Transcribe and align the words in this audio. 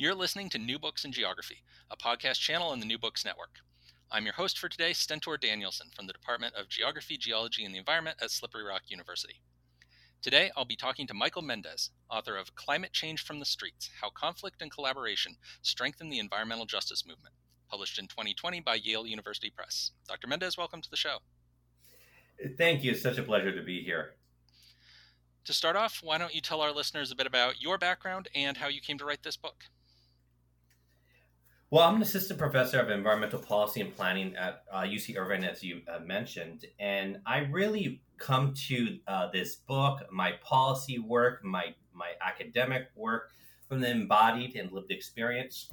You're 0.00 0.14
listening 0.14 0.48
to 0.50 0.58
New 0.58 0.78
Books 0.78 1.04
in 1.04 1.10
Geography, 1.10 1.64
a 1.90 1.96
podcast 1.96 2.38
channel 2.38 2.68
on 2.68 2.78
the 2.78 2.86
New 2.86 2.98
Books 2.98 3.24
Network. 3.24 3.56
I'm 4.12 4.24
your 4.24 4.34
host 4.34 4.56
for 4.56 4.68
today, 4.68 4.92
Stentor 4.92 5.36
Danielson 5.36 5.88
from 5.92 6.06
the 6.06 6.12
Department 6.12 6.54
of 6.54 6.68
Geography, 6.68 7.16
Geology, 7.16 7.64
and 7.64 7.74
the 7.74 7.80
Environment 7.80 8.16
at 8.22 8.30
Slippery 8.30 8.62
Rock 8.62 8.82
University. 8.86 9.42
Today, 10.22 10.52
I'll 10.56 10.64
be 10.64 10.76
talking 10.76 11.08
to 11.08 11.14
Michael 11.14 11.42
Mendez, 11.42 11.90
author 12.08 12.36
of 12.36 12.54
Climate 12.54 12.92
Change 12.92 13.24
from 13.24 13.40
the 13.40 13.44
Streets 13.44 13.90
How 14.00 14.10
Conflict 14.10 14.62
and 14.62 14.70
Collaboration 14.70 15.34
Strengthen 15.62 16.10
the 16.10 16.20
Environmental 16.20 16.64
Justice 16.64 17.04
Movement, 17.04 17.34
published 17.68 17.98
in 17.98 18.06
2020 18.06 18.60
by 18.60 18.76
Yale 18.76 19.04
University 19.04 19.50
Press. 19.50 19.90
Dr. 20.06 20.28
Mendez, 20.28 20.56
welcome 20.56 20.80
to 20.80 20.90
the 20.90 20.96
show. 20.96 21.18
Thank 22.56 22.84
you. 22.84 22.92
It's 22.92 23.02
such 23.02 23.18
a 23.18 23.24
pleasure 23.24 23.52
to 23.52 23.64
be 23.64 23.82
here. 23.82 24.14
To 25.46 25.52
start 25.52 25.74
off, 25.74 26.02
why 26.04 26.18
don't 26.18 26.36
you 26.36 26.40
tell 26.40 26.60
our 26.60 26.70
listeners 26.70 27.10
a 27.10 27.16
bit 27.16 27.26
about 27.26 27.60
your 27.60 27.78
background 27.78 28.28
and 28.32 28.58
how 28.58 28.68
you 28.68 28.80
came 28.80 28.98
to 28.98 29.04
write 29.04 29.24
this 29.24 29.36
book? 29.36 29.64
Well, 31.70 31.86
I'm 31.86 31.96
an 31.96 32.02
assistant 32.02 32.38
professor 32.38 32.80
of 32.80 32.88
environmental 32.88 33.40
policy 33.40 33.82
and 33.82 33.94
planning 33.94 34.34
at 34.36 34.62
uh, 34.72 34.84
UC 34.84 35.18
Irvine, 35.18 35.44
as 35.44 35.62
you 35.62 35.82
uh, 35.86 35.98
mentioned, 35.98 36.64
and 36.80 37.18
I 37.26 37.40
really 37.40 38.00
come 38.16 38.54
to 38.68 38.98
uh, 39.06 39.28
this 39.32 39.56
book, 39.56 39.98
my 40.10 40.32
policy 40.42 40.98
work, 40.98 41.44
my 41.44 41.74
my 41.92 42.12
academic 42.26 42.88
work, 42.96 43.32
from 43.68 43.80
the 43.80 43.90
embodied 43.90 44.56
and 44.56 44.72
lived 44.72 44.90
experience. 44.90 45.70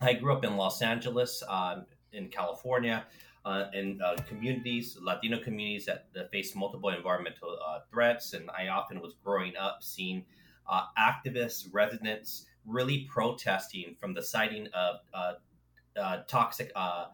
I 0.00 0.14
grew 0.14 0.32
up 0.32 0.42
in 0.42 0.56
Los 0.56 0.80
Angeles, 0.80 1.42
um, 1.46 1.84
in 2.14 2.28
California, 2.28 3.04
uh, 3.44 3.64
in 3.74 4.00
uh, 4.00 4.16
communities, 4.26 4.96
Latino 5.02 5.38
communities 5.38 5.84
that, 5.84 6.06
that 6.14 6.30
face 6.30 6.56
multiple 6.56 6.88
environmental 6.88 7.58
uh, 7.68 7.80
threats, 7.90 8.32
and 8.32 8.48
I 8.58 8.68
often 8.68 9.02
was 9.02 9.16
growing 9.22 9.54
up 9.58 9.82
seeing 9.82 10.24
activists, 10.98 11.68
residents 11.70 12.46
really 12.66 13.08
protesting 13.10 13.96
from 14.00 14.14
the 14.14 14.22
siting 14.22 14.68
of 14.74 14.96
uh, 15.14 15.32
uh, 16.00 16.18
toxic 16.28 16.70
uh, 16.76 17.06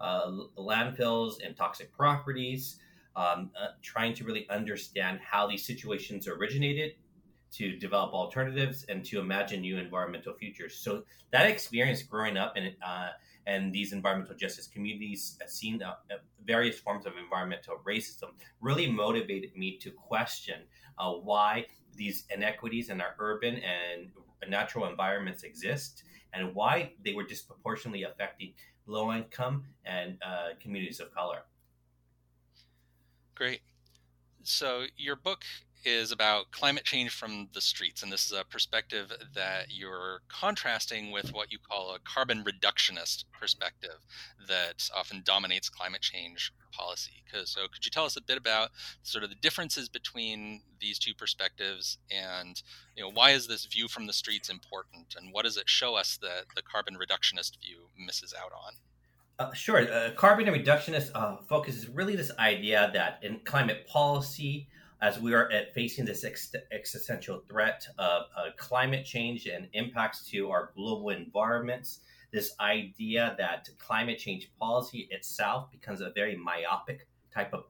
uh, 0.00 0.30
landfills 0.58 1.34
and 1.44 1.56
toxic 1.56 1.92
properties, 1.92 2.76
um, 3.16 3.50
uh, 3.60 3.68
trying 3.82 4.14
to 4.14 4.24
really 4.24 4.48
understand 4.50 5.20
how 5.20 5.46
these 5.46 5.64
situations 5.64 6.26
originated, 6.26 6.92
to 7.52 7.76
develop 7.76 8.12
alternatives, 8.12 8.84
and 8.88 9.04
to 9.04 9.20
imagine 9.20 9.60
new 9.60 9.78
environmental 9.78 10.34
futures. 10.34 10.74
So 10.74 11.04
that 11.30 11.46
experience 11.46 12.02
growing 12.02 12.36
up 12.36 12.56
in 12.56 12.74
and 13.46 13.72
these 13.72 13.92
environmental 13.92 14.34
justice 14.34 14.66
communities, 14.66 15.38
seeing 15.46 15.80
various 16.44 16.80
forms 16.80 17.06
of 17.06 17.12
environmental 17.22 17.76
racism, 17.86 18.30
really 18.60 18.90
motivated 18.90 19.54
me 19.54 19.76
to 19.78 19.90
question 19.92 20.62
why 20.98 21.66
these 21.94 22.24
inequities 22.34 22.88
in 22.88 23.00
our 23.00 23.14
urban 23.18 23.56
and 23.56 24.08
natural 24.48 24.86
environments 24.86 25.42
exist 25.42 26.04
and 26.32 26.54
why 26.54 26.92
they 27.04 27.14
were 27.14 27.24
disproportionately 27.24 28.02
affecting 28.02 28.54
low 28.86 29.12
income 29.12 29.64
and 29.84 30.18
uh, 30.22 30.50
communities 30.60 31.00
of 31.00 31.14
color. 31.14 31.40
Great. 33.34 33.60
So, 34.42 34.84
your 34.96 35.16
book 35.16 35.44
is 35.84 36.12
about 36.12 36.50
climate 36.50 36.84
change 36.84 37.10
from 37.10 37.48
the 37.52 37.60
streets, 37.60 38.02
and 38.02 38.12
this 38.12 38.26
is 38.26 38.32
a 38.32 38.44
perspective 38.44 39.12
that 39.34 39.66
you're 39.70 40.20
contrasting 40.28 41.10
with 41.10 41.32
what 41.32 41.52
you 41.52 41.58
call 41.58 41.94
a 41.94 41.98
carbon 42.00 42.44
reductionist 42.44 43.24
perspective 43.32 44.04
that 44.48 44.88
often 44.94 45.22
dominates 45.24 45.68
climate 45.68 46.02
change 46.02 46.52
policy. 46.72 47.22
So, 47.44 47.62
could 47.62 47.84
you 47.84 47.90
tell 47.90 48.04
us 48.04 48.16
a 48.16 48.22
bit 48.22 48.38
about 48.38 48.70
sort 49.02 49.24
of 49.24 49.30
the 49.30 49.36
differences 49.36 49.88
between 49.88 50.62
these 50.80 50.98
two 50.98 51.14
perspectives, 51.14 51.98
and 52.10 52.62
you 52.96 53.02
know 53.02 53.10
why 53.10 53.30
is 53.30 53.46
this 53.46 53.66
view 53.66 53.88
from 53.88 54.06
the 54.06 54.12
streets 54.12 54.48
important, 54.48 55.14
and 55.16 55.32
what 55.32 55.44
does 55.44 55.56
it 55.56 55.68
show 55.68 55.94
us 55.94 56.18
that 56.22 56.44
the 56.54 56.62
carbon 56.62 56.96
reductionist 56.96 57.60
view 57.60 57.88
misses 57.98 58.32
out 58.32 58.52
on? 58.52 58.74
Uh, 59.38 59.52
sure. 59.52 59.80
Uh, 59.80 60.10
carbon 60.12 60.46
reductionist 60.46 61.10
uh, 61.14 61.36
focus 61.48 61.76
is 61.76 61.88
really 61.88 62.14
this 62.14 62.30
idea 62.38 62.90
that 62.94 63.18
in 63.22 63.40
climate 63.44 63.86
policy, 63.88 64.68
as 65.04 65.20
we 65.20 65.34
are 65.34 65.50
at 65.50 65.74
facing 65.74 66.06
this 66.06 66.24
ex- 66.24 66.54
existential 66.72 67.42
threat 67.46 67.86
of 67.98 68.22
uh, 68.38 68.44
climate 68.56 69.04
change 69.04 69.46
and 69.46 69.68
impacts 69.74 70.24
to 70.30 70.50
our 70.50 70.72
global 70.74 71.10
environments, 71.10 72.00
this 72.32 72.54
idea 72.58 73.34
that 73.36 73.68
climate 73.78 74.18
change 74.18 74.50
policy 74.58 75.06
itself 75.10 75.70
becomes 75.70 76.00
a 76.00 76.10
very 76.14 76.34
myopic 76.36 77.06
type 77.34 77.52
of 77.52 77.64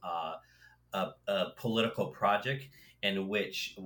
uh, 0.93 1.51
political 1.57 2.07
project 2.07 2.69
in 3.03 3.27
which 3.27 3.77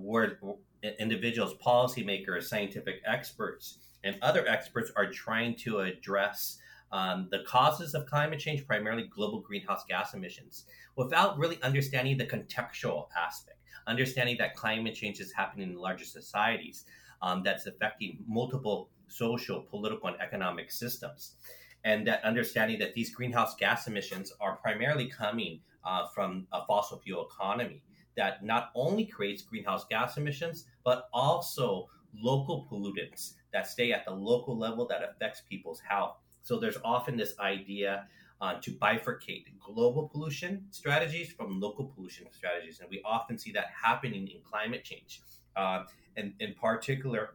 individuals, 0.98 1.54
policymakers, 1.54 2.42
scientific 2.42 3.00
experts, 3.06 3.78
and 4.04 4.16
other 4.20 4.46
experts 4.46 4.92
are 4.94 5.10
trying 5.10 5.56
to 5.56 5.80
address 5.80 6.58
um, 6.92 7.28
the 7.30 7.40
causes 7.46 7.94
of 7.94 8.06
climate 8.06 8.38
change, 8.38 8.66
primarily 8.66 9.08
global 9.14 9.40
greenhouse 9.40 9.84
gas 9.88 10.14
emissions, 10.14 10.64
without 10.96 11.38
really 11.38 11.60
understanding 11.62 12.16
the 12.16 12.26
contextual 12.26 13.08
aspect, 13.16 13.58
understanding 13.86 14.36
that 14.38 14.54
climate 14.54 14.94
change 14.94 15.20
is 15.20 15.32
happening 15.32 15.70
in 15.70 15.76
larger 15.76 16.04
societies 16.04 16.84
um, 17.22 17.42
that's 17.42 17.66
affecting 17.66 18.18
multiple 18.26 18.90
social, 19.08 19.62
political, 19.62 20.08
and 20.08 20.20
economic 20.20 20.70
systems. 20.70 21.36
And 21.84 22.06
that 22.06 22.24
understanding 22.24 22.78
that 22.80 22.94
these 22.94 23.14
greenhouse 23.14 23.54
gas 23.54 23.86
emissions 23.86 24.32
are 24.40 24.56
primarily 24.56 25.06
coming 25.06 25.60
uh, 25.84 26.06
from 26.14 26.46
a 26.52 26.66
fossil 26.66 26.98
fuel 26.98 27.26
economy 27.32 27.82
that 28.16 28.44
not 28.44 28.70
only 28.74 29.06
creates 29.06 29.42
greenhouse 29.42 29.86
gas 29.88 30.16
emissions, 30.16 30.64
but 30.84 31.08
also 31.12 31.88
local 32.14 32.66
pollutants 32.70 33.34
that 33.52 33.66
stay 33.66 33.92
at 33.92 34.04
the 34.04 34.10
local 34.10 34.58
level 34.58 34.86
that 34.86 35.02
affects 35.02 35.42
people's 35.48 35.80
health 35.80 36.16
so 36.48 36.58
there's 36.58 36.78
often 36.82 37.14
this 37.14 37.34
idea 37.40 38.06
uh, 38.40 38.54
to 38.62 38.70
bifurcate 38.70 39.44
global 39.60 40.08
pollution 40.08 40.64
strategies 40.70 41.30
from 41.30 41.60
local 41.60 41.84
pollution 41.84 42.26
strategies. 42.32 42.80
And 42.80 42.88
we 42.88 43.02
often 43.04 43.36
see 43.36 43.52
that 43.52 43.66
happening 43.84 44.26
in 44.28 44.40
climate 44.42 44.82
change. 44.82 45.20
Uh, 45.54 45.84
and 46.16 46.32
in 46.40 46.54
particular, 46.54 47.34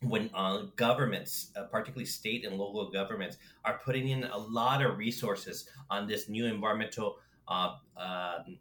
when 0.00 0.28
uh, 0.34 0.62
governments, 0.74 1.52
uh, 1.54 1.62
particularly 1.70 2.04
state 2.04 2.44
and 2.44 2.56
local 2.56 2.90
governments, 2.90 3.36
are 3.64 3.80
putting 3.84 4.08
in 4.08 4.24
a 4.24 4.38
lot 4.38 4.82
of 4.82 4.98
resources 4.98 5.68
on 5.88 6.08
this 6.08 6.28
new 6.28 6.46
environmental 6.46 7.18
uh, 7.46 7.76
um, 7.96 8.58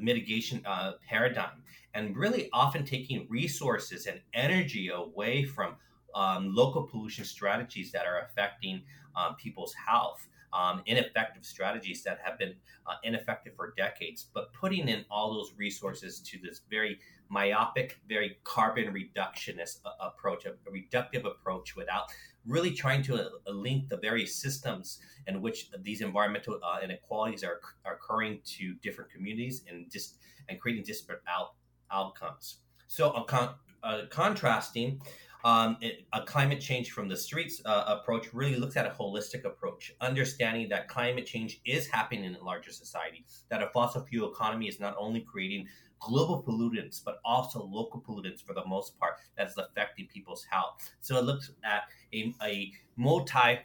mitigation 0.00 0.62
uh, 0.64 0.92
paradigm, 1.08 1.64
and 1.94 2.16
really 2.16 2.48
often 2.52 2.84
taking 2.84 3.26
resources 3.28 4.06
and 4.06 4.20
energy 4.32 4.90
away 4.90 5.44
from 5.44 5.74
um, 6.14 6.54
local 6.54 6.82
pollution 6.82 7.24
strategies 7.24 7.92
that 7.92 8.06
are 8.06 8.20
affecting 8.20 8.82
um, 9.16 9.36
people's 9.36 9.74
health. 9.74 10.26
Um, 10.52 10.82
ineffective 10.86 11.44
strategies 11.44 12.04
that 12.04 12.20
have 12.22 12.38
been 12.38 12.54
uh, 12.86 12.94
ineffective 13.02 13.56
for 13.56 13.74
decades, 13.76 14.26
but 14.32 14.52
putting 14.52 14.86
in 14.86 15.04
all 15.10 15.34
those 15.34 15.52
resources 15.56 16.20
to 16.20 16.38
this 16.38 16.60
very 16.70 17.00
myopic, 17.28 17.98
very 18.08 18.38
carbon 18.44 18.94
reductionist 18.94 19.80
uh, 19.84 19.90
approach, 20.00 20.46
a, 20.46 20.52
reductive 20.70 21.24
approach 21.24 21.74
without 21.74 22.04
really 22.46 22.70
trying 22.70 23.02
to 23.02 23.14
uh, 23.16 23.50
link 23.50 23.88
the 23.88 23.96
various 23.96 24.36
systems 24.36 25.00
in 25.26 25.40
which 25.42 25.70
these 25.82 26.00
environmental 26.02 26.60
uh, 26.62 26.78
inequalities 26.82 27.42
are, 27.42 27.60
are, 27.84 27.94
occurring 27.94 28.40
to 28.44 28.74
different 28.74 29.10
communities 29.10 29.64
and 29.68 29.90
just 29.90 30.18
and 30.48 30.60
creating 30.60 30.84
disparate 30.84 31.22
out, 31.26 31.54
outcomes. 31.90 32.58
So, 32.86 33.10
con- 33.26 33.54
uh, 33.82 34.02
contrasting 34.10 35.00
um, 35.44 35.76
it, 35.82 36.06
a 36.14 36.22
climate 36.22 36.60
change 36.60 36.92
from 36.92 37.06
the 37.06 37.16
streets 37.16 37.60
uh, 37.66 37.84
approach 37.86 38.32
really 38.32 38.56
looks 38.56 38.76
at 38.76 38.86
a 38.86 38.90
holistic 38.90 39.44
approach, 39.44 39.92
understanding 40.00 40.70
that 40.70 40.88
climate 40.88 41.26
change 41.26 41.60
is 41.66 41.86
happening 41.86 42.24
in 42.24 42.34
a 42.34 42.42
larger 42.42 42.72
society, 42.72 43.26
that 43.50 43.62
a 43.62 43.68
fossil 43.68 44.02
fuel 44.02 44.32
economy 44.32 44.68
is 44.68 44.80
not 44.80 44.96
only 44.98 45.20
creating 45.20 45.68
global 46.00 46.42
pollutants, 46.42 47.02
but 47.04 47.18
also 47.24 47.62
local 47.62 48.00
pollutants 48.00 48.42
for 48.42 48.54
the 48.54 48.64
most 48.66 48.98
part 48.98 49.16
that 49.36 49.46
is 49.46 49.56
affecting 49.58 50.06
people's 50.06 50.44
health. 50.44 50.90
So 51.00 51.18
it 51.18 51.24
looks 51.24 51.50
at 51.62 51.82
a, 52.14 52.34
a 52.42 52.72
multi 52.96 53.58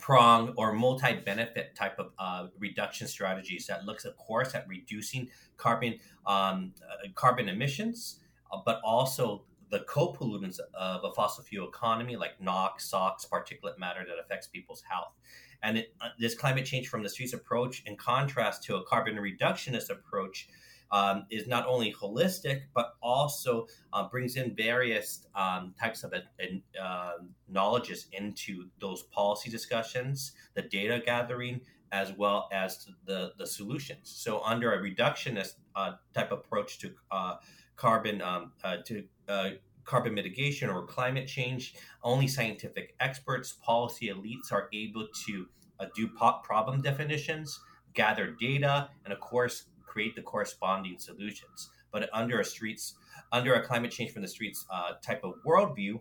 prong 0.00 0.54
or 0.56 0.72
multi 0.72 1.16
benefit 1.16 1.74
type 1.74 1.98
of 1.98 2.12
uh, 2.18 2.46
reduction 2.58 3.06
strategies 3.06 3.66
that 3.66 3.84
looks, 3.84 4.06
of 4.06 4.16
course, 4.16 4.54
at 4.54 4.66
reducing 4.66 5.28
carbon 5.58 5.98
um, 6.24 6.72
uh, 6.82 7.08
carbon 7.14 7.50
emissions, 7.50 8.20
uh, 8.50 8.58
but 8.64 8.80
also 8.84 9.44
the 9.72 9.80
co-pollutants 9.80 10.60
of 10.74 11.02
a 11.02 11.12
fossil 11.14 11.42
fuel 11.42 11.66
economy 11.66 12.14
like 12.14 12.38
NOx, 12.40 12.84
SOx, 12.84 13.26
particulate 13.26 13.78
matter 13.78 14.04
that 14.06 14.20
affects 14.22 14.46
people's 14.46 14.82
health. 14.88 15.14
And 15.62 15.78
it, 15.78 15.94
uh, 16.00 16.08
this 16.18 16.34
climate 16.34 16.66
change 16.66 16.88
from 16.88 17.02
the 17.02 17.08
streets 17.08 17.32
approach, 17.32 17.82
in 17.86 17.96
contrast 17.96 18.62
to 18.64 18.76
a 18.76 18.84
carbon 18.84 19.16
reductionist 19.16 19.88
approach, 19.88 20.48
um, 20.90 21.24
is 21.30 21.46
not 21.46 21.66
only 21.66 21.90
holistic 21.90 22.64
but 22.74 22.96
also 23.02 23.66
uh, 23.94 24.06
brings 24.10 24.36
in 24.36 24.54
various 24.54 25.26
um, 25.34 25.74
types 25.80 26.04
of 26.04 26.12
uh, 26.12 27.12
knowledges 27.48 28.08
into 28.12 28.66
those 28.78 29.04
policy 29.04 29.48
discussions, 29.48 30.32
the 30.52 30.60
data 30.60 31.00
gathering, 31.02 31.62
as 31.92 32.12
well 32.12 32.48
as 32.52 32.88
the 33.06 33.32
the 33.38 33.46
solutions. 33.46 34.10
So, 34.10 34.42
under 34.42 34.74
a 34.74 34.78
reductionist 34.82 35.54
uh, 35.74 35.92
type 36.12 36.30
approach 36.30 36.78
to 36.80 36.90
uh, 37.10 37.36
carbon 37.76 38.22
um, 38.22 38.52
uh, 38.64 38.78
to 38.86 39.04
uh, 39.28 39.50
carbon 39.84 40.14
mitigation 40.14 40.70
or 40.70 40.86
climate 40.86 41.26
change, 41.26 41.74
only 42.02 42.28
scientific 42.28 42.94
experts, 43.00 43.52
policy 43.52 44.08
elites 44.08 44.52
are 44.52 44.68
able 44.72 45.08
to 45.26 45.46
uh, 45.80 45.86
do 45.94 46.08
problem 46.08 46.80
definitions, 46.80 47.60
gather 47.94 48.30
data, 48.40 48.88
and 49.04 49.12
of 49.12 49.20
course 49.20 49.64
create 49.84 50.14
the 50.14 50.22
corresponding 50.22 50.98
solutions. 50.98 51.70
But 51.90 52.08
under 52.12 52.40
a 52.40 52.44
streets, 52.44 52.94
under 53.32 53.54
a 53.54 53.62
climate 53.66 53.90
change 53.90 54.12
from 54.12 54.22
the 54.22 54.28
streets 54.28 54.64
uh, 54.70 54.92
type 55.02 55.24
of 55.24 55.34
worldview, 55.46 56.00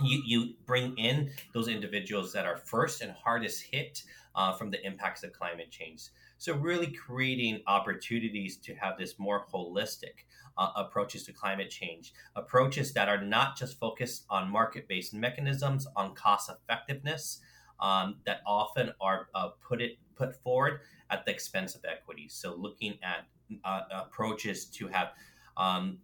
you, 0.00 0.22
you 0.24 0.54
bring 0.66 0.96
in 0.96 1.30
those 1.54 1.68
individuals 1.68 2.32
that 2.32 2.46
are 2.46 2.56
first 2.56 3.02
and 3.02 3.12
hardest 3.12 3.64
hit 3.70 4.02
uh, 4.34 4.52
from 4.52 4.70
the 4.70 4.84
impacts 4.84 5.22
of 5.24 5.32
climate 5.32 5.70
change. 5.70 6.08
So, 6.38 6.54
really 6.54 6.92
creating 6.92 7.62
opportunities 7.66 8.56
to 8.58 8.74
have 8.76 8.96
this 8.96 9.18
more 9.18 9.44
holistic 9.52 10.24
uh, 10.58 10.72
approaches 10.76 11.24
to 11.24 11.32
climate 11.32 11.70
change, 11.70 12.12
approaches 12.36 12.92
that 12.92 13.08
are 13.08 13.22
not 13.22 13.56
just 13.56 13.78
focused 13.78 14.24
on 14.28 14.50
market 14.50 14.88
based 14.88 15.14
mechanisms, 15.14 15.86
on 15.96 16.14
cost 16.14 16.50
effectiveness, 16.50 17.40
um, 17.80 18.16
that 18.26 18.40
often 18.46 18.92
are 19.00 19.28
uh, 19.34 19.50
put 19.66 19.80
it 19.80 19.98
put 20.16 20.34
forward 20.42 20.80
at 21.10 21.24
the 21.24 21.30
expense 21.30 21.74
of 21.74 21.84
equity. 21.84 22.28
So, 22.28 22.54
looking 22.54 22.98
at 23.02 23.26
uh, 23.64 23.82
approaches 23.90 24.66
to 24.66 24.88
have 24.88 25.12
um, 25.56 25.98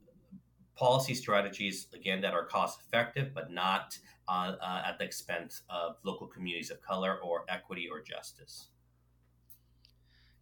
policy 0.77 1.15
strategies 1.15 1.89
again 1.95 2.21
that 2.23 2.33
are 2.33 2.47
cost 2.47 2.81
effective, 2.81 3.33
but 3.35 3.53
not 3.53 3.99
uh, 4.29 4.55
uh, 4.61 4.83
at 4.87 4.99
the 4.99 5.05
expense 5.05 5.63
of 5.69 5.97
local 6.05 6.27
communities 6.27 6.71
of 6.71 6.81
color 6.81 7.19
or 7.23 7.45
equity 7.49 7.89
or 7.91 8.01
justice. 8.01 8.69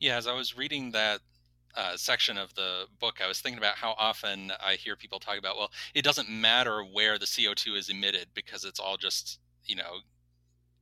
Yeah, 0.01 0.17
as 0.17 0.27
I 0.27 0.35
was 0.35 0.57
reading 0.57 0.91
that 0.93 1.21
uh, 1.75 1.97
section 1.97 2.37
of 2.37 2.55
the 2.55 2.87
book, 3.01 3.21
I 3.23 3.29
was 3.29 3.41
thinking 3.41 3.59
about 3.59 3.77
how 3.77 3.95
often 3.99 4.53
I 4.65 4.75
hear 4.75 4.97
people 4.97 5.19
talk 5.19 5.39
about, 5.39 5.57
well, 5.57 5.71
it 5.95 6.03
doesn't 6.03 6.29
matter 6.29 6.83
where 6.83 7.19
the 7.19 7.27
CO2 7.27 7.77
is 7.77 7.89
emitted 7.89 8.27
because 8.35 8.65
it's 8.65 8.81
all 8.81 8.97
just, 8.97 9.39
you 9.65 9.77
know, 9.77 10.01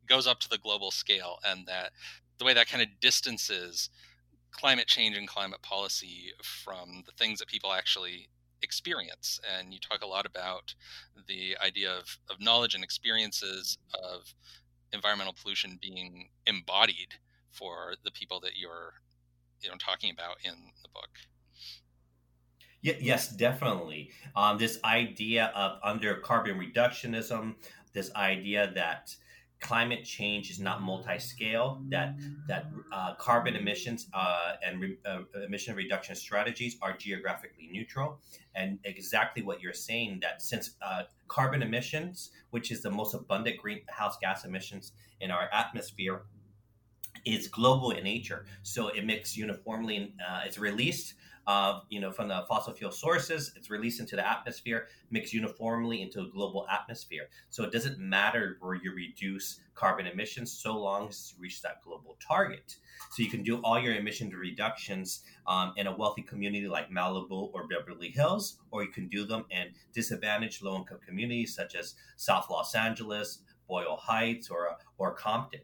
goes 0.09 0.27
up 0.27 0.41
to 0.41 0.49
the 0.49 0.59
global 0.59 0.91
scale, 0.91 1.39
and 1.47 1.67
that 1.67 1.93
the 2.39 2.45
way 2.45 2.55
that 2.55 2.69
kind 2.69 2.83
of 2.83 2.89
distances 3.01 3.91
climate 4.53 4.87
change 4.87 5.17
and 5.17 5.29
climate 5.29 5.63
policy 5.63 6.33
from 6.43 7.03
the 7.07 7.13
things 7.13 7.39
that 7.39 7.49
people 7.49 7.73
actually 7.73 8.29
experience. 8.63 9.41
And 9.57 9.73
you 9.73 9.79
talk 9.79 10.03
a 10.03 10.07
lot 10.07 10.27
about 10.27 10.75
the 11.29 11.57
idea 11.65 11.93
of, 11.93 12.19
of 12.29 12.41
knowledge 12.41 12.75
and 12.75 12.83
experiences 12.83 13.79
of 13.95 14.35
environmental 14.93 15.35
pollution 15.41 15.79
being 15.81 16.29
embodied 16.47 17.15
for 17.51 17.95
the 18.05 18.11
people 18.11 18.41
that 18.41 18.57
you're 18.57 18.95
you 19.63 19.71
know 19.71 19.77
talking 19.79 20.11
about 20.11 20.37
in 20.45 20.55
the 20.83 20.89
book. 20.89 21.11
Yes, 22.83 23.29
definitely. 23.29 24.11
Um, 24.35 24.57
this 24.57 24.79
idea 24.85 25.53
of 25.55 25.79
under 25.83 26.15
carbon 26.17 26.59
reductionism, 26.59 27.57
this 27.93 28.11
idea 28.15 28.73
that 28.75 29.15
climate 29.61 30.05
change 30.05 30.51
is 30.51 30.59
not 30.59 30.81
multi-scale 30.81 31.83
that 31.89 32.15
that 32.49 32.67
uh, 32.93 33.15
carbon 33.17 33.55
emissions 33.55 34.09
uh, 34.15 34.55
and 34.67 34.81
re- 34.81 34.99
uh, 35.05 35.21
emission 35.45 35.77
reduction 35.77 36.15
strategies 36.15 36.79
are 36.81 36.97
geographically 36.97 37.69
neutral 37.71 38.19
and 38.55 38.79
exactly 38.85 39.43
what 39.43 39.61
you're 39.61 39.73
saying 39.73 40.19
that 40.23 40.41
since 40.41 40.77
uh, 40.81 41.03
carbon 41.29 41.63
emissions 41.63 42.31
which 42.51 42.71
is 42.71 42.83
the 42.83 42.91
most 42.91 43.15
abundant 43.15 43.59
greenhouse 43.59 44.17
gas 44.21 44.45
emissions 44.45 44.93
in 45.21 45.31
our 45.31 45.49
atmosphere 45.53 46.23
is 47.25 47.49
global 47.49 47.91
in 47.91 48.05
nature 48.05 48.45
so 48.63 48.89
it 48.89 49.05
mixes 49.05 49.37
uniformly 49.37 50.15
uh, 50.27 50.41
it's 50.45 50.59
released 50.59 51.15
uh, 51.47 51.81
you 51.89 52.01
know, 52.01 52.13
from 52.13 52.29
the 52.29 52.45
fossil 52.49 52.73
fuel 52.73 52.93
sources. 52.93 53.53
It's 53.57 53.71
released 53.71 53.99
into 53.99 54.15
the 54.15 54.25
atmosphere, 54.25 54.87
mixed 55.11 55.33
uniformly 55.33 56.03
into 56.03 56.21
a 56.21 56.29
global 56.29 56.67
atmosphere. 56.71 57.29
So 57.49 57.65
it 57.65 57.73
doesn't 57.73 57.99
matter 57.99 58.59
where 58.61 58.77
you 58.77 58.93
reduce 58.95 59.59
carbon 59.75 60.07
emissions 60.07 60.53
so 60.53 60.79
long 60.79 61.09
as 61.09 61.35
you 61.35 61.43
reach 61.43 61.63
that 61.63 61.83
global 61.83 62.17
target. 62.25 62.77
So 63.11 63.23
you 63.23 63.31
can 63.31 63.43
do 63.43 63.57
all 63.63 63.81
your 63.81 63.95
emission 63.95 64.31
reductions 64.31 65.23
um, 65.47 65.73
in 65.77 65.87
a 65.87 65.97
wealthy 65.97 66.23
community 66.23 66.69
like 66.69 66.91
Malibu 66.91 67.51
or 67.53 67.67
Beverly 67.67 68.11
Hills, 68.11 68.59
or 68.71 68.85
you 68.85 68.91
can 68.91 69.09
do 69.09 69.25
them 69.25 69.45
in 69.51 69.69
disadvantaged 69.93 70.63
low-income 70.63 70.99
communities 71.05 71.57
such 71.57 71.75
as 71.75 71.95
South 72.17 72.49
Los 72.51 72.75
Angeles, 72.75 73.41
Boyle 73.67 73.97
Heights, 73.97 74.51
or 74.51 74.77
or 74.99 75.15
Compton. 75.15 75.61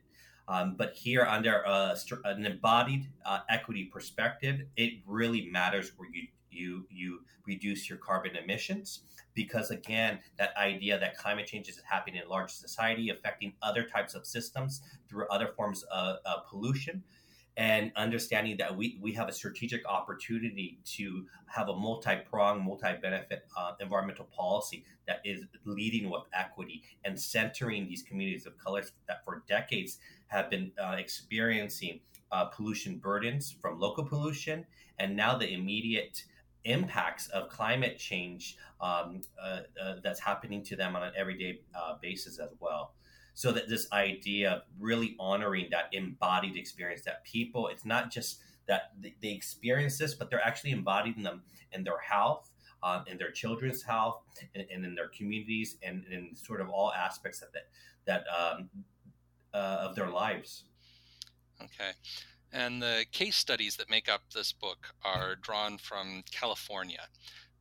Um, 0.48 0.76
but 0.76 0.94
here, 0.94 1.22
under 1.22 1.62
a, 1.62 1.96
an 2.25 2.46
embodied 2.46 3.08
uh, 3.25 3.40
equity 3.48 3.84
perspective, 3.84 4.60
it 4.76 5.00
really 5.06 5.48
matters 5.50 5.93
where 5.96 6.08
you 6.12 6.28
you 6.50 6.87
you 6.90 7.20
reduce 7.46 7.88
your 7.88 7.98
carbon 7.98 8.37
emissions. 8.37 9.02
Because 9.34 9.70
again 9.70 10.20
that 10.38 10.56
idea 10.56 10.98
that 10.98 11.19
climate 11.19 11.46
change 11.46 11.69
is 11.69 11.81
happening 11.84 12.22
in 12.22 12.28
large 12.28 12.50
society 12.50 13.10
affecting 13.10 13.52
other 13.60 13.84
types 13.84 14.14
of 14.14 14.26
systems 14.26 14.81
through 15.08 15.28
other 15.28 15.48
forms 15.48 15.82
of, 15.84 16.16
of 16.25 16.46
pollution 16.49 17.02
and 17.56 17.90
understanding 17.96 18.56
that 18.58 18.76
we, 18.76 18.98
we 19.00 19.12
have 19.12 19.28
a 19.28 19.32
strategic 19.32 19.86
opportunity 19.88 20.78
to 20.84 21.24
have 21.46 21.68
a 21.68 21.74
multi-pronged, 21.74 22.62
multi-benefit 22.62 23.46
uh, 23.56 23.72
environmental 23.80 24.26
policy 24.26 24.84
that 25.06 25.20
is 25.24 25.44
leading 25.64 26.10
with 26.10 26.22
equity 26.34 26.82
and 27.04 27.18
centering 27.18 27.86
these 27.86 28.02
communities 28.02 28.46
of 28.46 28.56
color 28.58 28.82
that 29.08 29.24
for 29.24 29.42
decades 29.48 29.98
have 30.26 30.50
been 30.50 30.70
uh, 30.82 30.96
experiencing 30.98 32.00
uh, 32.32 32.44
pollution 32.46 32.98
burdens 32.98 33.54
from 33.62 33.78
local 33.78 34.04
pollution 34.04 34.66
and 34.98 35.16
now 35.16 35.36
the 35.36 35.48
immediate 35.48 36.24
impacts 36.64 37.28
of 37.28 37.48
climate 37.48 37.96
change 37.98 38.56
um, 38.80 39.20
uh, 39.40 39.60
uh, 39.82 39.94
that's 40.02 40.20
happening 40.20 40.62
to 40.64 40.76
them 40.76 40.96
on 40.96 41.02
an 41.02 41.12
everyday 41.16 41.60
uh, 41.74 41.94
basis 42.02 42.38
as 42.38 42.50
well 42.60 42.94
so 43.37 43.52
that 43.52 43.69
this 43.69 43.87
idea 43.93 44.50
of 44.50 44.62
really 44.81 45.14
honoring 45.21 45.69
that 45.71 45.90
embodied 45.93 46.57
experience 46.57 47.02
that 47.02 47.23
people 47.25 47.69
it's 47.69 47.85
not 47.85 48.11
just 48.11 48.40
that 48.66 48.93
they 49.23 49.31
experience 49.31 49.99
this 49.99 50.14
but 50.14 50.31
they're 50.31 50.45
actually 50.45 50.73
embodying 50.73 51.23
them 51.23 51.43
in 51.73 51.85
their 51.85 51.99
health 51.99 52.50
um, 52.83 53.05
in 53.07 53.19
their 53.19 53.31
children's 53.31 53.83
health 53.83 54.23
and, 54.55 54.64
and, 54.73 54.85
in 54.85 54.95
their 54.95 55.09
communities 55.09 55.76
and 55.83 56.05
in 56.11 56.35
sort 56.35 56.61
of 56.61 56.69
all 56.71 56.93
aspects 56.93 57.43
of 57.43 57.49
that 57.52 57.69
that 58.07 58.25
um, 58.35 58.69
uh, 59.52 59.88
of 59.88 59.95
their 59.95 60.09
lives. 60.09 60.64
Okay. 61.62 61.90
And 62.52 62.81
the 62.81 63.05
case 63.12 63.37
studies 63.37 63.76
that 63.76 63.90
make 63.90 64.09
up 64.09 64.23
this 64.35 64.52
book 64.52 64.95
are 65.05 65.37
drawn 65.37 65.78
from 65.78 66.23
california. 66.31 67.09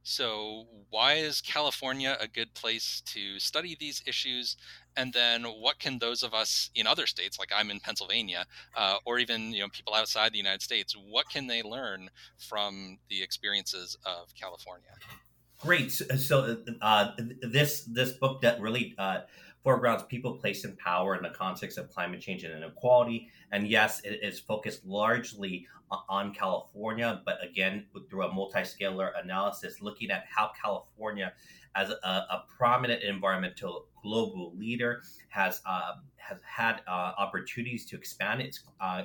So, 0.07 0.67
why 0.91 1.13
is 1.13 1.41
California 1.41 2.15
a 2.21 2.27
good 2.27 2.53
place 2.53 3.01
to 3.07 3.39
study 3.39 3.75
these 3.79 4.03
issues? 4.05 4.55
And 4.97 5.11
then, 5.13 5.43
what 5.43 5.79
can 5.79 5.99
those 5.99 6.23
of 6.23 6.33
us 6.33 6.69
in 6.75 6.87
other 6.87 7.05
states, 7.05 7.37
like 7.37 7.51
I'm 7.55 7.69
in 7.69 7.79
Pennsylvania, 7.79 8.45
uh, 8.75 8.97
or 9.05 9.19
even 9.19 9.51
you 9.51 9.59
know 9.59 9.69
people 9.69 9.93
outside 9.93 10.31
the 10.31 10.37
United 10.37 10.61
States, 10.61 10.95
what 10.95 11.29
can 11.29 11.47
they 11.47 11.63
learn 11.63 12.09
from 12.37 12.97
the 13.09 13.21
experiences 13.21 13.97
of 14.05 14.33
California? 14.39 14.91
Great. 15.61 15.91
So, 15.91 16.57
uh, 16.81 17.11
this 17.41 17.83
this 17.85 18.11
book 18.13 18.41
that 18.41 18.61
really 18.61 18.93
uh, 18.97 19.21
foregrounds 19.65 20.03
people, 20.03 20.35
place, 20.35 20.63
and 20.63 20.77
power 20.77 21.15
in 21.15 21.23
the 21.23 21.31
context 21.31 21.79
of 21.79 21.89
climate 21.89 22.21
change 22.21 22.43
and 22.43 22.53
inequality. 22.53 23.27
And 23.51 23.67
yes, 23.67 23.99
it 24.03 24.19
is 24.21 24.39
focused 24.39 24.85
largely 24.85 25.67
on 26.07 26.33
California, 26.33 27.21
but 27.25 27.37
again, 27.43 27.87
through 28.09 28.25
a 28.25 28.31
multi-scalar 28.31 29.11
analysis, 29.21 29.81
looking 29.81 30.11
at 30.11 30.25
how 30.29 30.51
California, 30.61 31.33
as 31.75 31.89
a, 31.89 32.07
a 32.07 32.43
prominent 32.57 33.01
environmental 33.03 33.87
global 34.03 34.53
leader, 34.55 35.01
has 35.29 35.61
uh, 35.65 35.93
has 36.17 36.37
had 36.43 36.81
uh, 36.87 37.13
opportunities 37.17 37.87
to 37.87 37.95
expand 37.95 38.41
its 38.41 38.63
uh, 38.79 39.03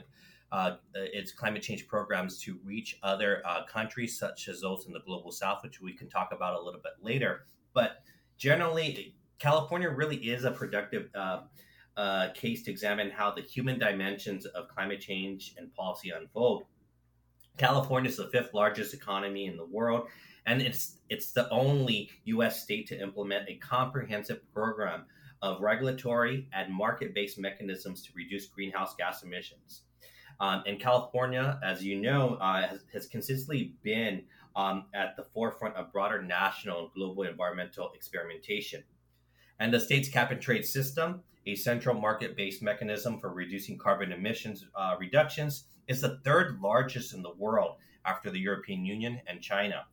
uh, 0.52 0.76
its 0.95 1.33
climate 1.33 1.62
change 1.62 1.87
programs 1.87 2.38
to 2.43 2.59
reach 2.64 2.99
other 3.02 3.43
uh, 3.47 3.64
countries, 3.64 4.19
such 4.19 4.49
as 4.49 4.61
those 4.61 4.85
in 4.87 4.93
the 4.93 5.00
global 5.00 5.33
south, 5.33 5.62
which 5.62 5.81
we 5.81 5.95
can 5.95 6.09
talk 6.09 6.31
about 6.33 6.55
a 6.55 6.62
little 6.62 6.81
bit 6.81 6.93
later. 7.00 7.47
But 7.73 8.02
generally, 8.37 9.14
California 9.40 9.88
really 9.88 10.16
is 10.16 10.44
a 10.44 10.50
productive 10.50 11.09
uh, 11.14 11.40
uh, 11.97 12.28
case 12.35 12.62
to 12.62 12.70
examine 12.70 13.11
how 13.11 13.30
the 13.30 13.40
human 13.40 13.78
dimensions 13.78 14.47
of 14.47 14.68
climate 14.68 15.00
change 15.00 15.54
and 15.56 15.75
policy 15.75 16.11
unfold. 16.11 16.64
California 17.56 18.09
is 18.09 18.16
the 18.16 18.28
fifth 18.28 18.54
largest 18.54 18.94
economy 18.94 19.47
in 19.47 19.56
the 19.56 19.64
world, 19.64 20.06
and 20.47 20.62
it's 20.62 20.99
it's 21.09 21.32
the 21.32 21.49
only 21.50 22.11
U.S. 22.25 22.62
state 22.62 22.87
to 22.88 23.00
implement 23.00 23.49
a 23.49 23.56
comprehensive 23.56 24.40
program 24.52 25.04
of 25.42 25.61
regulatory 25.61 26.49
and 26.52 26.73
market-based 26.73 27.38
mechanisms 27.38 28.02
to 28.02 28.12
reduce 28.14 28.47
greenhouse 28.47 28.94
gas 28.94 29.23
emissions. 29.23 29.82
Um, 30.38 30.62
and 30.66 30.78
California, 30.78 31.59
as 31.64 31.82
you 31.82 32.00
know, 32.00 32.37
uh, 32.40 32.66
has, 32.66 32.80
has, 32.92 33.06
consistently 33.06 33.75
been 33.82 34.23
um, 34.56 34.87
at 34.94 35.16
the 35.16 35.25
forefront 35.35 35.76
of 35.76 35.92
broader 35.92 36.23
national 36.23 36.85
and 36.85 36.92
global 36.94 37.25
environmental 37.25 37.90
experimentation. 37.94 38.82
And 39.61 39.73
the 39.73 39.79
state's 39.79 40.09
cap 40.09 40.31
and 40.31 40.40
trade 40.40 40.64
system, 40.64 41.23
a 41.47 41.55
central 41.55 41.95
market 41.95 42.37
based 42.37 42.62
mechanism 42.62 43.21
for 43.21 43.33
reducing 43.33 43.79
carbon 43.79 44.11
emissions 44.11 44.67
uh, 44.75 44.97
reductions, 44.99 45.64
is 45.87 46.00
the 46.00 46.19
third 46.25 46.59
largest 46.61 47.14
in 47.14 47.23
the 47.23 47.35
world 47.35 47.76
after 48.05 48.31
the 48.31 48.40
European 48.40 48.85
Union 48.85 49.21
and 49.26 49.43
China. 49.43 49.85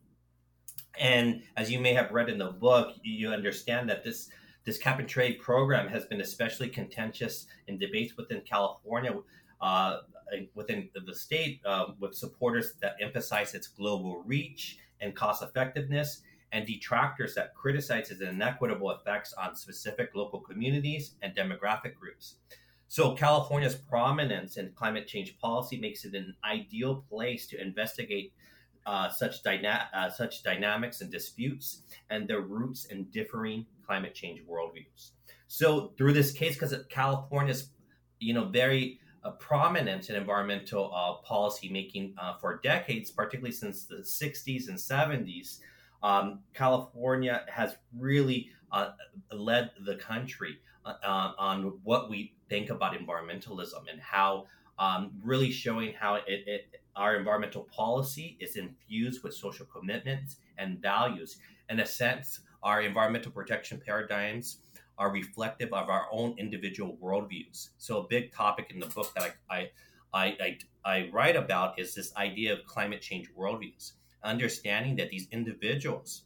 And 1.00 1.44
as 1.58 1.70
you 1.70 1.80
may 1.80 1.94
have 1.94 2.12
read 2.12 2.30
in 2.30 2.38
the 2.38 2.52
book, 2.52 2.96
you 3.04 3.30
understand 3.30 3.90
that 3.90 4.04
this 4.04 4.30
this 4.64 4.78
cap 4.78 5.00
and 5.00 5.08
trade 5.08 5.40
program 5.40 5.88
has 5.88 6.06
been 6.06 6.20
especially 6.20 6.68
contentious 6.68 7.46
in 7.68 7.78
debates 7.78 8.18
within 8.18 8.42
California, 8.42 9.14
uh, 9.62 10.00
within 10.56 10.90
the 11.06 11.16
state, 11.16 11.62
uh, 11.66 11.86
with 12.00 12.14
supporters 12.14 12.74
that 12.82 12.98
emphasize 13.00 13.54
its 13.54 13.68
global 13.68 14.24
reach 14.26 14.78
and 15.00 15.16
cost 15.16 15.42
effectiveness, 15.42 16.22
and 16.52 16.66
detractors 16.66 17.36
that 17.36 17.54
criticize 17.56 18.10
its 18.10 18.22
inequitable 18.22 18.92
effects 18.92 19.34
on 19.34 19.56
specific 19.56 20.12
local 20.16 20.40
communities 20.40 21.16
and 21.22 21.36
demographic 21.36 21.96
groups. 21.96 22.36
So, 22.90 23.14
California's 23.16 23.76
prominence 23.76 24.56
in 24.56 24.72
climate 24.74 25.08
change 25.08 25.38
policy 25.40 25.78
makes 25.78 26.06
it 26.06 26.14
an 26.14 26.36
ideal 26.46 27.04
place 27.10 27.46
to 27.48 27.62
investigate 27.62 28.34
uh, 28.86 29.10
such, 29.10 29.44
dyna- 29.44 29.90
uh, 29.94 30.10
such 30.10 30.42
dynamics 30.44 31.02
and 31.02 31.12
disputes 31.12 31.82
and 32.10 32.28
their 32.28 32.40
roots 32.40 32.86
in 32.86 33.04
differing 33.06 33.66
climate 33.86 34.16
change 34.16 34.42
worldviews. 34.50 35.12
So 35.48 35.94
through 35.98 36.14
this 36.14 36.32
case, 36.32 36.54
because 36.54 36.74
California's, 36.90 37.72
you 38.20 38.34
know, 38.34 38.46
very 38.46 39.00
uh, 39.24 39.32
prominent 39.32 40.10
in 40.10 40.16
environmental 40.16 40.92
uh, 40.94 41.16
policy 41.26 41.68
making 41.70 42.16
uh, 42.18 42.38
for 42.38 42.62
decades, 42.64 43.12
particularly 43.12 43.52
since 43.52 43.84
the 43.84 43.98
60s 43.98 44.70
and 44.70 44.78
70s, 44.78 45.60
um, 46.04 46.40
California 46.54 47.44
has 47.48 47.76
really 47.98 48.50
uh, 48.72 48.92
led 49.32 49.72
the 49.86 49.96
country 49.96 50.60
on 51.06 51.80
what 51.84 52.10
we 52.10 52.34
think 52.50 52.70
about 52.70 52.94
environmentalism 52.94 53.90
and 53.92 54.00
how 54.00 54.46
um, 54.80 55.12
really 55.24 55.52
showing 55.52 55.94
how 55.94 56.16
it, 56.16 56.24
it, 56.28 56.82
our 56.96 57.16
environmental 57.16 57.64
policy 57.64 58.38
is 58.40 58.56
infused 58.56 59.24
with 59.24 59.34
social 59.34 59.66
commitments 59.66 60.38
and 60.58 60.80
values. 60.82 61.38
In 61.70 61.80
a 61.80 61.86
sense, 61.86 62.42
our 62.64 62.82
environmental 62.82 63.32
protection 63.32 63.82
paradigms 63.84 64.60
are 64.98 65.12
reflective 65.12 65.74
of 65.74 65.90
our 65.90 66.08
own 66.12 66.36
individual 66.38 66.98
worldviews. 67.02 67.70
So, 67.78 68.00
a 68.00 68.08
big 68.08 68.34
topic 68.34 68.72
in 68.72 68.80
the 68.80 68.88
book 68.88 69.14
that 69.16 69.36
I, 69.50 69.70
I, 70.14 70.26
I, 70.26 70.58
I 70.86 71.10
write 71.12 71.36
about 71.36 71.80
is 71.80 71.94
this 71.94 72.16
idea 72.16 72.54
of 72.54 72.66
climate 72.66 73.02
change 73.02 73.30
worldviews, 73.38 73.94
understanding 74.24 74.96
that 74.98 75.10
these 75.10 75.28
individuals 75.32 76.24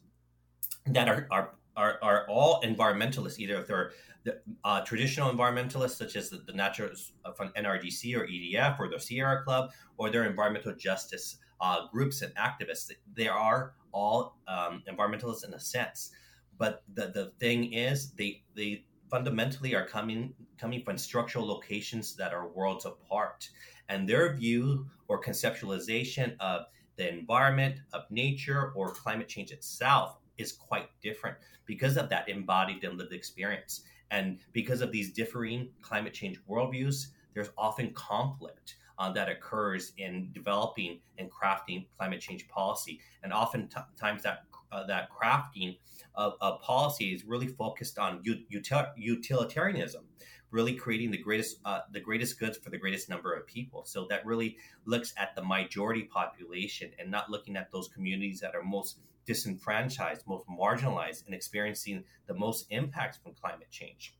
that 0.86 1.08
are, 1.08 1.26
are, 1.30 1.54
are, 1.76 1.98
are 2.02 2.26
all 2.28 2.60
environmentalists, 2.62 3.38
either 3.38 3.56
if 3.60 3.66
they're 3.66 3.92
the, 4.24 4.40
uh, 4.64 4.80
traditional 4.82 5.32
environmentalists 5.32 5.96
such 5.96 6.16
as 6.16 6.30
the, 6.30 6.38
the 6.46 7.02
uh, 7.24 7.32
from 7.32 7.48
NRDC 7.50 8.16
or 8.16 8.26
EDF 8.26 8.78
or 8.78 8.88
the 8.88 8.98
Sierra 8.98 9.42
Club 9.42 9.70
or 9.96 10.10
their 10.10 10.24
environmental 10.24 10.74
justice 10.74 11.38
uh, 11.60 11.86
groups 11.92 12.22
and 12.22 12.34
activists. 12.36 12.90
They 13.14 13.28
are 13.28 13.74
all 13.92 14.38
um, 14.48 14.82
environmentalists 14.88 15.46
in 15.46 15.54
a 15.54 15.60
sense, 15.60 16.12
but 16.58 16.82
the, 16.94 17.08
the 17.08 17.32
thing 17.38 17.72
is 17.72 18.12
they 18.12 18.42
they 18.54 18.84
fundamentally 19.10 19.74
are 19.74 19.86
coming 19.86 20.34
coming 20.58 20.82
from 20.84 20.98
structural 20.98 21.46
locations 21.46 22.16
that 22.16 22.32
are 22.32 22.48
worlds 22.48 22.84
apart, 22.84 23.48
and 23.88 24.08
their 24.08 24.36
view 24.36 24.86
or 25.08 25.20
conceptualization 25.20 26.36
of 26.40 26.62
the 27.02 27.08
environment, 27.12 27.80
of 27.92 28.02
nature, 28.10 28.72
or 28.76 28.92
climate 28.92 29.28
change 29.28 29.50
itself 29.50 30.18
is 30.38 30.52
quite 30.52 30.88
different 31.02 31.36
because 31.66 31.96
of 31.96 32.08
that 32.08 32.28
embodied 32.28 32.84
and 32.84 32.96
lived 32.96 33.12
experience. 33.12 33.82
And 34.10 34.38
because 34.52 34.82
of 34.82 34.92
these 34.92 35.12
differing 35.12 35.70
climate 35.80 36.14
change 36.14 36.38
worldviews, 36.48 37.08
there's 37.34 37.50
often 37.58 37.92
conflict 37.94 38.76
uh, 38.98 39.10
that 39.12 39.28
occurs 39.28 39.92
in 39.98 40.30
developing 40.32 41.00
and 41.18 41.28
crafting 41.30 41.86
climate 41.96 42.20
change 42.20 42.46
policy. 42.48 43.00
And 43.22 43.32
oftentimes 43.32 44.22
that 44.22 44.44
uh, 44.70 44.86
that 44.86 45.08
crafting 45.10 45.78
of, 46.14 46.34
of, 46.40 46.60
policy 46.62 47.12
is 47.12 47.24
really 47.24 47.46
focused 47.46 47.98
on 47.98 48.22
util- 48.22 48.90
utilitarianism, 48.96 50.04
really 50.52 50.74
creating 50.74 51.10
the 51.10 51.18
greatest 51.18 51.58
uh, 51.64 51.80
the 51.90 52.00
greatest 52.00 52.38
goods 52.38 52.58
for 52.58 52.70
the 52.70 52.78
greatest 52.78 53.08
number 53.08 53.32
of 53.32 53.46
people. 53.46 53.84
So 53.84 54.06
that 54.10 54.24
really 54.24 54.56
looks 54.84 55.12
at 55.16 55.34
the 55.34 55.42
majority 55.42 56.04
population 56.04 56.90
and 56.98 57.10
not 57.10 57.30
looking 57.30 57.56
at 57.56 57.72
those 57.72 57.88
communities 57.88 58.40
that 58.40 58.54
are 58.54 58.62
most 58.62 58.98
disenfranchised, 59.26 60.26
most 60.26 60.46
marginalized, 60.48 61.26
and 61.26 61.34
experiencing 61.34 62.04
the 62.26 62.34
most 62.34 62.66
impacts 62.70 63.18
from 63.18 63.32
climate 63.34 63.70
change. 63.70 64.14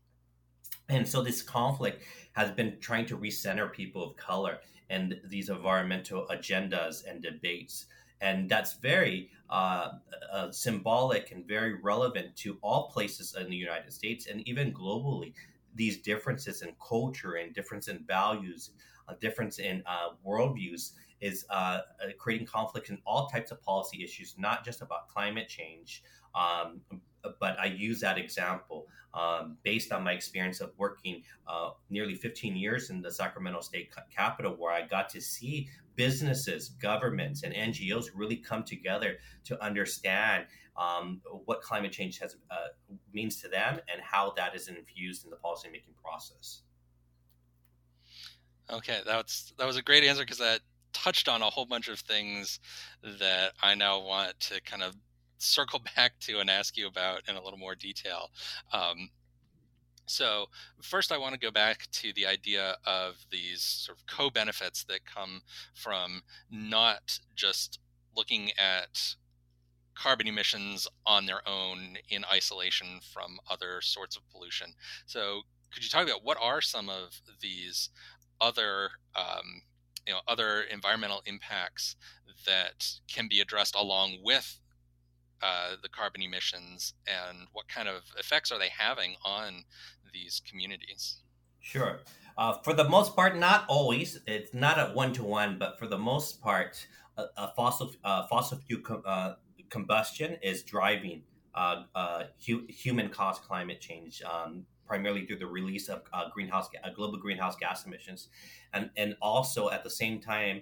And 0.89 1.07
so 1.07 1.21
this 1.21 1.41
conflict 1.41 2.03
has 2.33 2.51
been 2.51 2.77
trying 2.79 3.05
to 3.07 3.17
recenter 3.17 3.71
people 3.71 4.03
of 4.03 4.15
color 4.17 4.59
and 4.89 5.19
these 5.25 5.49
environmental 5.49 6.27
agendas 6.29 7.05
and 7.09 7.21
debates. 7.21 7.85
And 8.21 8.49
that's 8.49 8.73
very 8.75 9.29
uh, 9.49 9.91
uh, 10.31 10.51
symbolic 10.51 11.31
and 11.31 11.45
very 11.45 11.75
relevant 11.81 12.35
to 12.37 12.57
all 12.61 12.89
places 12.89 13.35
in 13.39 13.49
the 13.49 13.55
United 13.55 13.91
States 13.91 14.27
and 14.27 14.47
even 14.47 14.73
globally. 14.73 15.33
These 15.75 16.01
differences 16.01 16.61
in 16.61 16.73
culture 16.85 17.35
and 17.35 17.53
difference 17.53 17.87
in 17.87 18.03
values, 18.05 18.71
a 19.07 19.15
difference 19.15 19.59
in 19.59 19.83
uh, 19.85 20.09
worldviews 20.25 20.91
is 21.21 21.45
uh, 21.49 21.53
uh, 21.53 21.81
creating 22.17 22.45
conflict 22.45 22.89
in 22.89 22.99
all 23.05 23.27
types 23.27 23.51
of 23.51 23.61
policy 23.61 24.03
issues, 24.03 24.35
not 24.37 24.65
just 24.65 24.81
about 24.81 25.07
climate 25.07 25.47
change. 25.47 26.03
Um, 26.35 26.81
but 27.39 27.59
I 27.59 27.65
use 27.65 27.99
that 28.01 28.17
example 28.17 28.87
um, 29.13 29.57
based 29.63 29.91
on 29.91 30.03
my 30.03 30.13
experience 30.13 30.59
of 30.59 30.71
working 30.77 31.23
uh, 31.47 31.71
nearly 31.89 32.15
15 32.15 32.55
years 32.55 32.89
in 32.89 33.01
the 33.01 33.11
Sacramento 33.11 33.61
State 33.61 33.93
Capitol, 34.15 34.55
where 34.57 34.71
I 34.71 34.87
got 34.87 35.09
to 35.09 35.21
see 35.21 35.69
businesses, 35.95 36.69
governments, 36.69 37.43
and 37.43 37.53
NGOs 37.53 38.07
really 38.15 38.37
come 38.37 38.63
together 38.63 39.17
to 39.45 39.63
understand 39.63 40.45
um, 40.75 41.21
what 41.45 41.61
climate 41.61 41.91
change 41.91 42.19
has 42.19 42.35
uh, 42.49 42.69
means 43.13 43.41
to 43.41 43.47
them 43.47 43.79
and 43.91 44.01
how 44.01 44.33
that 44.35 44.55
is 44.55 44.67
infused 44.67 45.23
in 45.23 45.29
the 45.29 45.37
policymaking 45.37 45.95
process. 46.03 46.61
Okay, 48.71 48.99
that's 49.05 49.53
that 49.57 49.67
was 49.67 49.77
a 49.77 49.81
great 49.81 50.03
answer 50.03 50.23
because 50.23 50.39
that 50.39 50.61
touched 50.93 51.27
on 51.27 51.41
a 51.41 51.45
whole 51.45 51.65
bunch 51.65 51.89
of 51.89 51.99
things 51.99 52.59
that 53.19 53.51
I 53.61 53.75
now 53.75 53.99
want 53.99 54.39
to 54.41 54.61
kind 54.61 54.81
of 54.81 54.95
circle 55.43 55.81
back 55.95 56.19
to 56.21 56.39
and 56.39 56.49
ask 56.49 56.77
you 56.77 56.87
about 56.87 57.21
in 57.27 57.35
a 57.35 57.43
little 57.43 57.59
more 57.59 57.75
detail. 57.75 58.29
Um, 58.71 59.09
so, 60.05 60.47
first, 60.81 61.11
I 61.11 61.17
want 61.17 61.33
to 61.33 61.39
go 61.39 61.51
back 61.51 61.87
to 61.93 62.11
the 62.13 62.25
idea 62.27 62.75
of 62.85 63.25
these 63.31 63.61
sort 63.61 63.97
of 63.97 64.05
co 64.05 64.29
benefits 64.29 64.83
that 64.85 65.05
come 65.05 65.41
from 65.73 66.21
not 66.51 67.19
just 67.35 67.79
looking 68.15 68.51
at 68.57 69.15
carbon 69.95 70.27
emissions 70.27 70.87
on 71.05 71.25
their 71.25 71.47
own 71.47 71.97
in 72.09 72.25
isolation 72.25 72.99
from 73.13 73.39
other 73.49 73.79
sorts 73.81 74.17
of 74.17 74.23
pollution. 74.29 74.73
So, 75.05 75.43
could 75.73 75.83
you 75.83 75.89
talk 75.89 76.05
about 76.05 76.23
what 76.23 76.37
are 76.39 76.61
some 76.61 76.89
of 76.89 77.21
these 77.41 77.89
other 78.41 78.89
um, 79.15 79.61
you 80.05 80.13
know 80.13 80.19
other 80.27 80.63
environmental 80.63 81.21
impacts 81.25 81.95
that 82.45 82.87
can 83.07 83.27
be 83.29 83.39
addressed 83.39 83.75
along 83.75 84.17
with 84.23 84.59
uh, 85.41 85.75
the 85.81 85.89
carbon 85.89 86.21
emissions 86.21 86.93
and 87.07 87.47
what 87.53 87.67
kind 87.67 87.87
of 87.87 88.03
effects 88.17 88.51
are 88.51 88.59
they 88.59 88.69
having 88.69 89.15
on 89.25 89.63
these 90.13 90.41
communities? 90.49 91.21
Sure. 91.59 91.99
Uh, 92.37 92.53
for 92.63 92.73
the 92.73 92.83
most 92.83 93.15
part 93.15 93.37
not 93.37 93.65
always. 93.67 94.19
It's 94.27 94.53
not 94.53 94.77
a 94.77 94.93
one-to-one 94.93 95.57
but 95.59 95.79
for 95.79 95.87
the 95.87 95.97
most 95.97 96.41
part 96.41 96.85
a, 97.17 97.25
a 97.37 97.53
fossil 97.55 97.91
uh, 98.03 98.27
fossil 98.27 98.59
fuel 98.67 98.81
com- 98.81 99.03
uh, 99.05 99.33
combustion 99.69 100.37
is 100.41 100.63
driving 100.63 101.23
uh, 101.55 102.23
hu- 102.45 102.65
human 102.67 103.09
caused 103.09 103.41
climate 103.43 103.79
change 103.79 104.21
um, 104.23 104.65
primarily 104.87 105.25
through 105.25 105.37
the 105.37 105.47
release 105.47 105.87
of 105.89 106.01
greenhouse 106.31 106.69
global 106.95 107.17
greenhouse 107.17 107.55
gas 107.55 107.85
emissions, 107.85 108.29
and 108.73 108.89
and 108.97 109.15
also 109.21 109.69
at 109.69 109.83
the 109.83 109.89
same 109.89 110.19
time, 110.19 110.61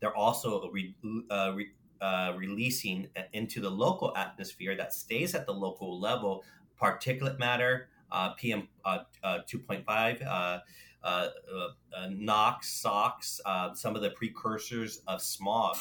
they're 0.00 0.16
also 0.16 0.70
re, 0.70 0.94
re, 1.02 1.68
uh, 2.00 2.32
releasing 2.36 3.08
into 3.32 3.60
the 3.60 3.70
local 3.70 4.16
atmosphere 4.16 4.76
that 4.76 4.92
stays 4.92 5.34
at 5.34 5.46
the 5.46 5.52
local 5.52 6.00
level 6.00 6.44
particulate 6.80 7.38
matter, 7.38 7.88
uh, 8.12 8.30
PM 8.34 8.68
two 9.46 9.58
point 9.58 9.84
five. 9.84 10.22
NOx, 12.10 12.68
SOx, 12.68 13.40
some 13.74 13.96
of 13.96 14.02
the 14.02 14.10
precursors 14.10 15.00
of 15.06 15.22
smog, 15.22 15.76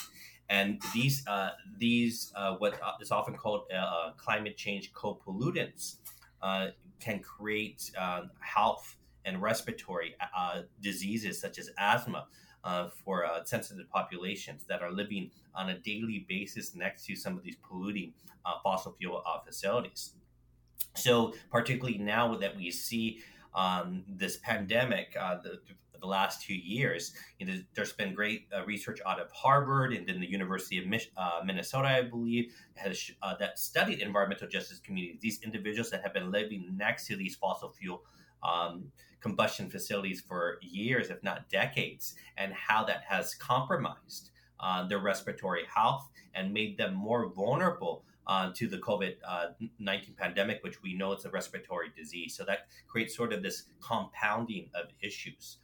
and 0.50 0.82
these 0.94 1.26
uh, 1.28 1.52
these 1.78 2.32
uh, 2.36 2.56
what 2.56 2.80
is 3.02 3.12
often 3.12 3.36
called 3.36 3.64
uh, 3.76 4.12
climate 4.18 4.58
change 4.58 4.94
co-pollutants 4.94 5.98
can 7.00 7.20
create 7.20 7.92
health 8.40 8.96
and 9.26 9.42
respiratory 9.42 10.16
diseases 10.82 11.40
such 11.40 11.58
as 11.60 11.70
asthma. 11.78 12.28
Uh, 12.66 12.90
for 12.90 13.24
uh, 13.24 13.44
sensitive 13.44 13.88
populations 13.92 14.64
that 14.66 14.82
are 14.82 14.92
living 14.92 15.30
on 15.54 15.70
a 15.70 15.78
daily 15.78 16.26
basis 16.28 16.74
next 16.74 17.06
to 17.06 17.16
some 17.16 17.38
of 17.38 17.44
these 17.44 17.58
polluting 17.58 18.12
uh, 18.44 18.54
fossil 18.64 18.92
fuel 18.98 19.22
facilities. 19.46 20.14
So, 20.96 21.36
particularly 21.52 22.00
now 22.00 22.36
that 22.38 22.58
we 22.58 22.72
see 22.72 23.20
um, 23.54 24.04
this 24.08 24.38
pandemic, 24.38 25.14
the, 25.14 25.60
the 26.06 26.12
last 26.12 26.42
two 26.42 26.56
years. 26.56 27.14
You 27.40 27.48
know, 27.48 27.54
there's 27.74 27.94
been 27.94 28.14
great 28.14 28.48
uh, 28.56 28.64
research 28.66 29.00
out 29.06 29.20
of 29.20 29.32
Harvard 29.32 29.94
and 29.94 30.08
then 30.08 30.20
the 30.20 30.30
University 30.30 30.78
of 30.78 30.86
Mich- 30.86 31.12
uh, 31.18 31.42
Minnesota, 31.44 31.88
I 31.88 32.02
believe, 32.04 32.54
has 32.76 33.12
uh, 33.22 33.36
that 33.38 33.60
studied 33.60 34.00
environmental 34.00 34.48
justice 34.48 34.80
communities. 34.80 35.20
These 35.22 35.42
individuals 35.44 35.90
that 35.92 36.02
have 36.04 36.14
been 36.14 36.32
living 36.32 36.74
next 36.78 37.08
to 37.08 37.16
these 37.16 37.36
fossil 37.36 37.70
fuel 37.70 38.04
um, 38.44 38.92
combustion 39.22 39.70
facilities 39.70 40.22
for 40.22 40.58
years, 40.62 41.10
if 41.10 41.22
not 41.24 41.50
decades, 41.50 42.16
and 42.38 42.54
how 42.54 42.84
that 42.86 43.04
has 43.08 43.36
compromised 43.36 44.32
uh, 44.60 44.88
their 44.88 45.00
respiratory 45.00 45.64
health 45.74 46.10
and 46.34 46.54
made 46.54 46.78
them 46.78 46.94
more 46.94 47.30
vulnerable 47.30 48.06
uh, 48.28 48.52
to 48.56 48.68
the 48.68 48.78
COVID 48.78 49.16
uh, 49.28 49.48
19 49.80 50.16
pandemic, 50.18 50.64
which 50.64 50.82
we 50.82 50.96
know 50.96 51.12
it's 51.12 51.26
a 51.26 51.30
respiratory 51.30 51.92
disease. 51.96 52.36
So 52.36 52.44
that 52.46 52.68
creates 52.88 53.16
sort 53.16 53.34
of 53.34 53.44
this 53.44 53.66
compounding 53.82 54.70
of 54.74 54.90
issues. 55.02 55.58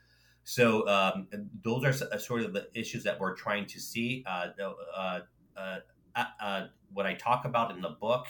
So 0.44 0.88
um, 0.88 1.28
those 1.64 1.84
are 1.84 2.14
uh, 2.14 2.18
sort 2.18 2.42
of 2.42 2.54
the 2.54 2.68
issues 2.74 3.04
that 3.04 3.20
we're 3.20 3.36
trying 3.36 3.66
to 3.68 3.80
see. 3.80 4.24
Uh, 4.28 4.48
uh, 4.96 5.20
uh, 5.58 5.80
uh, 6.16 6.68
what 6.94 7.06
I 7.06 7.14
talk 7.14 7.46
about 7.46 7.72
in 7.72 7.82
the 7.82 7.90
book 7.90 8.28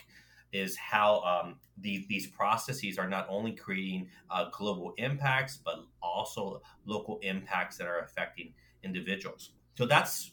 is 0.53 0.77
how 0.77 1.21
um, 1.21 1.55
these, 1.77 2.07
these 2.07 2.27
processes 2.27 2.97
are 2.97 3.07
not 3.07 3.25
only 3.29 3.53
creating 3.53 4.09
global 4.51 4.93
impacts, 4.97 5.57
but 5.57 5.85
also 6.01 6.61
local 6.85 7.19
impacts 7.21 7.77
that 7.77 7.87
are 7.87 7.99
affecting 7.99 8.53
individuals. 8.83 9.51
So 9.75 9.85
that's 9.85 10.31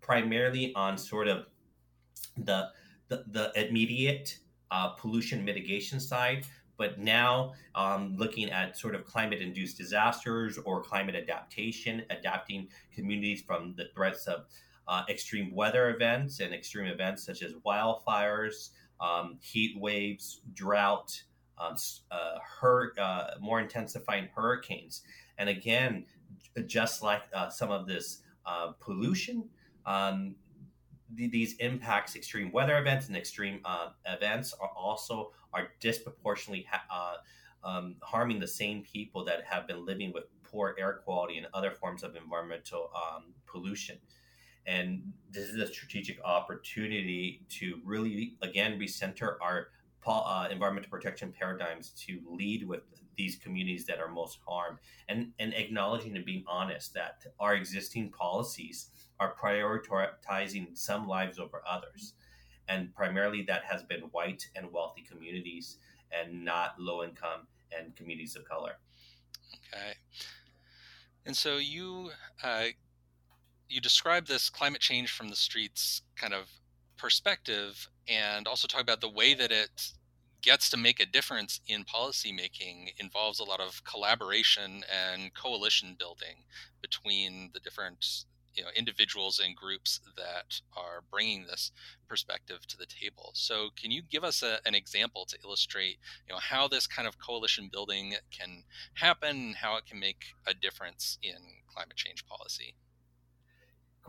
primarily 0.00 0.72
on 0.74 0.96
sort 0.96 1.28
of 1.28 1.46
the 2.36 2.68
the, 3.08 3.24
the 3.32 3.68
immediate 3.68 4.38
pollution 4.98 5.44
mitigation 5.44 5.98
side 5.98 6.46
but 6.80 6.98
now 6.98 7.52
um, 7.74 8.16
looking 8.16 8.48
at 8.50 8.74
sort 8.74 8.94
of 8.94 9.04
climate 9.04 9.42
induced 9.42 9.76
disasters 9.76 10.56
or 10.56 10.82
climate 10.82 11.14
adaptation, 11.14 12.02
adapting 12.08 12.68
communities 12.90 13.42
from 13.42 13.74
the 13.76 13.90
threats 13.94 14.26
of 14.26 14.46
uh, 14.88 15.02
extreme 15.10 15.54
weather 15.54 15.90
events 15.90 16.40
and 16.40 16.54
extreme 16.54 16.86
events 16.86 17.22
such 17.22 17.42
as 17.42 17.52
wildfires, 17.66 18.70
um, 19.00 19.38
heat 19.40 19.78
waves, 19.78 20.40
drought, 20.54 21.22
um, 21.58 21.76
uh, 22.10 22.38
hur- 22.60 22.92
uh, 22.98 23.32
more 23.40 23.60
intensifying 23.60 24.28
hurricanes. 24.34 25.02
And 25.38 25.48
again, 25.48 26.06
just 26.66 27.02
like 27.02 27.22
uh, 27.34 27.48
some 27.48 27.70
of 27.70 27.86
this 27.86 28.22
uh, 28.46 28.72
pollution, 28.80 29.48
um, 29.86 30.34
these 31.12 31.54
impacts, 31.56 32.14
extreme 32.14 32.52
weather 32.52 32.78
events 32.78 33.08
and 33.08 33.16
extreme 33.16 33.60
uh, 33.64 33.88
events, 34.06 34.54
are 34.60 34.70
also 34.76 35.32
are 35.52 35.68
disproportionately 35.80 36.66
ha- 36.70 36.84
uh, 37.64 37.68
um, 37.68 37.96
harming 38.02 38.38
the 38.38 38.46
same 38.46 38.82
people 38.82 39.24
that 39.24 39.44
have 39.44 39.66
been 39.66 39.84
living 39.84 40.12
with 40.12 40.24
poor 40.44 40.74
air 40.78 41.00
quality 41.04 41.36
and 41.38 41.46
other 41.52 41.70
forms 41.70 42.02
of 42.02 42.16
environmental 42.16 42.90
um, 42.94 43.34
pollution. 43.46 43.98
And 44.66 45.12
this 45.30 45.44
is 45.48 45.60
a 45.60 45.66
strategic 45.66 46.22
opportunity 46.24 47.42
to 47.50 47.80
really, 47.84 48.34
again, 48.42 48.78
recenter 48.78 49.34
our 49.40 49.68
uh, 50.06 50.48
environmental 50.50 50.90
protection 50.90 51.32
paradigms 51.36 51.90
to 51.90 52.20
lead 52.30 52.66
with 52.66 52.80
these 53.16 53.36
communities 53.36 53.84
that 53.84 54.00
are 54.00 54.08
most 54.08 54.38
harmed 54.46 54.78
and, 55.08 55.32
and 55.38 55.52
acknowledging 55.54 56.16
and 56.16 56.24
being 56.24 56.44
honest 56.46 56.94
that 56.94 57.22
our 57.38 57.54
existing 57.54 58.10
policies 58.10 58.88
are 59.18 59.34
prioritizing 59.34 60.76
some 60.76 61.06
lives 61.06 61.38
over 61.38 61.62
others. 61.68 62.14
And 62.68 62.94
primarily 62.94 63.42
that 63.42 63.64
has 63.64 63.82
been 63.82 64.02
white 64.12 64.48
and 64.56 64.72
wealthy 64.72 65.02
communities 65.02 65.78
and 66.12 66.44
not 66.44 66.74
low 66.78 67.04
income 67.04 67.46
and 67.76 67.94
communities 67.94 68.36
of 68.36 68.44
color. 68.44 68.78
Okay. 69.54 69.92
And 71.26 71.36
so 71.36 71.58
you 71.58 72.10
uh, 72.42 72.66
you 73.70 73.80
describe 73.80 74.26
this 74.26 74.50
climate 74.50 74.80
change 74.80 75.12
from 75.12 75.28
the 75.28 75.36
streets 75.36 76.02
kind 76.16 76.34
of 76.34 76.48
perspective 76.98 77.88
and 78.08 78.46
also 78.46 78.66
talk 78.66 78.82
about 78.82 79.00
the 79.00 79.08
way 79.08 79.32
that 79.32 79.52
it 79.52 79.92
gets 80.42 80.68
to 80.70 80.76
make 80.76 81.00
a 81.00 81.06
difference 81.06 81.60
in 81.68 81.84
policymaking 81.84 82.88
involves 82.98 83.38
a 83.38 83.44
lot 83.44 83.60
of 83.60 83.82
collaboration 83.84 84.82
and 84.90 85.32
coalition 85.34 85.96
building 85.98 86.44
between 86.82 87.50
the 87.54 87.60
different 87.60 88.24
you 88.54 88.64
know 88.64 88.70
individuals 88.74 89.40
and 89.44 89.54
groups 89.54 90.00
that 90.16 90.60
are 90.76 91.04
bringing 91.08 91.46
this 91.46 91.70
perspective 92.08 92.66
to 92.66 92.76
the 92.76 92.86
table. 92.86 93.30
So 93.34 93.68
can 93.80 93.92
you 93.92 94.02
give 94.02 94.24
us 94.24 94.42
a, 94.42 94.58
an 94.66 94.74
example 94.74 95.24
to 95.26 95.38
illustrate 95.44 95.98
you 96.26 96.34
know 96.34 96.40
how 96.40 96.66
this 96.66 96.88
kind 96.88 97.06
of 97.06 97.18
coalition 97.18 97.68
building 97.70 98.14
can 98.36 98.64
happen 98.94 99.36
and 99.36 99.56
how 99.56 99.76
it 99.76 99.86
can 99.86 100.00
make 100.00 100.24
a 100.48 100.54
difference 100.54 101.18
in 101.22 101.36
climate 101.72 101.96
change 101.96 102.26
policy 102.26 102.74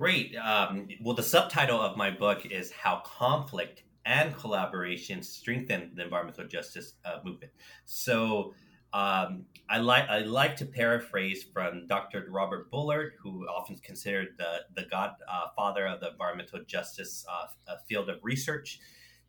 great 0.02 0.36
um, 0.38 0.88
well 1.04 1.14
the 1.14 1.22
subtitle 1.22 1.80
of 1.80 1.96
my 1.96 2.10
book 2.10 2.44
is 2.48 2.72
how 2.72 3.04
conflict 3.06 3.84
and 4.04 4.36
collaboration 4.36 5.22
strengthen 5.22 5.92
the 5.94 6.04
environmental 6.04 6.48
justice 6.48 6.94
uh, 7.06 7.20
movement 7.24 7.52
so 7.86 8.52
um, 8.94 9.46
I 9.70 9.78
like 9.78 10.10
I 10.10 10.20
like 10.20 10.56
to 10.58 10.66
paraphrase 10.66 11.46
from 11.54 11.88
Dr. 11.88 12.26
Robert 12.30 12.70
Bullard, 12.70 13.14
who 13.22 13.48
often 13.48 13.78
considered 13.78 14.30
the 14.38 14.66
the 14.76 14.86
godfather 14.90 15.88
uh, 15.88 15.94
of 15.94 16.02
the 16.02 16.10
environmental 16.10 16.60
justice 16.68 17.24
uh, 17.32 17.72
uh, 17.72 17.76
field 17.88 18.10
of 18.10 18.18
research. 18.22 18.80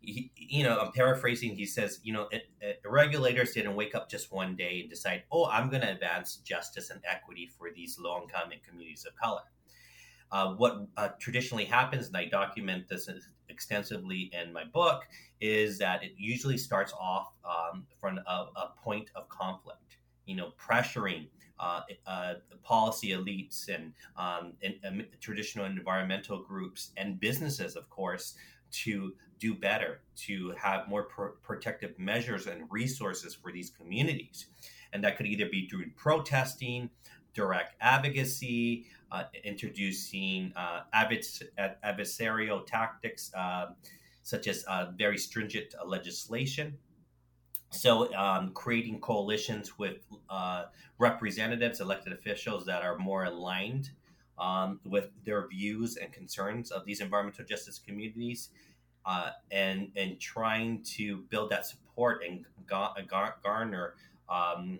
He, 0.00 0.32
you 0.35 0.64
know, 0.64 0.80
I'm 0.80 0.90
paraphrasing. 0.90 1.54
He 1.54 1.66
says, 1.66 2.00
you 2.02 2.12
know, 2.12 2.26
it, 2.32 2.48
it, 2.61 2.80
regulators 2.85 3.52
didn't 3.52 3.76
wake 3.76 3.94
up 3.94 4.11
just 4.11 4.32
one 4.32 4.56
day 4.56 4.80
and 4.80 4.90
decide, 4.90 5.22
oh, 5.30 5.48
I'm 5.48 5.70
going 5.70 5.82
to 5.82 5.92
advance 5.92 6.38
justice 6.38 6.90
and 6.90 7.00
equity 7.08 7.48
for 7.56 7.68
these 7.72 8.00
low-income 8.00 8.50
and 8.50 8.61
communities 8.64 9.06
of 9.06 9.14
color. 9.14 9.42
Uh, 10.33 10.55
what 10.55 10.87
uh, 10.97 11.09
traditionally 11.21 11.66
happens, 11.66 12.07
and 12.09 12.16
I 12.16 12.25
document 12.25 12.88
this 12.88 13.09
extensively 13.51 14.31
in 14.33 14.53
my 14.53 14.64
book, 14.64 15.05
is 15.42 15.79
that 15.79 16.03
it 16.03 16.12
usually 16.16 16.57
starts 16.57 16.95
off 16.99 17.35
um, 17.45 17.87
from 18.01 18.18
a, 18.27 18.47
a, 18.57 18.73
point 18.83 19.11
of 19.14 19.29
conflict, 19.29 19.99
you 20.25 20.35
know, 20.35 20.53
pressuring 20.59 21.27
uh, 21.61 21.83
uh, 22.07 22.35
policy 22.62 23.11
elites 23.11 23.68
and, 23.68 23.92
um, 24.16 24.55
and, 24.62 24.75
and, 24.83 25.07
traditional 25.21 25.66
environmental 25.66 26.42
groups 26.42 26.92
and 26.97 27.21
businesses, 27.21 27.77
of 27.77 27.90
course, 27.90 28.35
to 28.71 29.12
do 29.38 29.55
better, 29.55 30.01
to 30.16 30.55
have 30.57 30.88
more 30.88 31.03
pro- 31.05 31.33
protective 31.42 31.99
measures 31.99 32.47
and 32.47 32.62
resources 32.71 33.35
for 33.35 33.53
these 33.53 33.71
communities. 33.71 34.47
And 34.92 35.05
that 35.05 35.16
could 35.16 35.27
either 35.27 35.49
be 35.49 35.68
through 35.68 35.90
protesting, 35.97 36.90
direct 37.35 37.75
advocacy, 37.81 38.87
uh, 39.11 39.25
introducing 39.45 40.53
uh, 40.57 40.83
adversarial 40.95 42.66
tactics 42.66 43.31
um, 43.35 43.75
such 44.23 44.47
as 44.47 44.64
uh, 44.64 44.87
very 44.97 45.18
stringent 45.18 45.75
uh, 45.81 45.85
legislation. 45.85 46.79
So, 47.71 48.14
um, 48.14 48.53
creating 48.53 49.01
coalitions 49.01 49.79
with 49.79 49.99
uh, 50.29 50.64
representatives, 50.99 51.81
elected 51.81 52.12
officials 52.12 52.66
that 52.66 52.83
are 52.83 52.99
more 52.99 53.25
aligned 53.25 53.90
um, 54.38 54.81
with 54.85 55.09
their 55.25 55.49
views 55.49 55.97
and 55.97 56.12
concerns 56.12 56.71
of 56.71 56.85
these 56.85 57.01
environmental 57.01 57.45
justice 57.47 57.79
communities, 57.79 58.51
uh, 59.07 59.31
and 59.51 59.90
and 59.97 60.21
trying 60.21 60.83
to 60.83 61.18
build 61.31 61.51
that 61.51 61.66
support 61.66 62.23
and 62.29 62.45
garner 62.68 63.95
um, 64.29 64.79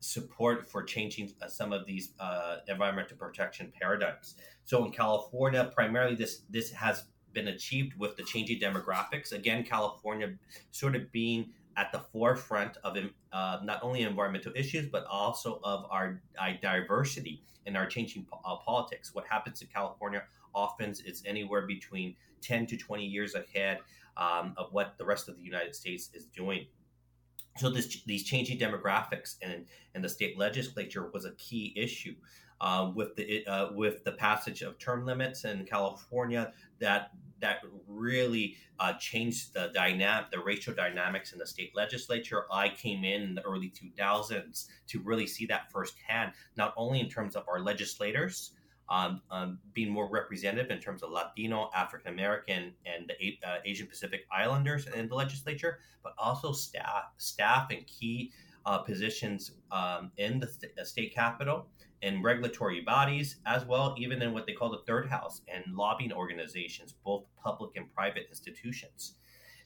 support 0.00 0.66
for 0.66 0.82
changing 0.82 1.32
uh, 1.40 1.48
some 1.48 1.72
of 1.72 1.86
these 1.86 2.10
uh, 2.18 2.56
environmental 2.68 3.16
protection 3.16 3.72
paradigms. 3.80 4.34
So 4.64 4.84
in 4.84 4.92
California, 4.92 5.70
primarily 5.74 6.16
this 6.16 6.42
this 6.50 6.70
has 6.72 7.04
been 7.32 7.48
achieved 7.48 7.92
with 7.98 8.16
the 8.16 8.24
changing 8.24 8.58
demographics. 8.60 9.32
Again, 9.32 9.62
California 9.62 10.34
sort 10.72 10.96
of 10.96 11.12
being 11.12 11.50
at 11.76 11.92
the 11.92 11.98
forefront 11.98 12.76
of 12.82 12.96
uh, 13.32 13.58
not 13.62 13.82
only 13.82 14.02
environmental 14.02 14.52
issues 14.56 14.86
but 14.86 15.04
also 15.06 15.60
of 15.62 15.86
our, 15.90 16.20
our 16.38 16.54
diversity 16.60 17.42
and 17.66 17.76
our 17.76 17.86
changing 17.86 18.26
uh, 18.44 18.56
politics. 18.56 19.14
What 19.14 19.24
happens 19.28 19.62
in 19.62 19.68
California 19.68 20.22
often 20.54 20.90
is 20.90 21.22
anywhere 21.24 21.66
between 21.66 22.16
10 22.42 22.66
to 22.66 22.76
20 22.76 23.04
years 23.04 23.34
ahead 23.34 23.78
um, 24.16 24.54
of 24.56 24.72
what 24.72 24.94
the 24.98 25.04
rest 25.04 25.28
of 25.28 25.36
the 25.36 25.42
United 25.42 25.74
States 25.74 26.10
is 26.14 26.26
doing. 26.26 26.66
So 27.56 27.68
this, 27.70 28.02
these 28.04 28.24
changing 28.24 28.58
demographics 28.58 29.36
and 29.42 29.66
and 29.94 30.04
the 30.04 30.08
state 30.08 30.38
legislature 30.38 31.10
was 31.12 31.24
a 31.24 31.32
key 31.32 31.72
issue 31.76 32.14
uh, 32.60 32.90
with 32.94 33.16
the 33.16 33.46
uh, 33.46 33.72
with 33.74 34.04
the 34.04 34.12
passage 34.12 34.62
of 34.62 34.78
term 34.78 35.04
limits 35.04 35.44
in 35.44 35.64
California 35.64 36.52
that 36.78 37.10
that 37.40 37.62
really 37.88 38.56
uh, 38.78 38.92
changed 38.94 39.54
the 39.54 39.70
dynamic, 39.74 40.30
the 40.30 40.38
racial 40.38 40.74
dynamics 40.74 41.32
in 41.32 41.38
the 41.38 41.46
state 41.46 41.72
legislature. 41.74 42.44
I 42.52 42.68
came 42.68 43.02
in 43.02 43.22
in 43.22 43.34
the 43.34 43.42
early 43.42 43.70
2000s 43.70 44.66
to 44.88 45.00
really 45.00 45.26
see 45.26 45.46
that 45.46 45.72
firsthand, 45.72 46.32
not 46.56 46.74
only 46.76 47.00
in 47.00 47.08
terms 47.08 47.36
of 47.36 47.44
our 47.48 47.60
legislators, 47.60 48.52
um, 48.90 49.22
um, 49.30 49.58
being 49.72 49.90
more 49.90 50.08
representative 50.10 50.70
in 50.70 50.80
terms 50.80 51.02
of 51.02 51.10
Latino, 51.10 51.70
African 51.74 52.12
American, 52.12 52.72
and 52.84 53.08
the 53.08 53.38
uh, 53.46 53.56
Asian 53.64 53.86
Pacific 53.86 54.26
Islanders 54.32 54.86
in 54.88 55.08
the 55.08 55.14
legislature, 55.14 55.78
but 56.02 56.12
also 56.18 56.52
staff, 56.52 57.04
staff 57.16 57.70
and 57.70 57.86
key 57.86 58.32
uh, 58.66 58.78
positions 58.78 59.52
um, 59.70 60.10
in 60.16 60.40
the 60.40 60.46
st- 60.46 60.72
state 60.86 61.14
capital 61.14 61.68
in 62.02 62.22
regulatory 62.22 62.80
bodies, 62.80 63.36
as 63.46 63.64
well 63.66 63.94
even 63.98 64.22
in 64.22 64.32
what 64.32 64.46
they 64.46 64.52
call 64.52 64.70
the 64.70 64.82
third 64.86 65.08
house 65.08 65.42
and 65.52 65.64
lobbying 65.74 66.12
organizations, 66.12 66.94
both 67.04 67.24
public 67.42 67.70
and 67.76 67.92
private 67.94 68.26
institutions. 68.28 69.14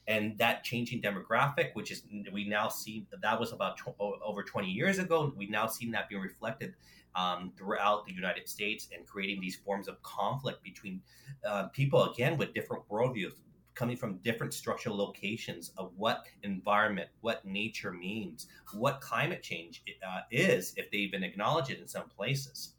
And 0.07 0.37
that 0.37 0.63
changing 0.63 1.01
demographic, 1.01 1.73
which 1.73 1.91
is 1.91 2.03
we 2.31 2.47
now 2.47 2.69
see 2.69 3.07
that 3.21 3.39
was 3.39 3.51
about 3.51 3.77
tw- 3.77 3.95
over 3.99 4.43
20 4.43 4.69
years 4.69 4.99
ago, 4.99 5.33
we 5.35 5.47
now 5.47 5.65
seen 5.65 5.91
that 5.91 6.09
being 6.09 6.21
reflected 6.21 6.75
um, 7.15 7.51
throughout 7.57 8.05
the 8.05 8.13
United 8.13 8.47
States 8.47 8.89
and 8.95 9.07
creating 9.07 9.41
these 9.41 9.55
forms 9.55 9.87
of 9.87 10.01
conflict 10.03 10.63
between 10.63 11.01
uh, 11.47 11.67
people, 11.69 12.11
again, 12.11 12.37
with 12.37 12.53
different 12.53 12.87
worldviews, 12.89 13.31
coming 13.73 13.97
from 13.97 14.17
different 14.17 14.53
structural 14.53 14.95
locations 14.95 15.71
of 15.77 15.91
what 15.97 16.25
environment, 16.43 17.09
what 17.21 17.43
nature 17.45 17.91
means, 17.91 18.47
what 18.73 19.01
climate 19.01 19.43
change 19.43 19.83
uh, 20.07 20.21
is, 20.31 20.73
if 20.77 20.89
they 20.91 20.97
even 20.97 21.23
acknowledge 21.23 21.69
it 21.69 21.79
in 21.79 21.87
some 21.87 22.07
places. 22.09 22.73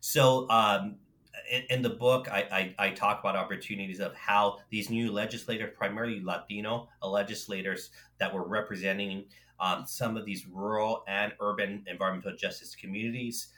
So, 0.00 0.48
um, 0.50 0.96
in, 1.50 1.62
in, 1.70 1.82
the 1.82 1.90
book, 1.90 2.28
I, 2.30 2.74
I, 2.78 2.86
I, 2.86 2.90
talk 2.90 3.20
about 3.20 3.36
opportunities 3.36 4.00
of 4.00 4.14
how 4.14 4.58
these 4.70 4.90
new 4.90 5.12
legislators, 5.12 5.72
primarily 5.76 6.22
Latino 6.22 6.88
legislators 7.02 7.90
that 8.18 8.32
were 8.32 8.46
representing 8.46 9.24
um, 9.60 9.84
some 9.86 10.16
of 10.16 10.24
these 10.24 10.46
rural 10.46 11.04
and 11.06 11.32
urban 11.40 11.84
environmental 11.86 12.36
justice 12.36 12.74
communities, 12.74 13.48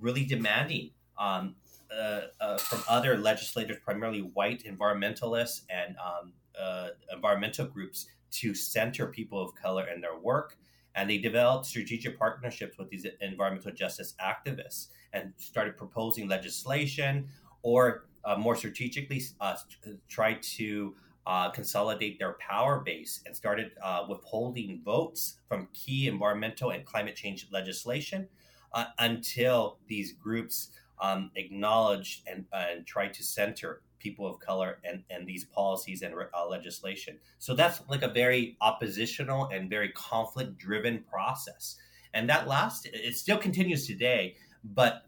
really 0.00 0.24
demanding 0.24 0.90
um, 1.18 1.54
uh, 1.90 2.20
uh, 2.40 2.58
from 2.58 2.82
other 2.88 3.16
legislators, 3.16 3.78
primarily 3.84 4.20
white 4.20 4.64
environmentalists 4.64 5.62
and 5.70 5.96
um, 5.96 6.32
uh, 6.60 6.88
environmental 7.12 7.66
groups, 7.66 8.06
to 8.30 8.54
center 8.54 9.06
people 9.06 9.42
of 9.42 9.54
color 9.54 9.86
in 9.88 10.00
their 10.02 10.18
work. 10.18 10.58
And 10.98 11.08
they 11.08 11.18
developed 11.18 11.66
strategic 11.66 12.18
partnerships 12.18 12.76
with 12.76 12.90
these 12.90 13.06
environmental 13.20 13.70
justice 13.70 14.14
activists 14.20 14.88
and 15.12 15.32
started 15.36 15.76
proposing 15.76 16.26
legislation 16.26 17.28
or 17.62 18.06
uh, 18.24 18.36
more 18.36 18.56
strategically 18.56 19.22
uh, 19.40 19.54
tried 20.08 20.42
to 20.42 20.96
uh, 21.24 21.50
consolidate 21.50 22.18
their 22.18 22.36
power 22.40 22.80
base 22.80 23.20
and 23.26 23.36
started 23.36 23.70
uh, 23.80 24.06
withholding 24.08 24.80
votes 24.84 25.36
from 25.48 25.68
key 25.72 26.08
environmental 26.08 26.70
and 26.70 26.84
climate 26.84 27.14
change 27.14 27.46
legislation 27.52 28.26
uh, 28.72 28.86
until 28.98 29.78
these 29.86 30.12
groups 30.14 30.70
um, 31.00 31.30
acknowledged 31.36 32.26
and, 32.26 32.44
and 32.52 32.84
tried 32.86 33.14
to 33.14 33.22
center 33.22 33.82
people 33.98 34.26
of 34.26 34.38
color 34.40 34.78
and, 34.84 35.02
and 35.10 35.26
these 35.26 35.44
policies 35.44 36.02
and 36.02 36.14
uh, 36.14 36.46
legislation. 36.46 37.18
So 37.38 37.54
that's 37.54 37.80
like 37.88 38.02
a 38.02 38.08
very 38.08 38.56
oppositional 38.60 39.46
and 39.46 39.68
very 39.68 39.90
conflict 39.90 40.58
driven 40.58 41.04
process. 41.10 41.76
And 42.14 42.28
that 42.30 42.48
last, 42.48 42.88
it 42.92 43.16
still 43.16 43.38
continues 43.38 43.86
today, 43.86 44.36
but 44.64 45.04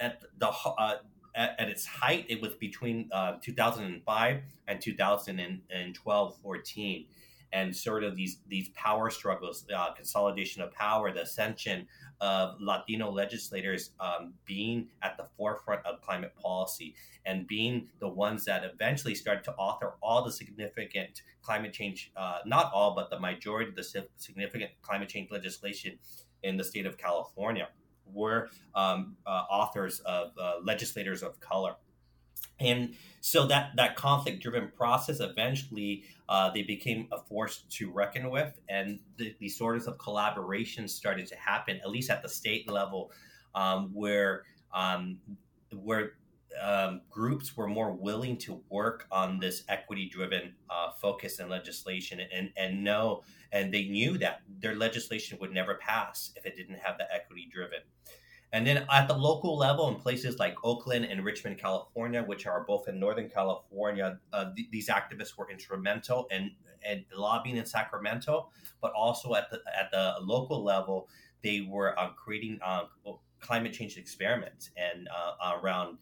at 0.00 0.22
the 0.38 0.48
uh, 0.48 0.96
at, 1.34 1.56
at, 1.58 1.68
its 1.68 1.84
height, 1.84 2.26
it 2.28 2.40
was 2.40 2.54
between 2.54 3.08
uh, 3.12 3.34
2005 3.42 4.40
and 4.68 4.80
2012 4.80 6.36
14. 6.42 7.06
And 7.54 7.74
sort 7.74 8.02
of 8.02 8.16
these 8.16 8.40
these 8.48 8.68
power 8.70 9.10
struggles, 9.10 9.64
uh, 9.74 9.94
consolidation 9.94 10.60
of 10.60 10.72
power, 10.72 11.12
the 11.12 11.22
ascension 11.22 11.86
of 12.20 12.60
Latino 12.60 13.10
legislators 13.10 13.90
um, 14.00 14.34
being 14.44 14.88
at 15.02 15.16
the 15.16 15.26
forefront 15.36 15.84
of 15.86 16.00
climate 16.00 16.32
policy 16.34 16.94
and 17.26 17.46
being 17.46 17.88
the 18.00 18.08
ones 18.08 18.44
that 18.44 18.64
eventually 18.64 19.14
started 19.14 19.44
to 19.44 19.52
author 19.52 19.94
all 20.02 20.24
the 20.24 20.32
significant 20.32 21.22
climate 21.42 21.72
change, 21.72 22.12
uh, 22.16 22.38
not 22.44 22.72
all, 22.72 22.94
but 22.94 23.10
the 23.10 23.20
majority 23.20 23.70
of 23.70 23.76
the 23.76 24.06
significant 24.16 24.70
climate 24.82 25.08
change 25.08 25.30
legislation 25.30 25.98
in 26.42 26.56
the 26.56 26.64
state 26.64 26.86
of 26.86 26.98
California 26.98 27.68
were 28.06 28.48
um, 28.74 29.16
uh, 29.26 29.44
authors 29.50 30.00
of 30.00 30.32
uh, 30.38 30.54
legislators 30.62 31.22
of 31.22 31.40
color. 31.40 31.74
And 32.60 32.94
so 33.20 33.46
that, 33.48 33.72
that 33.76 33.96
conflict 33.96 34.42
driven 34.42 34.70
process 34.76 35.20
eventually 35.20 36.04
uh, 36.28 36.50
they 36.50 36.62
became 36.62 37.08
a 37.12 37.18
force 37.18 37.64
to 37.70 37.90
reckon 37.90 38.30
with, 38.30 38.58
and 38.68 39.00
the, 39.16 39.34
these 39.38 39.56
sorts 39.56 39.86
of 39.86 39.98
collaborations 39.98 40.90
started 40.90 41.26
to 41.26 41.36
happen, 41.36 41.78
at 41.82 41.90
least 41.90 42.10
at 42.10 42.22
the 42.22 42.28
state 42.28 42.68
level, 42.68 43.12
um, 43.54 43.90
where 43.92 44.44
um, 44.72 45.18
where 45.72 46.12
um, 46.62 47.00
groups 47.10 47.56
were 47.56 47.66
more 47.66 47.92
willing 47.92 48.36
to 48.38 48.62
work 48.70 49.06
on 49.10 49.38
this 49.38 49.64
equity 49.68 50.08
driven 50.08 50.54
uh, 50.70 50.90
focus 51.00 51.38
and 51.38 51.50
legislation 51.50 52.20
and, 52.32 52.50
and 52.56 52.82
know 52.82 53.22
and 53.52 53.72
they 53.72 53.84
knew 53.86 54.16
that 54.18 54.40
their 54.60 54.74
legislation 54.74 55.36
would 55.40 55.52
never 55.52 55.74
pass 55.74 56.32
if 56.36 56.46
it 56.46 56.56
didn't 56.56 56.78
have 56.78 56.96
the 56.98 57.12
equity 57.12 57.48
driven 57.52 57.80
and 58.54 58.66
then 58.66 58.86
at 58.90 59.08
the 59.08 59.14
local 59.14 59.58
level 59.58 59.88
in 59.88 59.96
places 59.96 60.38
like 60.38 60.54
oakland 60.64 61.04
and 61.04 61.24
richmond 61.24 61.58
california 61.58 62.22
which 62.22 62.46
are 62.46 62.64
both 62.64 62.88
in 62.88 62.98
northern 62.98 63.28
california 63.28 64.18
uh, 64.32 64.46
th- 64.54 64.68
these 64.70 64.88
activists 64.88 65.36
were 65.36 65.50
instrumental 65.50 66.26
in, 66.30 66.50
in 66.90 67.04
lobbying 67.14 67.56
in 67.56 67.66
sacramento 67.66 68.48
but 68.80 68.92
also 68.92 69.34
at 69.34 69.50
the 69.50 69.58
at 69.78 69.90
the 69.90 70.14
local 70.22 70.62
level 70.64 71.08
they 71.42 71.66
were 71.68 71.98
uh, 71.98 72.08
creating 72.10 72.58
uh, 72.64 72.84
climate 73.40 73.72
change 73.72 73.98
experiments 73.98 74.70
and 74.76 75.08
uh, 75.08 75.58
around 75.60 75.98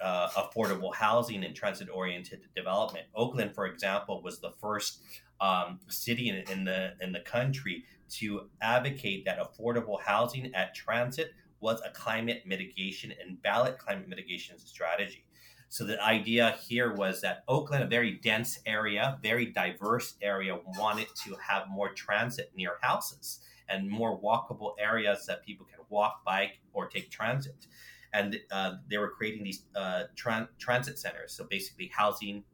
uh, 0.00 0.28
affordable 0.30 0.94
housing 0.94 1.44
and 1.44 1.54
transit 1.54 1.88
oriented 1.92 2.40
development. 2.54 3.06
Oakland, 3.14 3.54
for 3.54 3.66
example, 3.66 4.22
was 4.22 4.40
the 4.40 4.52
first 4.60 5.00
um, 5.40 5.80
city 5.88 6.28
in, 6.28 6.36
in, 6.50 6.64
the 6.64 6.94
in 7.00 7.12
the 7.12 7.20
country 7.20 7.84
to 8.10 8.48
advocate 8.60 9.24
that 9.24 9.38
affordable 9.38 10.00
housing 10.00 10.52
at 10.54 10.74
transit 10.74 11.32
was 11.60 11.80
a 11.84 11.90
climate 11.90 12.42
mitigation 12.46 13.12
and 13.20 13.40
ballot 13.42 13.78
climate 13.78 14.08
mitigation 14.08 14.58
strategy. 14.58 15.24
So 15.70 15.84
the 15.84 16.02
idea 16.02 16.56
here 16.66 16.94
was 16.94 17.20
that 17.20 17.44
Oakland, 17.46 17.84
a 17.84 17.86
very 17.86 18.12
dense 18.12 18.58
area, 18.64 19.18
very 19.22 19.46
diverse 19.46 20.14
area, 20.22 20.58
wanted 20.78 21.08
to 21.24 21.36
have 21.46 21.68
more 21.68 21.92
transit 21.92 22.52
near 22.56 22.76
houses 22.80 23.40
and 23.68 23.90
more 23.90 24.18
walkable 24.18 24.72
areas 24.78 25.26
that 25.26 25.44
people 25.44 25.66
can 25.66 25.84
walk, 25.90 26.24
bike, 26.24 26.60
or 26.72 26.88
take 26.88 27.10
transit 27.10 27.66
and 28.12 28.38
uh, 28.50 28.74
they 28.88 28.98
were 28.98 29.10
creating 29.10 29.44
these 29.44 29.64
uh, 29.74 30.04
tran- 30.16 30.48
transit 30.58 30.98
centers. 30.98 31.32
So 31.32 31.44
basically, 31.44 31.90
housing, 31.94 32.44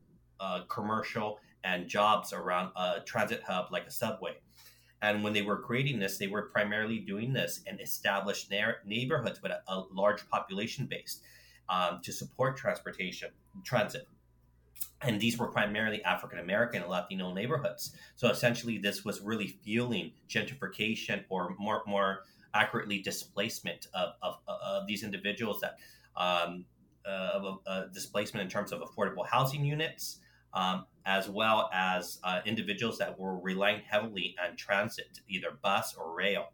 uh, 0.40 0.62
commercial, 0.68 1.38
and 1.62 1.88
jobs 1.88 2.32
around 2.32 2.72
a 2.76 3.00
transit 3.04 3.42
hub 3.46 3.66
like 3.70 3.86
a 3.86 3.90
subway. 3.90 4.36
And 5.02 5.22
when 5.22 5.32
they 5.32 5.42
were 5.42 5.58
creating 5.58 5.98
this, 5.98 6.18
they 6.18 6.28
were 6.28 6.42
primarily 6.42 6.98
doing 6.98 7.32
this 7.32 7.60
in 7.66 7.78
established 7.80 8.50
na- 8.50 8.72
neighborhoods 8.86 9.42
with 9.42 9.52
a, 9.52 9.60
a, 9.68 9.84
large 9.92 10.28
population 10.30 10.86
base 10.86 11.20
um, 11.68 12.00
to 12.02 12.12
support 12.12 12.56
transportation, 12.56 13.30
transit. 13.64 14.08
And 15.02 15.20
these 15.20 15.38
were 15.38 15.48
primarily 15.48 16.02
African 16.04 16.38
American 16.38 16.82
and 16.82 16.90
Latino 16.90 17.34
neighborhoods. 17.34 17.94
So 18.16 18.30
essentially, 18.30 18.78
this 18.78 19.04
was 19.04 19.20
really 19.20 19.48
fueling 19.62 20.12
gentrification 20.28 21.24
or 21.28 21.54
more, 21.58 21.82
more 21.86 22.20
accurately 22.54 23.00
displacement 23.00 23.88
of, 23.94 24.14
of, 24.22 24.36
of 24.48 24.86
these 24.86 25.02
individuals 25.02 25.60
that 25.60 25.76
um, 26.16 26.64
uh, 27.06 27.30
of 27.34 27.58
uh, 27.66 27.82
displacement 27.92 28.42
in 28.42 28.48
terms 28.48 28.72
of 28.72 28.80
affordable 28.80 29.26
housing 29.26 29.64
units, 29.64 30.20
um, 30.54 30.86
as 31.04 31.28
well 31.28 31.68
as 31.72 32.18
uh, 32.24 32.40
individuals 32.46 32.98
that 32.98 33.18
were 33.18 33.38
relying 33.38 33.82
heavily 33.86 34.34
on 34.42 34.56
transit, 34.56 35.20
either 35.28 35.58
bus 35.62 35.94
or 35.96 36.14
rail. 36.14 36.46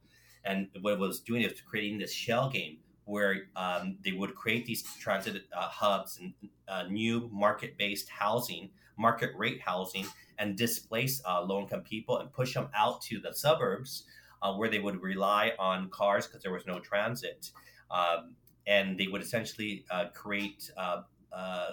And 0.44 0.68
what 0.80 0.94
it 0.94 0.98
was 0.98 1.20
doing 1.20 1.42
is 1.42 1.60
creating 1.60 1.98
this 1.98 2.12
shell 2.12 2.50
game 2.50 2.78
where 3.04 3.48
um, 3.56 3.96
they 4.04 4.12
would 4.12 4.34
create 4.34 4.66
these 4.66 4.82
transit 4.82 5.42
uh, 5.56 5.68
hubs 5.68 6.18
and 6.18 6.32
uh, 6.68 6.84
new 6.84 7.28
market-based 7.32 8.08
housing, 8.08 8.70
market 8.96 9.30
rate 9.36 9.60
housing, 9.60 10.06
and 10.38 10.56
displace 10.56 11.20
uh, 11.28 11.42
low-income 11.42 11.82
people 11.82 12.18
and 12.18 12.32
push 12.32 12.54
them 12.54 12.68
out 12.74 13.02
to 13.02 13.20
the 13.20 13.32
suburbs 13.34 14.04
uh, 14.42 14.54
where 14.54 14.68
they 14.68 14.78
would 14.78 15.02
rely 15.02 15.52
on 15.58 15.90
cars 15.90 16.26
because 16.26 16.42
there 16.42 16.52
was 16.52 16.66
no 16.66 16.78
transit. 16.78 17.50
Um, 17.90 18.36
and 18.66 18.98
they 18.98 19.08
would 19.08 19.22
essentially 19.22 19.84
uh, 19.90 20.06
create 20.14 20.70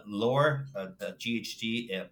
lower 0.06 0.66
GHG 1.02 2.08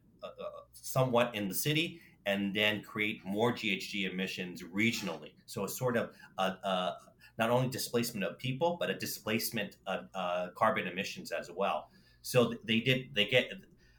somewhat 0.73 1.35
in 1.35 1.47
the 1.47 1.55
city 1.55 1.99
and 2.25 2.55
then 2.55 2.81
create 2.81 3.23
more 3.25 3.53
GHG 3.53 4.11
emissions 4.11 4.63
regionally. 4.63 5.31
So 5.45 5.63
it's 5.63 5.77
sort 5.77 5.95
of 5.95 6.09
a, 6.37 6.43
a, 6.43 6.97
not 7.37 7.49
only 7.49 7.69
displacement 7.69 8.25
of 8.25 8.37
people, 8.37 8.77
but 8.79 8.89
a 8.89 8.95
displacement 8.95 9.77
of 9.85 10.05
uh, 10.15 10.47
carbon 10.55 10.87
emissions 10.87 11.31
as 11.31 11.51
well. 11.51 11.89
So 12.21 12.55
they 12.63 12.79
did 12.79 13.09
they 13.13 13.25
get 13.25 13.51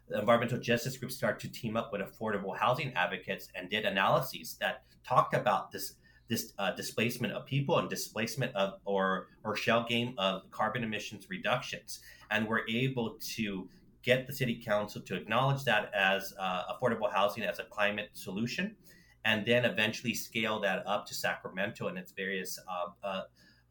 the 0.08 0.18
environmental 0.18 0.58
justice 0.58 0.96
groups 0.96 1.16
start 1.16 1.38
to 1.40 1.48
team 1.48 1.76
up 1.76 1.92
with 1.92 2.00
affordable 2.00 2.56
housing 2.56 2.92
advocates 2.94 3.48
and 3.54 3.68
did 3.68 3.84
analyses 3.84 4.56
that 4.60 4.82
talked 5.04 5.34
about 5.34 5.70
this 5.72 5.94
this 6.28 6.52
uh, 6.58 6.72
displacement 6.72 7.32
of 7.32 7.46
people 7.46 7.78
and 7.78 7.88
displacement 7.88 8.54
of 8.56 8.80
or 8.84 9.28
or 9.44 9.54
shell 9.54 9.86
game 9.88 10.14
of 10.18 10.50
carbon 10.50 10.82
emissions 10.82 11.26
reductions 11.30 12.00
and 12.30 12.48
we're 12.48 12.66
able 12.68 13.16
to 13.20 13.68
get 14.06 14.26
the 14.26 14.32
city 14.32 14.62
council 14.64 15.02
to 15.02 15.14
acknowledge 15.14 15.64
that 15.64 15.90
as 15.94 16.32
uh, 16.40 16.62
affordable 16.72 17.12
housing 17.12 17.42
as 17.42 17.58
a 17.58 17.64
climate 17.64 18.08
solution 18.14 18.74
and 19.26 19.44
then 19.44 19.66
eventually 19.66 20.14
scale 20.14 20.58
that 20.60 20.86
up 20.86 21.04
to 21.04 21.12
sacramento 21.12 21.88
and 21.88 21.98
its 21.98 22.12
various 22.12 22.58
uh, 22.66 23.06
uh, 23.06 23.22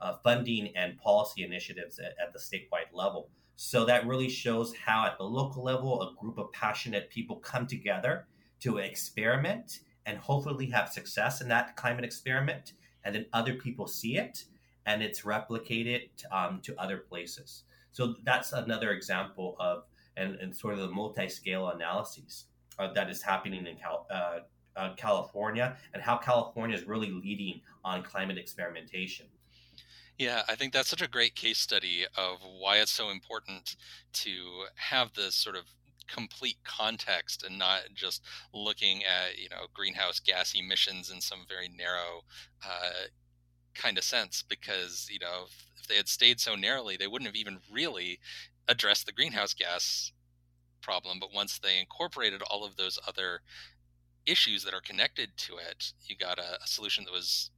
uh 0.02 0.14
funding 0.24 0.72
and 0.76 0.98
policy 1.00 1.44
initiatives 1.44 1.98
at, 1.98 2.14
at 2.22 2.32
the 2.34 2.40
statewide 2.40 2.94
level 2.94 3.30
so 3.56 3.86
that 3.86 4.06
really 4.06 4.30
shows 4.30 4.76
how 4.76 5.06
at 5.06 5.18
the 5.18 5.24
local 5.24 5.64
level 5.64 6.02
a 6.02 6.14
group 6.20 6.38
of 6.38 6.52
passionate 6.52 7.10
people 7.10 7.38
come 7.38 7.66
together 7.66 8.28
to 8.60 8.78
experiment 8.78 9.80
and 10.06 10.18
hopefully 10.18 10.68
have 10.68 10.90
success 10.90 11.42
in 11.42 11.48
that 11.50 11.76
climate 11.76 12.04
experiment. 12.04 12.74
And 13.04 13.16
then 13.16 13.26
other 13.34 13.54
people 13.54 13.88
see 13.88 14.18
it 14.18 14.46
and 14.86 15.02
it's 15.02 15.22
replicated 15.22 16.10
um, 16.32 16.60
to 16.64 16.76
other 16.78 16.98
places. 16.98 17.64
So 17.92 18.16
that's 18.24 18.52
another 18.52 18.92
example 18.92 19.56
of 19.60 19.84
and, 20.18 20.36
and 20.36 20.56
sort 20.56 20.74
of 20.74 20.80
the 20.80 20.88
multi-scale 20.88 21.70
analyses 21.70 22.46
uh, 22.80 22.92
that 22.94 23.10
is 23.10 23.22
happening 23.22 23.66
in 23.68 23.76
Cal, 23.76 24.08
uh, 24.10 24.40
uh, 24.76 24.94
California 24.96 25.78
and 25.94 26.04
how 26.04 26.18
California 26.18 26.76
is 26.76 26.86
really 26.86 27.12
leading 27.12 27.62
on 27.84 28.04
climate 28.04 28.38
experimentation. 28.38 29.26
Yeah, 30.18 30.44
I 30.48 30.56
think 30.56 30.72
that's 30.72 30.90
such 30.90 31.02
a 31.02 31.10
great 31.10 31.36
case 31.36 31.58
study 31.58 32.06
of 32.18 32.40
why 32.60 32.78
it's 32.78 32.92
so 32.92 33.10
important 33.10 33.76
to 34.14 34.64
have 34.76 35.14
this 35.14 35.36
sort 35.36 35.58
of 35.58 35.64
complete 36.08 36.58
context 36.64 37.44
and 37.44 37.58
not 37.58 37.82
just 37.94 38.22
looking 38.54 39.04
at 39.04 39.38
you 39.38 39.50
know 39.50 39.66
greenhouse 39.74 40.20
gas 40.20 40.54
emissions 40.56 41.10
in 41.10 41.20
some 41.20 41.40
very 41.50 41.68
narrow 41.68 42.22
uh, 42.64 43.08
kind 43.74 43.98
of 43.98 44.04
sense 44.04 44.44
because 44.48 45.08
you 45.12 45.20
know 45.20 45.46
if, 45.48 45.66
if 45.82 45.88
they 45.88 45.96
had 45.96 46.08
stayed 46.08 46.40
so 46.40 46.56
narrowly 46.56 46.96
they 46.96 47.08
wouldn't 47.08 47.28
have 47.28 47.36
even 47.36 47.58
really 47.72 48.20
addressed 48.68 49.06
the 49.06 49.12
greenhouse 49.12 49.54
gas 49.54 50.12
problem 50.82 51.18
but 51.20 51.34
once 51.34 51.60
they 51.60 51.80
incorporated 51.80 52.42
all 52.44 52.64
of 52.64 52.76
those 52.76 53.00
other 53.08 53.42
issues 54.26 54.64
that 54.64 54.74
are 54.74 54.82
connected 54.82 55.30
to 55.38 55.54
it 55.58 55.94
you 56.06 56.16
got 56.16 56.40
a, 56.40 56.64
a 56.64 56.68
solution 56.68 57.04
that 57.04 57.14
was 57.14 57.52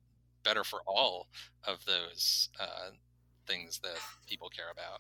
better 0.44 0.64
for 0.64 0.82
all 0.86 1.28
of 1.66 1.86
those 1.86 2.50
uh, 2.60 2.92
things 3.46 3.80
that 3.84 3.98
people 4.28 4.50
care 4.50 4.72
about 4.72 5.00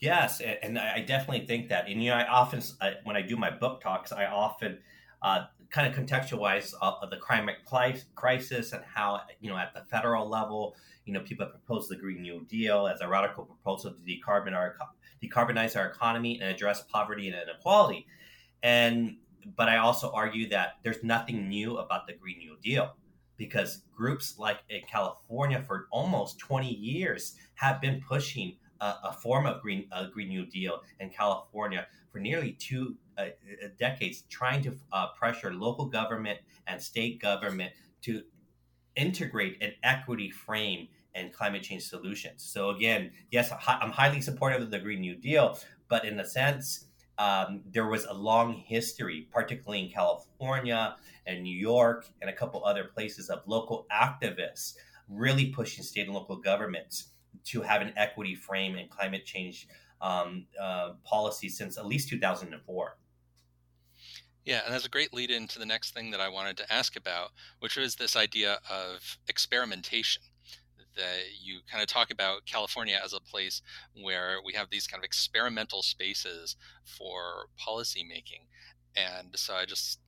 Yes, 0.00 0.40
and 0.40 0.78
I 0.78 1.00
definitely 1.00 1.46
think 1.46 1.68
that. 1.70 1.88
And 1.88 2.02
you 2.02 2.10
know, 2.10 2.16
I 2.16 2.26
often 2.26 2.62
when 3.02 3.16
I 3.16 3.22
do 3.22 3.36
my 3.36 3.50
book 3.50 3.80
talks, 3.80 4.12
I 4.12 4.26
often 4.26 4.78
uh, 5.22 5.46
kind 5.70 5.92
of 5.92 5.98
contextualize 5.98 6.72
uh, 6.80 7.04
the 7.06 7.16
climate 7.16 7.56
crisis 8.14 8.72
and 8.72 8.84
how 8.84 9.22
you 9.40 9.50
know 9.50 9.56
at 9.56 9.74
the 9.74 9.82
federal 9.90 10.28
level, 10.28 10.76
you 11.04 11.12
know, 11.12 11.20
people 11.20 11.46
propose 11.46 11.88
the 11.88 11.96
Green 11.96 12.22
New 12.22 12.44
Deal 12.44 12.86
as 12.86 13.00
a 13.00 13.08
radical 13.08 13.44
proposal 13.44 13.92
to 13.92 14.00
decarbonize 14.00 14.54
our 14.54 14.76
decarbonize 15.22 15.76
our 15.76 15.86
economy 15.86 16.40
and 16.40 16.50
address 16.50 16.82
poverty 16.82 17.28
and 17.28 17.36
inequality. 17.36 18.06
And 18.62 19.16
but 19.56 19.68
I 19.68 19.78
also 19.78 20.10
argue 20.12 20.48
that 20.50 20.76
there's 20.82 21.02
nothing 21.02 21.48
new 21.48 21.78
about 21.78 22.06
the 22.06 22.12
Green 22.12 22.38
New 22.38 22.56
Deal 22.62 22.94
because 23.36 23.82
groups 23.94 24.38
like 24.38 24.58
in 24.68 24.82
California 24.90 25.62
for 25.66 25.86
almost 25.90 26.38
20 26.38 26.68
years 26.74 27.36
have 27.54 27.80
been 27.80 28.02
pushing 28.06 28.56
a, 28.80 28.94
a 29.04 29.12
form 29.12 29.46
of 29.46 29.62
green 29.62 29.86
a 29.92 30.08
Green 30.08 30.28
New 30.28 30.46
Deal 30.46 30.82
in 31.00 31.10
California 31.10 31.86
for 32.10 32.18
nearly 32.18 32.52
two 32.52 32.96
uh, 33.16 33.22
uh, 33.22 33.68
decades, 33.78 34.22
trying 34.28 34.62
to 34.62 34.76
uh, 34.92 35.08
pressure 35.08 35.52
local 35.52 35.86
government 35.86 36.38
and 36.66 36.80
state 36.80 37.20
government 37.20 37.72
to 38.02 38.22
integrate 38.96 39.62
an 39.62 39.72
equity 39.82 40.30
frame 40.30 40.88
and 41.18 41.32
climate 41.32 41.62
change 41.62 41.84
solutions. 41.84 42.42
So 42.42 42.70
again, 42.70 43.10
yes, 43.30 43.52
I'm 43.66 43.90
highly 43.90 44.20
supportive 44.20 44.62
of 44.62 44.70
the 44.70 44.78
Green 44.78 45.00
New 45.00 45.16
Deal, 45.16 45.58
but 45.88 46.04
in 46.04 46.18
a 46.20 46.24
sense, 46.24 46.86
um, 47.18 47.62
there 47.70 47.86
was 47.88 48.04
a 48.04 48.14
long 48.14 48.54
history, 48.54 49.28
particularly 49.32 49.84
in 49.84 49.90
California 49.90 50.96
and 51.26 51.42
New 51.42 51.56
York 51.56 52.06
and 52.20 52.30
a 52.30 52.32
couple 52.32 52.64
other 52.64 52.84
places, 52.84 53.28
of 53.28 53.42
local 53.46 53.86
activists 53.92 54.74
really 55.08 55.46
pushing 55.46 55.82
state 55.82 56.06
and 56.06 56.14
local 56.14 56.36
governments 56.36 57.10
to 57.44 57.62
have 57.62 57.82
an 57.82 57.92
equity 57.96 58.34
frame 58.34 58.76
in 58.76 58.88
climate 58.88 59.24
change 59.24 59.66
um, 60.00 60.46
uh, 60.60 60.92
policy 61.04 61.48
since 61.48 61.76
at 61.76 61.86
least 61.86 62.08
2004. 62.08 62.96
Yeah, 64.44 64.62
and 64.64 64.72
that's 64.72 64.86
a 64.86 64.88
great 64.88 65.12
lead 65.12 65.30
into 65.30 65.58
the 65.58 65.66
next 65.66 65.92
thing 65.92 66.10
that 66.12 66.20
I 66.20 66.28
wanted 66.28 66.56
to 66.58 66.72
ask 66.72 66.96
about, 66.96 67.32
which 67.58 67.76
was 67.76 67.96
this 67.96 68.16
idea 68.16 68.58
of 68.70 69.18
experimentation. 69.28 70.22
That 70.98 71.40
you 71.40 71.60
kind 71.70 71.82
of 71.82 71.88
talk 71.88 72.10
about 72.10 72.44
California 72.44 73.00
as 73.02 73.14
a 73.14 73.20
place 73.20 73.62
where 74.02 74.38
we 74.44 74.52
have 74.54 74.68
these 74.70 74.86
kind 74.86 75.00
of 75.00 75.04
experimental 75.04 75.82
spaces 75.82 76.56
for 76.84 77.48
policymaking. 77.58 78.46
And 78.96 79.28
so 79.36 79.54
I 79.54 79.64
just 79.64 80.00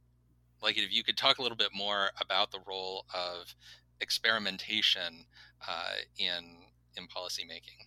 like 0.63 0.77
it 0.77 0.83
if 0.83 0.93
you 0.93 1.05
could 1.05 1.17
talk 1.17 1.39
a 1.39 1.43
little 1.43 1.57
bit 1.57 1.71
more 1.75 2.11
about 2.21 2.51
the 2.51 2.61
role 2.67 3.07
of 3.15 3.55
experimentation 4.01 5.25
uh, 5.69 5.95
in 6.19 6.67
in 6.97 7.07
policymaking. 7.07 7.87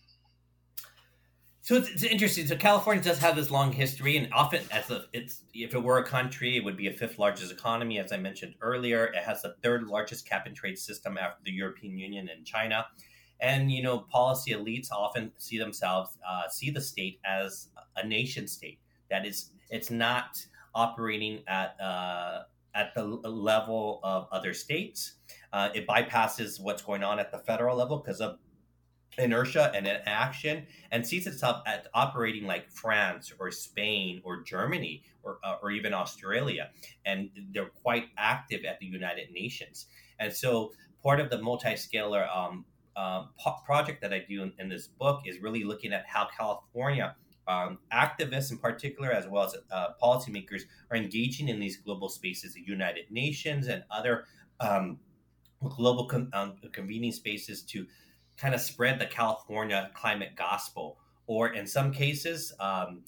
So 1.64 1.76
it's, 1.76 1.88
it's, 1.88 2.02
interesting. 2.02 2.46
So 2.46 2.56
California 2.56 3.02
does 3.02 3.18
have 3.20 3.36
this 3.36 3.50
long 3.50 3.72
history, 3.72 4.18
and 4.18 4.30
often 4.34 4.60
as 4.70 4.90
a, 4.90 5.06
it's 5.14 5.44
if 5.54 5.72
it 5.72 5.82
were 5.82 5.96
a 5.96 6.04
country, 6.04 6.58
it 6.58 6.62
would 6.62 6.76
be 6.76 6.88
a 6.88 6.92
fifth 6.92 7.18
largest 7.18 7.50
economy, 7.50 7.98
as 7.98 8.12
I 8.12 8.18
mentioned 8.18 8.54
earlier. 8.60 9.06
It 9.06 9.24
has 9.24 9.40
the 9.40 9.54
third 9.62 9.84
largest 9.84 10.28
cap 10.28 10.44
and 10.44 10.54
trade 10.54 10.78
system 10.78 11.16
after 11.16 11.42
the 11.42 11.52
European 11.52 11.96
Union 11.96 12.28
and 12.28 12.44
China. 12.44 12.84
And 13.40 13.72
you 13.72 13.82
know, 13.82 14.00
policy 14.00 14.52
elites 14.52 14.92
often 14.92 15.32
see 15.38 15.58
themselves 15.58 16.18
uh, 16.28 16.50
see 16.50 16.68
the 16.68 16.82
state 16.82 17.18
as 17.24 17.68
a 17.96 18.06
nation 18.06 18.46
state. 18.46 18.78
That 19.08 19.24
is, 19.24 19.48
it's 19.70 19.90
not 19.90 20.44
operating 20.74 21.44
at 21.48 21.80
uh, 21.80 22.42
at 22.74 22.94
the 22.94 23.04
level 23.04 24.00
of 24.02 24.28
other 24.32 24.52
states. 24.52 25.14
Uh, 25.50 25.70
it 25.74 25.86
bypasses 25.86 26.60
what's 26.60 26.82
going 26.82 27.02
on 27.02 27.18
at 27.18 27.32
the 27.32 27.38
federal 27.38 27.74
level 27.74 27.96
because 27.96 28.20
of 28.20 28.36
inertia 29.18 29.72
and 29.74 29.86
action 30.06 30.66
and 30.90 31.06
sees 31.06 31.26
itself 31.26 31.62
at 31.66 31.86
operating 31.94 32.46
like 32.46 32.70
France 32.70 33.32
or 33.38 33.50
Spain 33.50 34.20
or 34.24 34.42
Germany 34.42 35.02
or, 35.22 35.38
uh, 35.44 35.56
or 35.62 35.70
even 35.70 35.94
Australia. 35.94 36.70
And 37.04 37.30
they're 37.52 37.70
quite 37.82 38.06
active 38.16 38.64
at 38.64 38.78
the 38.80 38.86
United 38.86 39.30
Nations. 39.32 39.86
And 40.18 40.32
so 40.32 40.72
part 41.02 41.20
of 41.20 41.30
the 41.30 41.40
multi-scalar 41.40 42.34
um, 42.34 42.64
uh, 42.96 43.24
project 43.64 44.00
that 44.02 44.12
I 44.12 44.24
do 44.28 44.42
in, 44.42 44.52
in, 44.58 44.68
this 44.68 44.86
book 44.86 45.22
is 45.26 45.40
really 45.40 45.64
looking 45.64 45.92
at 45.92 46.04
how 46.06 46.28
California 46.36 47.16
um, 47.48 47.78
activists 47.92 48.52
in 48.52 48.58
particular, 48.58 49.10
as 49.10 49.26
well 49.26 49.44
as 49.44 49.56
uh, 49.70 49.88
policymakers, 50.02 50.62
are 50.90 50.96
engaging 50.96 51.48
in 51.48 51.58
these 51.58 51.76
global 51.76 52.08
spaces, 52.08 52.54
the 52.54 52.62
United 52.62 53.10
Nations 53.10 53.66
and 53.66 53.82
other 53.90 54.24
um, 54.60 54.98
global 55.68 56.06
com- 56.06 56.30
um, 56.32 56.54
convening 56.72 57.12
spaces 57.12 57.62
to 57.62 57.86
kind 58.36 58.54
of 58.54 58.60
spread 58.60 58.98
the 58.98 59.06
California 59.06 59.90
climate 59.94 60.32
gospel, 60.36 60.98
or 61.26 61.48
in 61.48 61.66
some 61.66 61.92
cases, 61.92 62.52
um, 62.60 63.02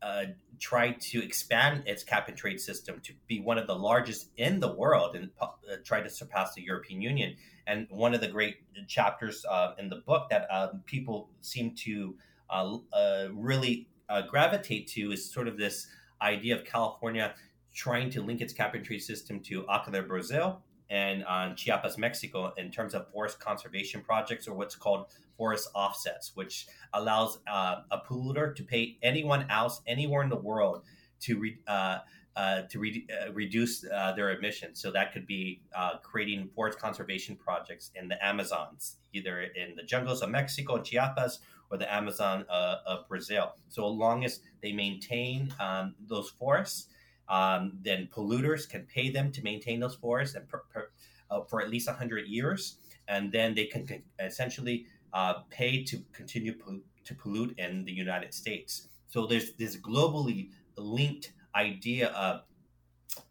uh, 0.00 0.24
try 0.60 0.92
to 0.92 1.22
expand 1.22 1.82
its 1.86 2.04
cap 2.04 2.28
and 2.28 2.36
trade 2.36 2.60
system 2.60 3.00
to 3.02 3.12
be 3.26 3.40
one 3.40 3.58
of 3.58 3.66
the 3.66 3.74
largest 3.74 4.30
in 4.36 4.60
the 4.60 4.72
world 4.72 5.16
and 5.16 5.30
uh, 5.40 5.48
try 5.84 6.00
to 6.00 6.08
surpass 6.08 6.54
the 6.54 6.62
European 6.62 7.00
Union. 7.02 7.34
And 7.66 7.86
one 7.90 8.14
of 8.14 8.20
the 8.20 8.28
great 8.28 8.56
chapters 8.86 9.44
uh, 9.48 9.74
in 9.78 9.88
the 9.88 9.96
book 9.96 10.30
that 10.30 10.46
um, 10.50 10.82
people 10.86 11.28
seem 11.40 11.74
to 11.76 12.14
uh, 12.48 12.78
uh, 12.92 13.28
really 13.32 13.88
uh, 14.08 14.22
gravitate 14.22 14.86
to 14.88 15.12
is 15.12 15.30
sort 15.30 15.48
of 15.48 15.58
this 15.58 15.86
idea 16.22 16.56
of 16.56 16.64
California 16.64 17.34
trying 17.74 18.10
to 18.10 18.22
link 18.22 18.40
its 18.40 18.52
cap 18.52 18.74
and 18.74 18.84
trade 18.84 19.02
system 19.02 19.40
to 19.40 19.62
Acala 19.64 20.06
Brazil 20.06 20.62
and 20.90 21.24
on 21.24 21.54
Chiapas, 21.56 21.98
Mexico, 21.98 22.52
in 22.56 22.70
terms 22.70 22.94
of 22.94 23.10
forest 23.10 23.40
conservation 23.40 24.00
projects 24.00 24.48
or 24.48 24.54
what's 24.54 24.74
called 24.74 25.06
forest 25.36 25.68
offsets, 25.74 26.32
which 26.34 26.66
allows 26.94 27.38
uh, 27.46 27.82
a 27.90 27.98
polluter 27.98 28.54
to 28.54 28.62
pay 28.62 28.98
anyone 29.02 29.46
else 29.50 29.80
anywhere 29.86 30.22
in 30.22 30.28
the 30.28 30.36
world 30.36 30.82
to 31.20 31.38
re- 31.38 31.58
uh, 31.66 31.98
uh, 32.36 32.62
to 32.70 32.78
re- 32.78 33.06
uh, 33.10 33.32
reduce 33.32 33.84
uh, 33.84 34.12
their 34.12 34.30
emissions. 34.30 34.80
So 34.80 34.92
that 34.92 35.12
could 35.12 35.26
be 35.26 35.60
uh, 35.74 35.98
creating 35.98 36.50
forest 36.54 36.78
conservation 36.78 37.34
projects 37.34 37.90
in 37.96 38.06
the 38.06 38.24
Amazons, 38.24 38.96
either 39.12 39.40
in 39.40 39.74
the 39.74 39.82
jungles 39.82 40.22
of 40.22 40.30
Mexico 40.30 40.76
and 40.76 40.84
Chiapas 40.84 41.40
or 41.70 41.78
the 41.78 41.92
Amazon 41.92 42.46
of 42.48 43.08
Brazil. 43.08 43.54
So 43.68 43.88
long 43.88 44.24
as 44.24 44.40
they 44.62 44.72
maintain 44.72 45.52
um, 45.60 45.96
those 46.06 46.30
forests 46.30 46.86
um, 47.28 47.78
then 47.82 48.08
polluters 48.14 48.68
can 48.68 48.82
pay 48.82 49.10
them 49.10 49.30
to 49.32 49.42
maintain 49.42 49.80
those 49.80 49.94
forests 49.94 50.34
and 50.34 50.48
per, 50.48 50.62
per, 50.72 50.90
uh, 51.30 51.42
for 51.42 51.60
at 51.60 51.70
least 51.70 51.86
100 51.86 52.26
years. 52.26 52.78
And 53.06 53.32
then 53.32 53.54
they 53.54 53.66
can, 53.66 53.86
can 53.86 54.02
essentially 54.18 54.86
uh, 55.12 55.34
pay 55.50 55.82
to 55.84 56.02
continue 56.12 56.54
to 57.04 57.14
pollute 57.14 57.58
in 57.58 57.84
the 57.84 57.92
United 57.92 58.34
States. 58.34 58.88
So 59.06 59.26
there's 59.26 59.52
this 59.54 59.76
globally 59.76 60.50
linked 60.76 61.32
idea 61.54 62.08
of, 62.08 62.42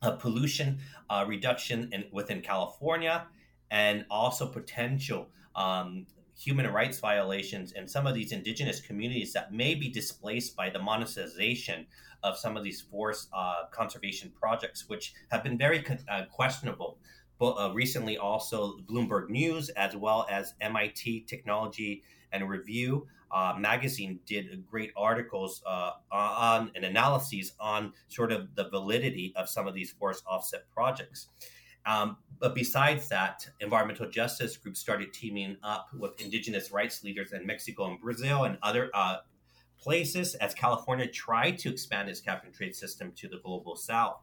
of 0.01 0.19
pollution 0.19 0.79
uh, 1.09 1.25
reduction 1.27 1.89
in, 1.91 2.05
within 2.11 2.41
California 2.41 3.27
and 3.69 4.05
also 4.09 4.47
potential 4.47 5.29
um, 5.55 6.05
human 6.37 6.67
rights 6.67 6.99
violations 6.99 7.71
in 7.73 7.87
some 7.87 8.05
of 8.05 8.13
these 8.13 8.31
indigenous 8.31 8.79
communities 8.79 9.33
that 9.33 9.53
may 9.53 9.75
be 9.75 9.89
displaced 9.89 10.55
by 10.55 10.69
the 10.69 10.79
monetization 10.79 11.85
of 12.23 12.37
some 12.37 12.57
of 12.57 12.63
these 12.63 12.81
forest 12.81 13.29
uh, 13.33 13.65
conservation 13.71 14.31
projects, 14.39 14.87
which 14.87 15.13
have 15.29 15.43
been 15.43 15.57
very 15.57 15.83
uh, 16.09 16.23
questionable. 16.31 16.97
But 17.39 17.51
uh, 17.53 17.71
recently, 17.73 18.17
also 18.17 18.77
Bloomberg 18.89 19.29
News, 19.29 19.69
as 19.69 19.95
well 19.95 20.25
as 20.29 20.55
MIT 20.59 21.25
Technology 21.27 22.03
and 22.31 22.49
Review 22.49 23.07
uh, 23.31 23.55
magazine, 23.57 24.19
did 24.25 24.65
great 24.65 24.91
articles 24.97 25.61
uh, 25.65 25.91
on 26.11 26.71
and 26.75 26.83
analyses 26.83 27.53
on 27.59 27.93
sort 28.07 28.31
of 28.31 28.55
the 28.55 28.69
validity 28.69 29.33
of 29.35 29.49
some 29.49 29.67
of 29.67 29.75
these 29.75 29.91
forest 29.91 30.23
offset 30.27 30.69
projects. 30.71 31.27
Um, 31.85 32.17
but 32.39 32.53
besides 32.53 33.07
that, 33.09 33.47
environmental 33.61 34.09
justice 34.09 34.57
groups 34.57 34.79
started 34.79 35.13
teaming 35.13 35.55
up 35.63 35.87
with 35.97 36.19
indigenous 36.19 36.71
rights 36.71 37.03
leaders 37.03 37.31
in 37.31 37.45
Mexico 37.45 37.85
and 37.85 37.99
Brazil 37.99 38.43
and 38.43 38.57
other 38.61 38.89
uh, 38.93 39.17
places 39.79 40.35
as 40.35 40.53
California 40.53 41.07
tried 41.07 41.57
to 41.59 41.69
expand 41.69 42.09
its 42.09 42.21
cap 42.21 42.43
and 42.45 42.53
trade 42.53 42.75
system 42.75 43.11
to 43.15 43.27
the 43.27 43.39
global 43.43 43.75
south. 43.75 44.19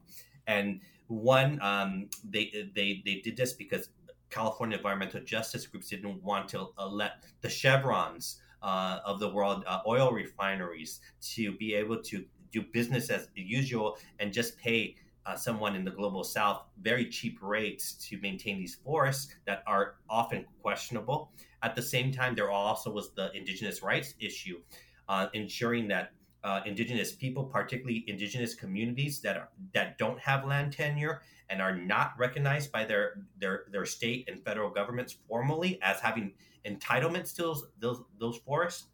And 0.47 0.81
one, 1.07 1.61
um, 1.63 2.09
they, 2.29 2.71
they, 2.75 3.03
they 3.05 3.17
did 3.17 3.37
this 3.37 3.53
because 3.53 3.89
California 4.31 4.77
environmental 4.77 5.21
justice 5.21 5.67
groups 5.67 5.91
didn't 5.91 6.23
want 6.23 6.49
to 6.49 6.69
uh, 6.79 6.87
let 6.87 7.25
the 7.41 7.49
chevrons 7.49 8.41
uh, 8.63 8.99
of 9.05 9.21
the 9.21 9.29
world, 9.29 9.63
uh, 9.67 9.81
oil 9.87 10.11
refineries, 10.11 11.01
to 11.21 11.53
be 11.57 11.75
able 11.75 12.03
to 12.03 12.25
do 12.51 12.63
business 12.63 13.11
as 13.11 13.29
usual 13.35 13.97
and 14.19 14.33
just 14.33 14.59
pay 14.59 14.97
uh, 15.27 15.35
someone 15.35 15.75
in 15.75 15.85
the 15.85 15.91
global 15.91 16.23
south 16.23 16.63
very 16.83 17.09
cheap 17.09 17.39
rates 17.41 17.95
to 17.95 18.19
maintain 18.21 18.59
these 18.59 18.75
forests 18.75 19.35
that 19.47 19.63
are 19.67 19.97
often 20.11 20.45
questionable. 20.63 21.33
At 21.63 21.75
the 21.75 21.83
same 21.83 22.13
time, 22.13 22.35
there 22.35 22.51
also 22.51 22.91
was 22.91 23.13
the 23.15 23.33
indigenous 23.33 23.83
rights 23.83 24.15
issue, 24.21 24.61
uh, 25.09 25.27
ensuring 25.33 25.89
that 25.89 26.13
uh, 26.43 26.61
indigenous 26.67 27.13
people, 27.13 27.45
particularly 27.45 28.05
indigenous 28.07 28.55
communities 28.55 29.21
that 29.21 29.37
are, 29.37 29.49
that 29.73 29.97
don't 29.99 30.19
have 30.19 30.45
land 30.45 30.73
tenure 30.73 31.23
and 31.49 31.63
are 31.63 31.77
not 31.77 32.13
recognized 32.19 32.71
by 32.73 32.85
their 32.85 33.23
their 33.39 33.65
their 33.71 33.85
state 33.85 34.29
and 34.29 34.43
federal 34.45 34.71
governments 34.71 35.17
formally 35.29 35.79
as 35.83 36.01
having 36.01 36.33
entitlements 36.67 37.35
to 37.35 37.43
those 37.43 37.67
those, 37.79 38.03
those 38.19 38.39
forests, 38.39 38.89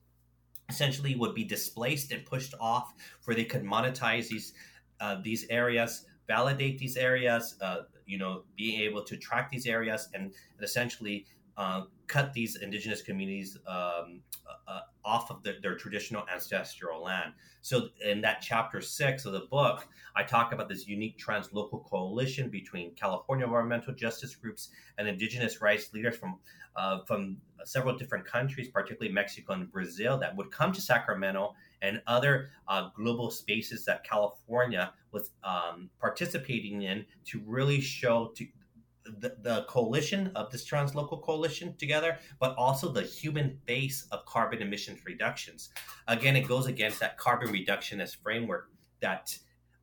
essentially 0.68 1.16
would 1.16 1.34
be 1.34 1.44
displaced 1.44 2.12
and 2.12 2.24
pushed 2.24 2.54
off, 2.60 2.94
where 3.24 3.34
they 3.34 3.44
could 3.44 3.64
monetize 3.64 4.28
these 4.28 4.52
uh, 5.00 5.16
these 5.22 5.46
areas 5.50 6.06
validate 6.30 6.78
these 6.78 6.96
areas, 6.96 7.56
uh, 7.60 7.80
you 8.06 8.16
know, 8.16 8.44
being 8.56 8.80
able 8.80 9.02
to 9.02 9.16
track 9.16 9.50
these 9.50 9.66
areas 9.66 10.08
and, 10.14 10.26
and 10.54 10.62
essentially 10.62 11.26
uh, 11.56 11.82
cut 12.10 12.32
these 12.32 12.56
indigenous 12.56 13.02
communities 13.02 13.56
um, 13.68 14.20
uh, 14.44 14.70
uh, 14.70 14.80
off 15.04 15.30
of 15.30 15.44
the, 15.44 15.54
their 15.62 15.76
traditional 15.76 16.24
ancestral 16.32 17.02
land. 17.04 17.32
So, 17.62 17.88
in 18.04 18.20
that 18.22 18.40
chapter 18.42 18.80
six 18.80 19.24
of 19.26 19.32
the 19.32 19.46
book, 19.50 19.86
I 20.16 20.24
talk 20.24 20.52
about 20.52 20.68
this 20.68 20.88
unique 20.88 21.18
translocal 21.18 21.84
coalition 21.88 22.50
between 22.50 22.94
California 22.94 23.44
environmental 23.44 23.94
justice 23.94 24.34
groups 24.34 24.70
and 24.98 25.06
indigenous 25.06 25.62
rights 25.62 25.94
leaders 25.94 26.16
from 26.16 26.38
uh, 26.76 26.98
from 27.06 27.36
several 27.64 27.96
different 27.96 28.24
countries, 28.24 28.68
particularly 28.68 29.12
Mexico 29.12 29.52
and 29.52 29.70
Brazil, 29.70 30.18
that 30.18 30.34
would 30.36 30.50
come 30.50 30.72
to 30.72 30.80
Sacramento 30.80 31.54
and 31.82 32.02
other 32.06 32.50
uh, 32.68 32.88
global 32.94 33.30
spaces 33.30 33.84
that 33.84 34.04
California 34.04 34.92
was 35.12 35.30
um, 35.44 35.90
participating 36.00 36.82
in 36.82 37.04
to 37.26 37.40
really 37.46 37.80
show 37.80 38.32
to 38.36 38.46
the, 39.18 39.36
the, 39.42 39.64
coalition 39.68 40.30
of 40.34 40.50
this 40.50 40.68
translocal 40.68 41.22
coalition 41.22 41.74
together, 41.76 42.18
but 42.38 42.54
also 42.56 42.90
the 42.90 43.02
human 43.02 43.58
base 43.66 44.06
of 44.12 44.24
carbon 44.26 44.62
emissions 44.62 45.00
reductions. 45.04 45.70
Again, 46.08 46.36
it 46.36 46.46
goes 46.46 46.66
against 46.66 47.00
that 47.00 47.18
carbon 47.18 47.48
reductionist 47.48 48.16
framework 48.22 48.70
that 49.00 49.36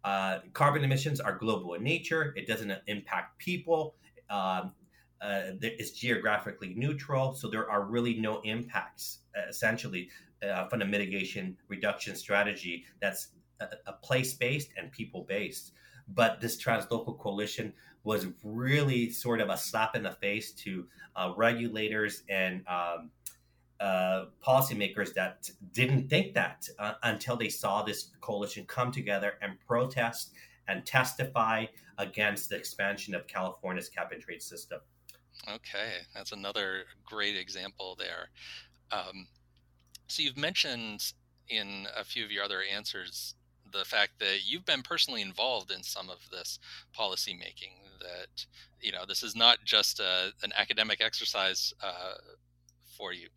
uh, 0.04 0.40
carbon 0.54 0.84
emissions 0.84 1.20
are 1.20 1.38
global 1.38 1.74
in 1.74 1.84
nature. 1.84 2.34
It 2.38 2.48
doesn't 2.48 2.72
impact 2.88 3.38
people. 3.40 3.96
Um, 4.30 4.72
uh, 5.20 5.54
it's 5.62 5.92
geographically 5.92 6.74
neutral, 6.76 7.34
so 7.34 7.50
there 7.50 7.70
are 7.70 7.84
really 7.86 8.20
no 8.20 8.40
impacts. 8.42 9.20
Uh, 9.36 9.50
essentially, 9.50 10.10
uh, 10.44 10.68
from 10.68 10.80
the 10.80 10.86
mitigation 10.86 11.58
reduction 11.68 12.16
strategy 12.16 12.86
that's 13.02 13.30
a, 13.60 13.68
a 13.88 13.94
place 13.94 14.34
based 14.34 14.70
and 14.78 14.92
people 14.92 15.26
based. 15.28 15.72
But 16.08 16.40
this 16.40 16.62
translocal 16.62 17.18
coalition 17.20 17.74
was 18.08 18.26
really 18.42 19.10
sort 19.10 19.42
of 19.42 19.50
a 19.50 19.58
slap 19.58 19.94
in 19.94 20.02
the 20.02 20.12
face 20.12 20.54
to 20.54 20.88
uh, 21.18 21.34
regulators 21.36 22.24
and 22.30 22.64
um, 22.66 23.12
uh, 23.82 24.28
policymakers 24.42 25.14
that 25.14 25.50
didn't 25.74 26.10
think 26.10 26.34
that 26.34 26.70
uh, 26.80 26.94
until 27.04 27.36
they 27.36 27.50
saw 27.50 27.84
this 27.84 28.12
coalition 28.22 28.64
come 28.66 28.94
together 28.94 29.34
and 29.42 29.60
protest 29.68 30.32
and 30.70 30.86
testify 30.86 31.66
against 31.98 32.50
the 32.50 32.56
expansion 32.56 33.14
of 33.14 33.28
California's 33.28 33.90
cap 33.90 34.14
and 34.14 34.22
trade 34.22 34.42
system. 34.42 34.80
Okay, 35.54 35.96
that's 36.16 36.32
another 36.32 36.86
great 37.04 37.36
example 37.36 37.98
there. 38.00 38.30
Um, 38.90 39.28
so 40.08 40.24
you've 40.24 40.38
mentioned 40.38 41.12
in 41.50 41.88
a 41.94 42.06
few 42.06 42.24
of 42.24 42.32
your 42.32 42.46
other 42.46 42.62
answers 42.74 43.36
the 43.78 43.86
fact 43.86 44.20
that 44.20 44.40
you've 44.46 44.66
been 44.66 44.82
personally 44.82 45.22
involved 45.22 45.72
in 45.72 45.84
some 45.84 46.10
of 46.10 46.30
this 46.32 46.60
policy 46.94 47.34
making. 47.34 47.74
That 48.00 48.46
you 48.82 48.92
know 48.92 49.06
this 49.08 49.24
is 49.24 49.36
not 49.36 49.60
just 49.66 50.00
a, 50.00 50.32
an 50.44 50.52
academic 50.56 51.02
exercise 51.02 51.74
uh, 51.82 52.16
for 52.98 53.14
you. 53.14 53.28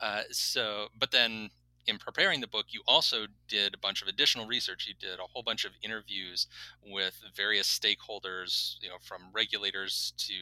Uh, 0.00 0.22
so, 0.30 0.88
but 0.98 1.10
then 1.12 1.50
in 1.86 1.98
preparing 1.98 2.40
the 2.40 2.46
book, 2.46 2.66
you 2.70 2.80
also 2.86 3.26
did 3.48 3.74
a 3.74 3.78
bunch 3.78 4.02
of 4.02 4.08
additional 4.08 4.46
research. 4.46 4.86
You 4.86 4.94
did 5.00 5.18
a 5.18 5.26
whole 5.32 5.42
bunch 5.42 5.64
of 5.64 5.72
interviews 5.82 6.46
with 6.84 7.20
various 7.34 7.66
stakeholders, 7.66 8.76
you 8.80 8.88
know, 8.88 8.98
from 9.00 9.22
regulators 9.32 10.12
to 10.18 10.34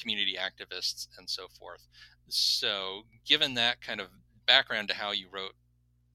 community 0.00 0.36
activists 0.38 1.08
and 1.18 1.28
so 1.28 1.46
forth. 1.48 1.86
So, 2.28 3.02
given 3.26 3.54
that 3.54 3.80
kind 3.80 4.00
of 4.00 4.08
background 4.46 4.88
to 4.88 4.94
how 4.94 5.12
you 5.12 5.26
wrote 5.30 5.54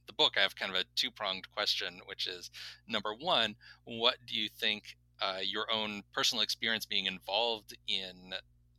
the 0.10 0.14
book, 0.14 0.34
I 0.38 0.42
have 0.42 0.56
kind 0.56 0.74
of 0.74 0.82
a 0.82 0.86
two 0.96 1.12
pronged 1.12 1.50
question, 1.52 2.02
which 2.08 2.26
is 2.28 2.50
number 2.88 3.14
one, 3.14 3.56
what 3.86 4.16
do 4.26 4.36
you 4.36 4.50
think 4.50 4.98
uh, 5.22 5.40
your 5.44 5.72
own 5.72 6.02
personal 6.14 6.42
experience 6.42 6.86
being 6.86 7.06
involved 7.06 7.78
in 7.88 8.34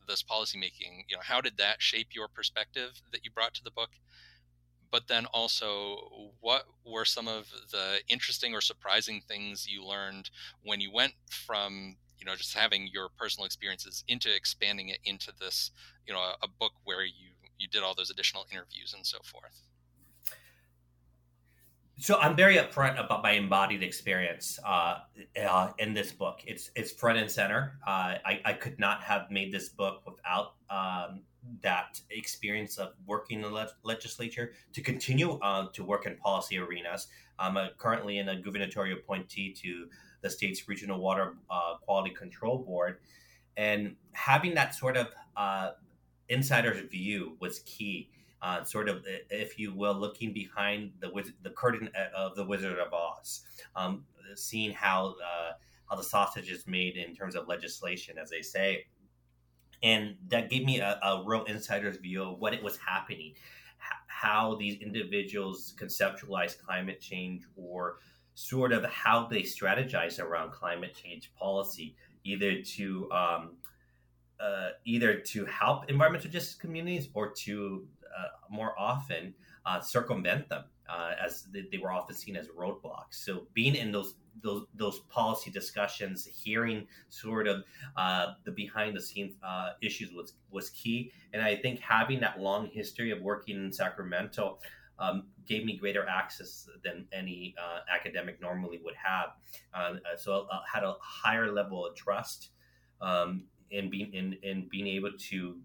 this 0.09 0.23
policymaking, 0.25 1.05
you 1.09 1.17
know, 1.17 1.23
how 1.23 1.41
did 1.41 1.57
that 1.59 1.81
shape 1.81 2.09
your 2.13 2.27
perspective 2.27 3.01
that 3.13 3.25
you 3.25 3.31
brought 3.31 3.55
to 3.55 3.63
the 3.63 3.71
book? 3.71 3.91
But 4.91 5.07
then 5.07 5.27
also, 5.27 6.33
what 6.41 6.65
were 6.85 7.05
some 7.05 7.29
of 7.29 7.49
the 7.71 7.99
interesting 8.09 8.53
or 8.55 8.61
surprising 8.61 9.23
things 9.29 9.69
you 9.69 9.87
learned 9.87 10.31
when 10.65 10.81
you 10.81 10.91
went 10.93 11.13
from 11.31 11.97
you 12.19 12.27
know 12.27 12.35
just 12.35 12.55
having 12.55 12.89
your 12.93 13.09
personal 13.17 13.47
experiences 13.47 14.05
into 14.09 14.35
expanding 14.35 14.89
it 14.89 14.99
into 15.05 15.33
this 15.41 15.71
you 16.07 16.13
know 16.13 16.21
a, 16.21 16.35
a 16.43 16.49
book 16.49 16.73
where 16.85 17.05
you 17.05 17.31
you 17.57 17.69
did 17.69 17.83
all 17.83 17.95
those 17.95 18.11
additional 18.11 18.45
interviews 18.51 18.93
and 18.95 19.07
so 19.07 19.19
forth? 19.23 19.63
So 22.01 22.19
I'm 22.19 22.35
very 22.35 22.57
upfront 22.57 22.99
about 22.99 23.23
my 23.23 23.33
embodied 23.33 23.83
experience 23.83 24.59
uh, 24.65 25.01
uh, 25.39 25.73
in 25.79 25.93
this 25.93 26.13
book. 26.13 26.41
It's 26.47 26.71
it's 26.75 26.91
front 26.91 27.19
and 27.19 27.31
center. 27.31 27.79
Uh, 27.87 28.17
I, 28.25 28.41
I 28.47 28.53
could 28.55 28.79
not 28.79 29.03
have 29.03 29.31
made 29.31 29.53
this 29.53 29.69
book 29.69 30.01
without 30.07 30.55
um, 30.71 31.21
that 31.63 32.01
experience 32.11 32.79
of 32.79 32.95
working 33.07 33.41
in 33.41 33.43
the 33.43 33.51
le- 33.51 33.69
legislature 33.83 34.55
to 34.73 34.81
continue 34.81 35.33
uh, 35.43 35.67
to 35.75 35.85
work 35.85 36.07
in 36.07 36.17
policy 36.17 36.57
arenas. 36.57 37.09
I'm 37.39 37.59
currently 37.77 38.17
in 38.17 38.31
a 38.31 38.41
gubernatorial 38.41 38.97
appointee 38.97 39.53
to 39.63 39.87
the 40.23 40.31
state's 40.31 40.67
regional 40.71 41.01
water 41.01 41.35
uh, 41.51 41.77
quality 41.83 42.15
control 42.15 42.61
board, 42.61 42.97
and 43.59 43.95
having 44.13 44.55
that 44.55 44.75
sort 44.75 44.97
of 44.97 45.09
uh, 45.37 45.73
insider's 46.31 46.81
view 46.89 47.37
was 47.41 47.59
key. 47.67 48.09
Uh, 48.43 48.65
sort 48.65 48.89
of, 48.89 49.05
if 49.29 49.59
you 49.59 49.75
will, 49.75 49.95
looking 49.95 50.33
behind 50.33 50.93
the 51.01 51.11
the 51.43 51.51
curtain 51.51 51.91
uh, 51.95 52.17
of 52.17 52.35
the 52.37 52.45
Wizard 52.45 52.79
of 52.79 52.93
Oz, 52.93 53.43
um, 53.77 54.05
seeing 54.35 54.73
how 54.73 55.15
uh, 55.23 55.53
how 55.91 55.97
the 55.97 56.03
sausage 56.03 56.51
is 56.51 56.67
made 56.67 56.97
in 56.97 57.15
terms 57.15 57.35
of 57.35 57.49
legislation, 57.49 58.17
as 58.17 58.31
they 58.31 58.41
say, 58.41 58.87
and 59.83 60.17
that 60.29 60.51
gave 60.51 60.65
me 60.65 60.81
a, 60.81 60.99
a 61.03 61.23
real 61.27 61.45
insider's 61.45 61.97
view 61.97 62.23
of 62.23 62.39
what 62.39 62.55
it 62.55 62.63
was 62.63 62.77
happening, 62.79 63.35
how 64.07 64.55
these 64.57 64.81
individuals 64.81 65.75
conceptualize 65.79 66.59
climate 66.59 67.01
change 67.01 67.45
or 67.57 67.97
sort 68.35 68.73
of 68.73 68.85
how 68.87 69.27
they 69.27 69.43
strategize 69.43 70.19
around 70.19 70.53
climate 70.53 70.95
change 70.95 71.33
policy, 71.35 71.97
either 72.25 72.63
to 72.63 73.11
um, 73.13 73.57
uh, 74.39 74.71
either 74.85 75.21
to 75.21 75.45
help 75.47 75.91
environmental 75.91 76.31
justice 76.31 76.55
communities 76.55 77.09
or 77.15 77.31
to 77.31 77.87
more 78.51 78.79
often 78.79 79.35
uh, 79.67 79.81
circumvent 79.81 80.49
them, 80.49 80.65
uh, 80.89 81.13
as 81.23 81.45
they, 81.53 81.65
they, 81.71 81.79
were 81.79 81.93
often 81.93 82.15
seen 82.17 82.37
as 82.37 82.49
roadblocks. 82.49 83.13
So 83.13 83.47
being 83.55 83.75
in 83.75 83.93
those 83.93 84.15
those 84.43 84.67
those 84.75 85.01
policy 85.11 85.51
discussions, 85.51 86.27
hearing 86.27 86.87
sort 87.09 87.47
of 87.47 87.65
uh, 87.97 88.35
the 88.45 88.53
behind 88.53 88.97
the 88.97 89.03
scenes 89.03 89.35
uh, 89.43 89.71
issues 89.83 90.13
was 90.13 90.35
was 90.51 90.71
key. 90.71 91.13
And 91.33 91.43
I 91.43 91.57
think 91.57 91.81
having 91.81 92.21
that 92.21 92.41
long 92.41 92.69
history 92.73 93.11
of 93.11 93.21
working 93.21 93.57
in 93.57 93.73
Sacramento. 93.73 94.59
Um, 94.99 95.29
gave 95.47 95.65
me 95.65 95.79
greater 95.79 96.07
access 96.07 96.69
than 96.85 97.07
any 97.11 97.55
uh, 97.59 97.79
academic 97.91 98.39
normally 98.39 98.79
would 98.85 98.93
have. 99.03 99.31
Uh, 99.73 99.95
so 100.19 100.47
I 100.53 100.61
had 100.71 100.85
a 100.85 100.93
higher 101.01 101.51
level 101.51 101.87
of 101.87 101.95
trust 101.95 102.51
um, 103.01 103.45
in 103.71 103.89
being 103.89 104.13
in, 104.13 104.37
in 104.43 104.69
being 104.71 104.87
able 104.87 105.13
to 105.31 105.57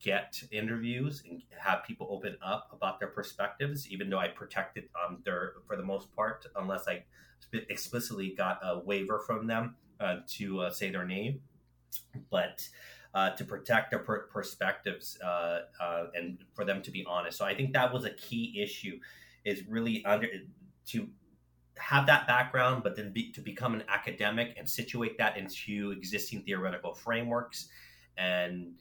get 0.00 0.42
interviews 0.50 1.22
and 1.28 1.42
have 1.58 1.84
people 1.84 2.08
open 2.10 2.36
up 2.44 2.68
about 2.72 2.98
their 2.98 3.08
perspectives, 3.08 3.88
even 3.88 4.10
though 4.10 4.18
I 4.18 4.28
protected 4.28 4.84
um, 5.04 5.18
their 5.24 5.54
for 5.66 5.76
the 5.76 5.82
most 5.82 6.14
part, 6.14 6.46
unless 6.56 6.88
I 6.88 7.04
explicitly 7.52 8.34
got 8.36 8.60
a 8.62 8.78
waiver 8.78 9.18
from 9.20 9.46
them 9.46 9.76
uh, 10.00 10.16
to 10.28 10.60
uh, 10.60 10.70
say 10.70 10.90
their 10.90 11.06
name. 11.06 11.40
But 12.30 12.66
uh, 13.14 13.30
to 13.30 13.44
protect 13.44 13.90
their 13.90 13.98
per- 13.98 14.26
perspectives 14.28 15.18
uh, 15.22 15.60
uh, 15.80 16.06
and 16.14 16.38
for 16.54 16.64
them 16.64 16.82
to 16.82 16.90
be 16.90 17.04
honest. 17.06 17.38
So 17.38 17.44
I 17.44 17.54
think 17.54 17.72
that 17.74 17.92
was 17.92 18.04
a 18.04 18.10
key 18.10 18.60
issue, 18.62 18.98
is 19.44 19.66
really 19.68 20.04
under 20.04 20.28
to 20.86 21.08
have 21.76 22.06
that 22.06 22.26
background, 22.26 22.82
but 22.82 22.96
then 22.96 23.12
be, 23.12 23.32
to 23.32 23.40
become 23.40 23.74
an 23.74 23.82
academic 23.88 24.54
and 24.58 24.68
situate 24.68 25.18
that 25.18 25.36
into 25.36 25.92
existing 25.92 26.42
theoretical 26.42 26.94
frameworks 26.94 27.68
and 28.16 28.74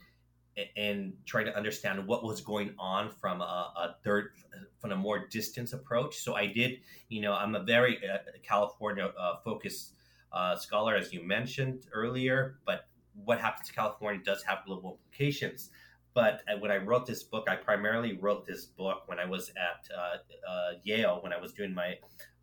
and 0.75 1.13
try 1.25 1.43
to 1.43 1.55
understand 1.55 2.05
what 2.05 2.23
was 2.23 2.41
going 2.41 2.73
on 2.77 3.09
from 3.09 3.41
a, 3.41 3.43
a, 3.43 3.95
third 4.03 4.31
from 4.79 4.91
a 4.91 4.95
more 4.95 5.27
distance 5.27 5.73
approach. 5.73 6.17
So 6.17 6.35
i 6.35 6.45
did 6.45 6.79
you 7.09 7.21
know 7.21 7.33
i'm 7.33 7.55
a 7.55 7.63
very 7.63 7.97
uh, 7.97 8.17
california 8.43 9.11
uh, 9.17 9.35
focused 9.43 9.93
uh, 10.33 10.55
scholar 10.55 10.95
as 10.95 11.13
you 11.13 11.25
mentioned 11.25 11.85
earlier 11.93 12.59
but 12.65 12.87
what 13.25 13.39
happens 13.39 13.67
to 13.67 13.73
california 13.73 14.21
does 14.23 14.43
have 14.43 14.59
global 14.65 14.99
implications. 15.03 15.69
But 16.13 16.41
uh, 16.49 16.59
when 16.59 16.71
i 16.71 16.77
wrote 16.77 17.05
this 17.05 17.23
book 17.23 17.47
i 17.49 17.55
primarily 17.55 18.17
wrote 18.17 18.45
this 18.45 18.65
book 18.65 19.03
when 19.05 19.19
i 19.19 19.25
was 19.25 19.49
at 19.51 19.87
uh, 19.95 20.51
uh, 20.51 20.71
yale 20.83 21.19
when 21.21 21.31
i 21.31 21.39
was 21.39 21.53
doing 21.53 21.73
my 21.73 21.95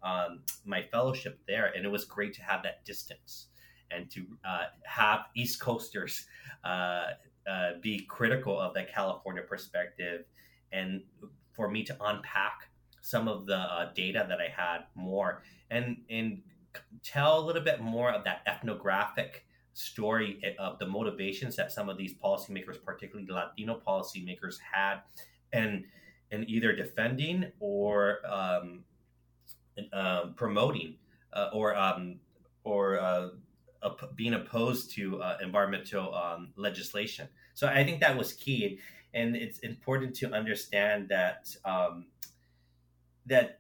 um, 0.03 0.41
my 0.65 0.83
fellowship 0.83 1.41
there 1.47 1.67
and 1.75 1.85
it 1.85 1.89
was 1.89 2.05
great 2.05 2.33
to 2.35 2.43
have 2.43 2.63
that 2.63 2.85
distance 2.85 3.49
and 3.91 4.11
to 4.11 4.25
have 4.85 5.21
east 5.35 5.61
coasters 5.61 6.27
uh, 7.51 7.73
be 7.81 8.01
critical 8.01 8.59
of 8.59 8.75
that 8.75 8.93
California 8.93 9.43
perspective 9.43 10.25
and 10.73 11.03
for 11.53 11.71
me 11.71 11.83
to 11.83 11.97
unpack 12.01 12.69
some 13.01 13.29
of 13.29 13.47
the 13.47 13.57
uh, 13.57 13.93
data 13.95 14.27
that 14.29 14.39
I 14.41 14.49
had 14.55 14.85
more 14.95 15.43
and 15.71 15.99
and 16.11 16.43
tell 17.03 17.41
a 17.41 17.45
little 17.45 17.63
bit 17.63 17.81
more 17.81 18.11
of 18.11 18.25
that 18.25 18.43
ethnographic 18.47 19.45
story 19.79 20.43
of 20.59 20.79
the 20.79 20.87
motivations 20.87 21.55
that 21.57 21.71
some 21.71 21.89
of 21.89 21.97
these 21.97 22.15
policymakers, 22.15 22.83
particularly 22.83 23.31
Latino 23.31 23.81
policymakers, 23.87 24.57
had, 24.61 25.01
and 25.53 25.85
and 26.31 26.49
either 26.49 26.75
defending 26.75 27.47
or 27.61 28.19
um, 28.27 28.85
uh, 29.93 30.27
promoting 30.37 30.97
uh, 31.33 31.51
or 31.53 31.77
um, 31.77 32.17
or 32.65 32.99
uh, 32.99 33.29
op- 33.83 34.17
being 34.17 34.35
opposed 34.35 34.91
to 34.93 35.21
uh, 35.23 35.39
environmental 35.43 36.15
um, 36.15 36.53
legislation. 36.57 37.29
So 37.55 37.67
I 37.67 37.85
think 37.85 38.01
that 38.01 38.17
was 38.17 38.33
key, 38.33 38.79
and 39.15 39.37
it's 39.37 39.59
important 39.61 40.15
to 40.17 40.33
understand 40.33 41.09
that 41.09 41.49
um, 41.65 42.07
that 43.27 43.59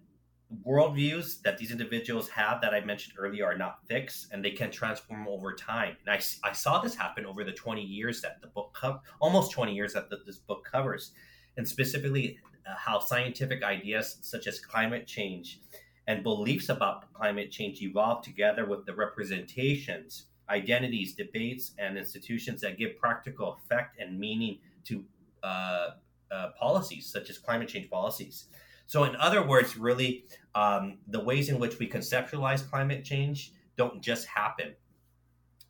worldviews 0.67 1.43
that 1.43 1.59
these 1.59 1.71
individuals 1.71 2.29
have 2.31 2.61
that 2.63 2.73
I 2.73 2.81
mentioned 2.81 3.17
earlier 3.19 3.47
are 3.47 3.57
not 3.57 3.87
fixed, 3.87 4.33
and 4.33 4.45
they 4.45 4.51
can 4.51 4.71
transform 4.71 5.29
over 5.29 5.55
time. 5.55 5.97
And 6.07 6.11
I, 6.11 6.49
I 6.49 6.53
saw 6.53 6.81
this 6.81 6.95
happen 6.95 7.27
over 7.27 7.45
the 7.45 7.53
20 7.53 7.83
years 7.83 8.23
that 8.23 8.41
the 8.41 8.47
book 8.49 8.77
co- 8.81 9.01
almost 9.21 9.53
20 9.53 9.75
years 9.75 9.93
that 9.93 10.09
the, 10.11 10.19
this 10.25 10.39
book 10.39 10.67
covers, 10.71 11.13
and 11.57 11.69
specifically 11.69 12.39
uh, 12.67 12.75
how 12.77 12.99
scientific 12.99 13.63
ideas 13.63 14.19
such 14.23 14.47
as 14.47 14.59
climate 14.59 15.07
change 15.07 15.61
and 16.09 16.23
beliefs 16.23 16.71
about 16.71 17.13
climate 17.13 17.51
change 17.51 17.83
evolve 17.83 18.25
together 18.25 18.65
with 18.65 18.87
the 18.87 18.95
representations, 18.95 20.25
identities, 20.49 21.13
debates, 21.13 21.73
and 21.79 21.99
institutions 21.99 22.63
that 22.63 22.79
give 22.79 22.97
practical 22.97 23.59
effect 23.63 24.01
and 24.01 24.19
meaning 24.19 24.59
to 24.85 25.05
uh, 25.43 25.91
uh, 26.31 26.49
policies, 26.59 27.07
such 27.07 27.29
as 27.29 27.37
climate 27.37 27.69
change 27.69 27.91
policies. 27.91 28.47
So, 28.87 29.05
in 29.05 29.17
other 29.17 29.47
words, 29.47 29.77
really, 29.77 30.25
um, 30.55 30.97
the 31.09 31.21
ways 31.21 31.51
in 31.51 31.59
which 31.59 31.79
we 31.79 31.87
conceptualize 31.87 32.69
climate 32.69 33.05
change 33.05 33.53
don't 33.77 34.01
just 34.01 34.27
happen. 34.27 34.75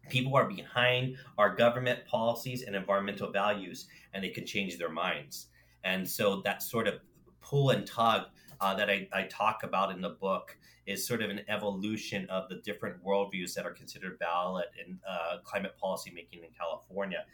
People 0.08 0.36
are 0.36 0.48
behind 0.48 1.16
our 1.36 1.54
government 1.54 2.06
policies 2.06 2.62
and 2.62 2.76
environmental 2.76 3.32
values, 3.32 3.88
and 4.14 4.22
they 4.22 4.28
can 4.28 4.46
change 4.46 4.78
their 4.78 4.88
minds. 4.88 5.48
And 5.82 6.08
so 6.08 6.42
that 6.42 6.62
sort 6.62 6.86
of 6.86 7.00
pull 7.40 7.70
and 7.70 7.84
tug 7.84 8.26
uh, 8.60 8.74
that 8.74 8.90
I, 8.90 9.08
I, 9.12 9.22
talk 9.24 9.62
about 9.62 9.92
in 9.92 10.00
the 10.00 10.10
book 10.10 10.56
is 10.86 11.06
sort 11.06 11.22
of 11.22 11.30
an 11.30 11.40
evolution 11.48 12.28
of 12.28 12.48
the 12.48 12.56
different 12.56 13.02
worldviews 13.04 13.54
that 13.54 13.64
are 13.64 13.72
considered 13.72 14.18
valid 14.18 14.66
in 14.84 14.98
uh, 15.08 15.38
climate 15.44 15.76
policy 15.80 16.10
making 16.14 16.42
in 16.42 16.50
California. 16.58 17.24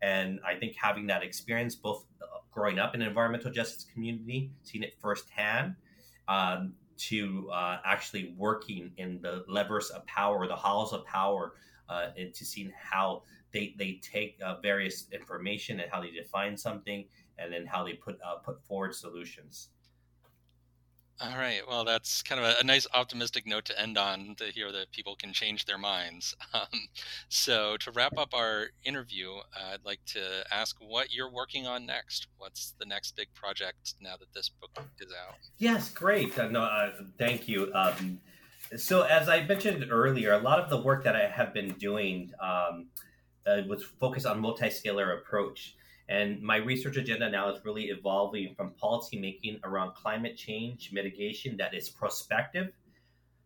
And 0.00 0.40
I 0.44 0.56
think 0.56 0.74
having 0.76 1.06
that 1.06 1.22
experience, 1.22 1.76
both 1.76 2.04
uh, 2.20 2.26
growing 2.50 2.78
up 2.78 2.94
in 2.94 3.02
an 3.02 3.08
environmental 3.08 3.52
justice 3.52 3.86
community, 3.92 4.50
seeing 4.64 4.82
it 4.82 4.94
firsthand, 5.00 5.76
um, 6.26 6.74
to 6.96 7.48
uh, 7.52 7.78
actually 7.84 8.34
working 8.36 8.90
in 8.96 9.20
the 9.22 9.44
levers 9.48 9.90
of 9.90 10.04
power, 10.06 10.46
the 10.48 10.56
halls 10.56 10.92
of 10.92 11.04
power, 11.04 11.54
uh, 11.88 12.08
and 12.16 12.34
to 12.34 12.44
seeing 12.44 12.72
how 12.76 13.22
they, 13.52 13.74
they 13.78 14.00
take 14.02 14.36
uh, 14.44 14.56
various 14.60 15.06
information 15.12 15.80
and 15.80 15.90
how 15.90 16.00
they 16.00 16.10
define 16.10 16.56
something, 16.56 17.04
and 17.38 17.52
then 17.52 17.66
how 17.66 17.84
they 17.84 17.94
put 17.94 18.18
put 18.44 18.64
forward 18.66 18.94
solutions. 18.94 19.68
All 21.24 21.38
right. 21.38 21.60
Well, 21.68 21.84
that's 21.84 22.20
kind 22.20 22.40
of 22.40 22.46
a, 22.48 22.60
a, 22.60 22.64
nice 22.64 22.84
optimistic 22.94 23.46
note 23.46 23.64
to 23.66 23.80
end 23.80 23.96
on 23.96 24.34
to 24.38 24.46
hear 24.46 24.72
that 24.72 24.90
people 24.90 25.14
can 25.14 25.32
change 25.32 25.64
their 25.66 25.78
minds. 25.78 26.34
Um, 26.54 26.88
so, 27.30 27.78
to 27.78 27.90
wrap 27.92 28.18
up 28.18 28.34
our 28.34 28.66
interview, 28.84 29.30
uh, 29.36 29.72
I'd 29.72 29.84
like 29.86 30.00
to 30.08 30.44
ask 30.52 30.76
what 30.80 31.10
you're 31.10 31.30
working 31.30 31.66
on 31.66 31.86
next. 31.86 32.26
What's 32.36 32.74
the 32.78 32.84
next 32.84 33.16
big 33.16 33.32
project 33.32 33.94
now 34.00 34.16
that 34.18 34.34
this 34.34 34.50
book 34.50 34.70
is 35.00 35.10
out? 35.12 35.36
Yes, 35.56 35.88
great. 35.88 36.38
Uh, 36.38 36.48
no, 36.48 36.62
uh, 36.62 36.90
thank 37.18 37.48
you. 37.48 37.72
Um, 37.74 38.20
so, 38.76 39.02
as 39.02 39.30
I 39.30 39.44
mentioned 39.44 39.86
earlier, 39.90 40.32
a 40.32 40.38
lot 40.38 40.60
of 40.60 40.68
the 40.68 40.78
work 40.78 41.04
that 41.04 41.16
I 41.16 41.26
have 41.26 41.54
been 41.54 41.72
doing 41.74 42.32
um, 42.40 42.88
uh, 43.46 43.62
was 43.66 43.82
focused 43.82 44.26
on 44.26 44.40
multi-scalar 44.40 45.18
approach. 45.18 45.74
And 46.08 46.42
my 46.42 46.56
research 46.56 46.96
agenda 46.96 47.30
now 47.30 47.48
is 47.50 47.64
really 47.64 47.84
evolving 47.84 48.54
from 48.54 48.74
policymaking 48.82 49.60
around 49.64 49.94
climate 49.94 50.36
change 50.36 50.90
mitigation 50.92 51.56
that 51.58 51.74
is 51.74 51.88
prospective 51.88 52.72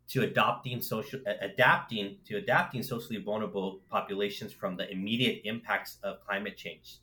to 0.08 0.22
adopting 0.22 0.80
social 0.80 1.20
adapting 1.40 2.16
to 2.26 2.36
adapting 2.36 2.82
socially 2.82 3.20
vulnerable 3.20 3.80
populations 3.90 4.52
from 4.52 4.76
the 4.76 4.90
immediate 4.90 5.42
impacts 5.44 5.98
of 6.02 6.20
climate 6.20 6.56
change. 6.56 6.98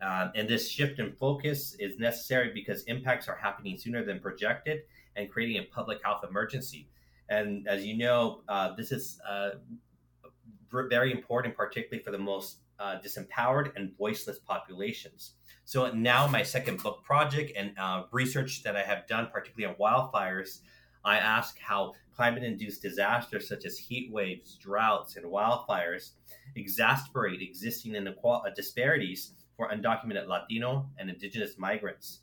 Um, 0.00 0.32
and 0.34 0.48
this 0.48 0.68
shift 0.68 0.98
in 0.98 1.12
focus 1.12 1.76
is 1.78 1.98
necessary 1.98 2.50
because 2.52 2.82
impacts 2.84 3.28
are 3.28 3.36
happening 3.36 3.78
sooner 3.78 4.04
than 4.04 4.18
projected 4.18 4.80
and 5.14 5.30
creating 5.30 5.58
a 5.58 5.64
public 5.72 6.02
health 6.02 6.24
emergency. 6.28 6.88
And 7.28 7.68
as 7.68 7.86
you 7.86 7.96
know, 7.96 8.40
uh, 8.48 8.74
this 8.74 8.90
is 8.90 9.20
uh, 9.28 9.50
very 10.72 11.12
important, 11.12 11.56
particularly 11.56 12.02
for 12.02 12.10
the 12.10 12.18
most 12.18 12.58
uh, 12.78 12.96
disempowered 13.04 13.72
and 13.76 13.96
voiceless 13.96 14.38
populations. 14.38 15.34
So 15.64 15.90
now, 15.92 16.26
my 16.26 16.42
second 16.42 16.82
book 16.82 17.04
project 17.04 17.52
and 17.56 17.78
uh, 17.78 18.04
research 18.10 18.62
that 18.64 18.76
I 18.76 18.82
have 18.82 19.06
done, 19.06 19.28
particularly 19.32 19.74
on 19.74 19.80
wildfires, 19.80 20.60
I 21.04 21.18
ask 21.18 21.58
how 21.58 21.94
climate-induced 22.14 22.82
disasters 22.82 23.48
such 23.48 23.64
as 23.64 23.78
heat 23.78 24.12
waves, 24.12 24.56
droughts, 24.56 25.16
and 25.16 25.26
wildfires 25.26 26.10
exacerbate 26.56 27.42
existing 27.42 27.94
inequal- 27.94 28.42
uh, 28.46 28.50
disparities 28.54 29.32
for 29.56 29.70
undocumented 29.70 30.26
Latino 30.26 30.88
and 30.98 31.10
Indigenous 31.10 31.58
migrants. 31.58 32.20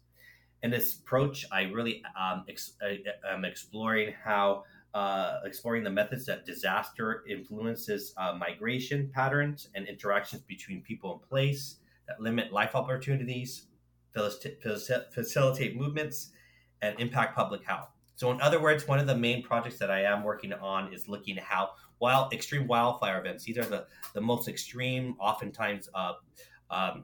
In 0.62 0.72
this 0.72 1.00
approach, 1.00 1.46
I 1.52 1.64
really 1.64 2.04
um, 2.20 2.44
ex- 2.50 2.74
I, 2.82 3.00
am 3.30 3.46
exploring 3.46 4.14
how 4.24 4.66
uh, 4.94 5.40
exploring 5.46 5.84
the 5.84 5.90
methods 5.90 6.26
that 6.26 6.46
disaster 6.46 7.24
influences 7.30 8.14
uh, 8.18 8.34
migration 8.34 9.10
patterns 9.14 9.70
and 9.76 9.88
interactions 9.88 10.42
between 10.44 10.82
people 10.82 11.14
and 11.14 11.22
place 11.22 11.78
that 12.08 12.20
limit 12.20 12.52
life 12.52 12.76
opportunities, 12.76 13.68
facilitate 14.12 15.76
movements, 15.76 16.32
and 16.82 17.00
impact 17.00 17.36
public 17.36 17.64
health. 17.64 17.90
So, 18.16 18.32
in 18.32 18.42
other 18.42 18.60
words, 18.62 18.88
one 18.88 19.00
of 19.00 19.08
the 19.08 19.16
main 19.16 19.44
projects 19.44 19.78
that 19.78 19.90
I 19.90 20.02
am 20.04 20.24
working 20.24 20.52
on 20.52 20.94
is 20.94 21.08
looking 21.08 21.38
at 21.38 21.44
how 21.44 21.72
wild 22.00 22.34
extreme 22.34 22.68
wildfire 22.68 23.20
events. 23.20 23.44
These 23.46 23.58
are 23.58 23.66
the 23.66 23.86
the 24.14 24.22
most 24.22 24.48
extreme, 24.48 25.16
oftentimes 25.20 25.88
uh, 25.94 26.14
um, 26.70 27.04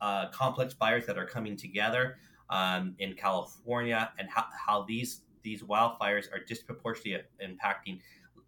uh, 0.00 0.28
complex 0.30 0.74
fires 0.74 1.06
that 1.06 1.18
are 1.18 1.26
coming 1.26 1.56
together 1.56 2.18
um, 2.50 2.94
in 2.98 3.14
California, 3.14 4.12
and 4.18 4.28
how, 4.28 4.44
how 4.66 4.82
these 4.82 5.22
these 5.42 5.62
wildfires 5.62 6.32
are 6.32 6.40
disproportionately 6.46 7.22
impacting 7.42 8.00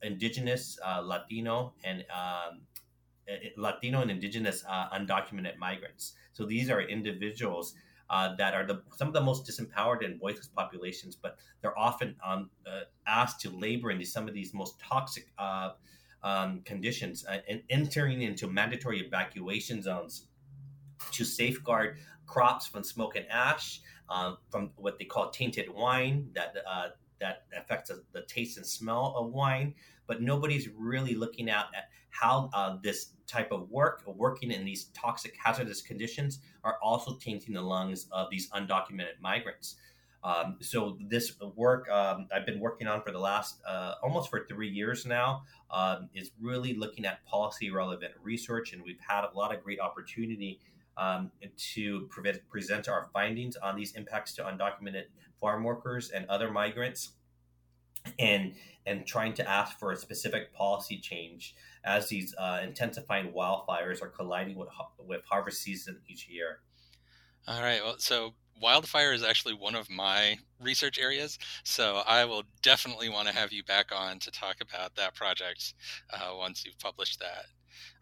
indigenous, 0.03 0.78
uh, 0.84 1.01
Latino, 1.01 1.74
and 1.82 2.05
um, 2.11 2.61
Latino 3.57 4.03
and 4.03 4.11
indigenous 4.11 4.64
uh, 4.68 4.88
undocumented 4.90 5.57
migrants. 5.57 6.14
So 6.32 6.45
these 6.45 6.70
are 6.70 6.80
individuals 6.80 7.74
uh, 8.11 8.36
that 8.36 8.55
are 8.55 8.66
the, 8.66 8.82
some 8.97 9.09
of 9.09 9.14
the 9.14 9.20
most 9.20 9.47
disempowered 9.47 10.05
and 10.05 10.20
voiceless 10.20 10.49
populations, 10.49 11.16
but 11.16 11.38
they're 11.62 11.78
often 11.78 12.14
um, 12.24 12.51
uh, 12.66 12.80
asked 13.07 13.40
to 13.40 13.51
labor 13.51 13.90
in 13.90 14.05
some 14.05 14.28
of 14.28 14.34
these 14.34 14.53
most 14.53 14.78
toxic 14.78 15.26
uh, 15.38 15.70
um, 16.22 16.61
conditions 16.64 17.24
uh, 17.26 17.38
and 17.49 17.62
entering 17.70 18.22
into 18.22 18.47
mandatory 18.47 19.01
evacuation 19.01 19.82
zones 19.82 20.26
to 21.12 21.24
safeguard 21.24 21.98
crops 22.26 22.66
from 22.66 22.82
smoke 22.82 23.16
and 23.16 23.26
ash, 23.30 23.80
uh, 24.09 24.34
from 24.50 24.70
what 24.76 24.98
they 24.98 25.05
call 25.05 25.30
tainted 25.30 25.68
wine 25.72 26.28
that 26.34 26.55
uh, 26.68 26.88
that 27.20 27.44
affects 27.57 27.90
the 28.12 28.22
taste 28.22 28.57
and 28.57 28.66
smell 28.66 29.14
of 29.16 29.32
wine. 29.32 29.74
But 30.07 30.20
nobody's 30.20 30.68
really 30.68 31.14
looking 31.14 31.48
at, 31.48 31.66
at 31.74 31.88
how 32.11 32.50
uh, 32.52 32.76
this 32.82 33.12
type 33.26 33.50
of 33.52 33.70
work, 33.70 34.02
working 34.07 34.50
in 34.50 34.64
these 34.64 34.86
toxic, 34.94 35.34
hazardous 35.42 35.80
conditions, 35.80 36.40
are 36.62 36.78
also 36.82 37.16
tainting 37.16 37.55
the 37.55 37.62
lungs 37.62 38.07
of 38.12 38.28
these 38.30 38.50
undocumented 38.50 39.20
migrants. 39.20 39.76
Um, 40.22 40.57
so 40.61 40.96
this 41.09 41.32
work 41.55 41.88
um, 41.90 42.28
I've 42.34 42.46
been 42.46 42.59
working 42.59 42.86
on 42.86 43.02
for 43.02 43.11
the 43.12 43.18
last 43.18 43.61
uh, 43.68 43.94
almost 44.02 44.30
for 44.30 44.46
three 44.48 44.70
years 44.70 45.05
now 45.05 45.42
um, 45.70 46.09
is 46.14 46.30
really 46.40 46.72
looking 46.72 47.05
at 47.05 47.24
policy 47.26 47.70
relevant 47.70 48.14
research, 48.22 48.72
and 48.72 48.82
we've 48.82 49.00
had 49.07 49.24
a 49.24 49.36
lot 49.36 49.55
of 49.55 49.62
great 49.62 49.80
opportunity 49.80 50.61
um, 50.97 51.30
to 51.74 52.07
pre- 52.11 52.38
present 52.49 52.88
our 52.88 53.09
findings 53.12 53.57
on 53.57 53.76
these 53.76 53.92
impacts 53.92 54.34
to 54.34 54.42
undocumented 54.42 55.05
farm 55.40 55.64
workers 55.64 56.11
and 56.11 56.26
other 56.28 56.51
migrants, 56.51 57.12
and 58.18 58.55
and 58.86 59.07
trying 59.07 59.32
to 59.34 59.49
ask 59.49 59.78
for 59.78 59.92
a 59.92 59.97
specific 59.97 60.53
policy 60.53 60.99
change 60.99 61.55
as 61.84 62.09
these 62.09 62.34
uh, 62.38 62.61
intensifying 62.62 63.32
wildfires 63.32 64.03
are 64.03 64.09
colliding 64.09 64.57
with 64.57 64.68
with 64.99 65.22
harvest 65.28 65.62
season 65.62 66.01
each 66.09 66.28
year. 66.28 66.61
All 67.47 67.61
right. 67.61 67.82
Well, 67.82 67.97
so 67.99 68.34
wildfire 68.61 69.12
is 69.12 69.22
actually 69.22 69.55
one 69.55 69.74
of 69.74 69.90
my 69.90 70.38
research 70.61 70.99
areas, 70.99 71.38
so 71.62 72.03
I 72.07 72.24
will 72.24 72.45
definitely 72.62 73.09
want 73.09 73.28
to 73.28 73.34
have 73.34 73.53
you 73.53 73.62
back 73.64 73.92
on 73.95 74.18
to 74.20 74.30
talk 74.30 74.57
about 74.61 74.95
that 74.97 75.14
project 75.14 75.74
uh, 76.12 76.32
once 76.36 76.64
you've 76.64 76.78
published 76.78 77.20
that. 77.20 77.47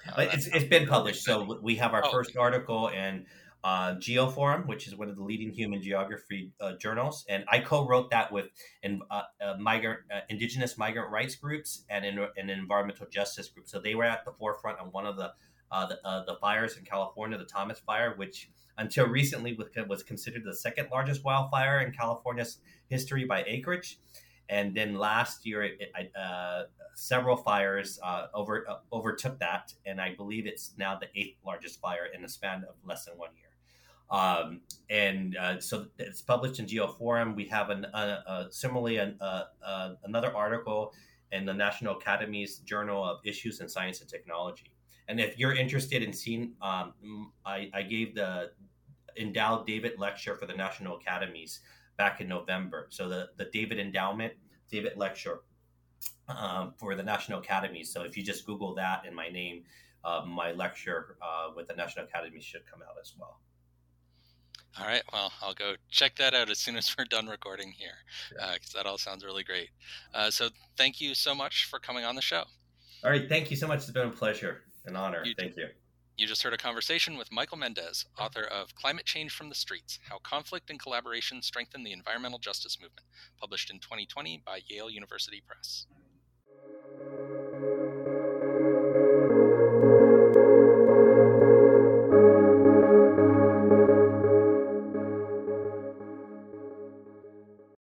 Uh, 0.07 0.27
it's, 0.33 0.47
it's 0.47 0.65
been 0.65 0.87
published, 0.87 1.25
so 1.25 1.59
we 1.63 1.77
have 1.77 1.95
our 1.95 2.05
oh. 2.05 2.11
first 2.11 2.37
article 2.37 2.89
in 2.89 3.27
uh, 3.65 3.95
GeoForum, 3.95 4.67
which 4.67 4.89
is 4.89 4.97
one 4.97 5.09
of 5.09 5.17
the 5.17 5.23
leading 5.23 5.53
human 5.53 5.81
geography 5.81 6.53
uh, 6.61 6.73
journals, 6.77 7.25
and 7.29 7.45
I 7.49 7.61
co-wrote 7.61 8.11
that 8.11 8.33
with 8.33 8.47
in, 8.83 9.01
uh, 9.11 9.23
uh, 9.41 9.55
migrant, 9.59 10.01
uh, 10.13 10.21
indigenous 10.29 10.77
migrant 10.77 11.11
rights 11.11 11.37
groups 11.37 11.85
and 11.89 12.05
in, 12.05 12.19
an 12.37 12.51
environmental 12.51 13.07
justice 13.09 13.49
group. 13.49 13.69
So 13.69 13.81
they 13.81 13.95
were 13.95 14.05
at 14.05 14.25
the 14.25 14.33
forefront 14.33 14.81
on 14.81 14.87
one 14.87 15.07
of 15.07 15.17
the 15.17 15.33
the, 15.71 16.25
the, 16.27 16.37
fires 16.39 16.77
in 16.77 16.85
California, 16.85 17.39
the 17.39 17.47
Thomas 17.47 17.79
Fire, 17.79 18.13
which 18.17 18.51
until 18.77 19.07
recently 19.07 19.59
was 19.89 20.03
considered 20.03 20.43
the 20.45 20.55
second 20.55 20.89
largest 20.93 21.25
wildfire 21.25 21.81
in 21.81 21.93
California's 21.93 22.59
history 22.89 23.25
by 23.25 23.43
acreage. 23.47 23.99
And 24.53 24.75
then 24.75 24.97
last 24.97 25.47
year, 25.47 25.63
it, 25.63 25.79
it, 25.81 26.13
uh, 26.15 26.65
several 26.95 27.37
fires 27.39 27.99
uh, 28.03 28.27
over 28.35 28.69
uh, 28.69 28.81
overtook 28.93 29.39
that, 29.39 29.73
and 29.87 29.99
I 29.99 30.15
believe 30.15 30.47
it's 30.47 30.75
now 30.77 30.99
the 30.99 31.09
eighth 31.19 31.39
largest 31.43 31.81
fire 31.81 32.09
in 32.15 32.21
the 32.21 32.29
span 32.29 32.67
of 32.69 32.75
less 32.85 33.07
than 33.07 33.17
one 33.17 33.31
year. 33.35 33.49
Um, 34.11 34.61
and 34.91 35.39
uh, 35.39 35.59
so 35.59 35.87
it's 35.99 36.21
published 36.21 36.59
in 36.59 36.67
GeoForum. 36.67 37.35
We 37.35 37.47
have 37.47 37.71
an, 37.71 37.87
similarly 38.51 38.99
an, 38.99 39.19
another 40.05 40.37
article 40.37 40.93
in 41.33 41.47
the 41.47 41.55
National 41.55 41.97
Academy's 41.97 42.59
Journal 42.59 43.03
of 43.03 43.21
Issues 43.25 43.61
in 43.61 43.71
Science 43.71 44.03
and 44.03 44.11
Technology. 44.11 44.71
And 45.09 45.19
if 45.19 45.39
you're 45.39 45.55
interested 45.55 46.03
in 46.03 46.13
seeing, 46.13 46.53
um, 46.61 46.93
I, 47.47 47.71
I, 47.73 47.83
gave 47.83 48.15
the 48.15 48.51
endowed 49.17 49.67
David 49.67 49.99
lecture 49.99 50.37
for 50.37 50.45
the 50.45 50.55
National 50.55 50.99
Academies 50.99 51.61
back 51.97 52.21
in 52.21 52.29
November. 52.29 52.89
So 52.91 53.09
the, 53.09 53.31
the 53.37 53.47
David 53.47 53.79
Endowment, 53.79 54.33
David 54.73 54.97
Lecture 54.97 55.43
um, 56.29 56.75
for 56.79 56.97
the 56.97 57.03
National 57.03 57.39
Academy. 57.39 57.85
So 57.85 58.03
if 58.03 58.17
you 58.17 58.25
just 58.25 58.45
Google 58.45 58.75
that 58.75 59.05
and 59.07 59.15
my 59.15 59.29
name, 59.29 59.63
uh, 60.05 60.25
my 60.27 60.51
lecture 60.51 61.17
uh, 61.23 61.51
with 61.55 61.69
the 61.69 61.75
National 61.75 62.07
Academy 62.07 62.41
should 62.41 62.63
come 62.69 62.81
out 62.83 62.97
as 63.01 63.13
well. 63.17 63.39
All 64.81 64.87
right. 64.87 65.03
Well, 65.13 65.31
I'll 65.43 65.55
go 65.55 65.75
check 65.91 66.17
that 66.17 66.35
out 66.35 66.51
as 66.51 66.59
soon 66.59 66.77
as 66.77 66.95
we're 66.99 67.05
done 67.05 67.27
recording 67.27 67.71
here, 67.71 67.93
because 68.31 68.75
uh, 68.75 68.79
that 68.79 68.87
all 68.87 68.99
sounds 68.99 69.25
really 69.25 69.45
great. 69.45 69.69
Uh, 70.15 70.31
so, 70.31 70.49
thank 70.79 71.01
you 71.01 71.15
so 71.15 71.35
much 71.35 71.67
for 71.67 71.79
coming 71.79 72.05
on 72.05 72.17
the 72.17 72.23
show. 72.23 72.45
All 73.05 73.11
right. 73.11 73.29
Thank 73.29 73.51
you 73.51 73.57
so 73.57 73.67
much. 73.67 73.81
It's 73.81 73.91
been 73.91 74.09
a 74.09 74.11
pleasure, 74.11 74.63
an 74.87 74.97
honor. 74.97 75.23
You 75.25 75.35
thank 75.37 75.57
you. 75.57 75.67
You 76.19 76.27
just 76.27 76.43
heard 76.43 76.53
a 76.53 76.59
conversation 76.59 77.17
with 77.17 77.33
Michael 77.33 77.57
Mendez, 77.57 78.05
author 78.19 78.43
of 78.43 78.75
Climate 78.75 79.07
Change 79.07 79.33
from 79.33 79.49
the 79.49 79.55
Streets 79.55 79.99
How 80.11 80.19
Conflict 80.19 80.69
and 80.69 80.79
Collaboration 80.79 81.41
Strengthen 81.41 81.85
the 81.85 81.93
Environmental 81.93 82.39
Justice 82.39 82.79
Movement, 82.79 83.07
published 83.41 83.71
in 83.71 83.79
2020 83.79 84.43
by 84.45 84.61
Yale 84.69 84.91
University 84.91 85.43
Press. 85.47 85.87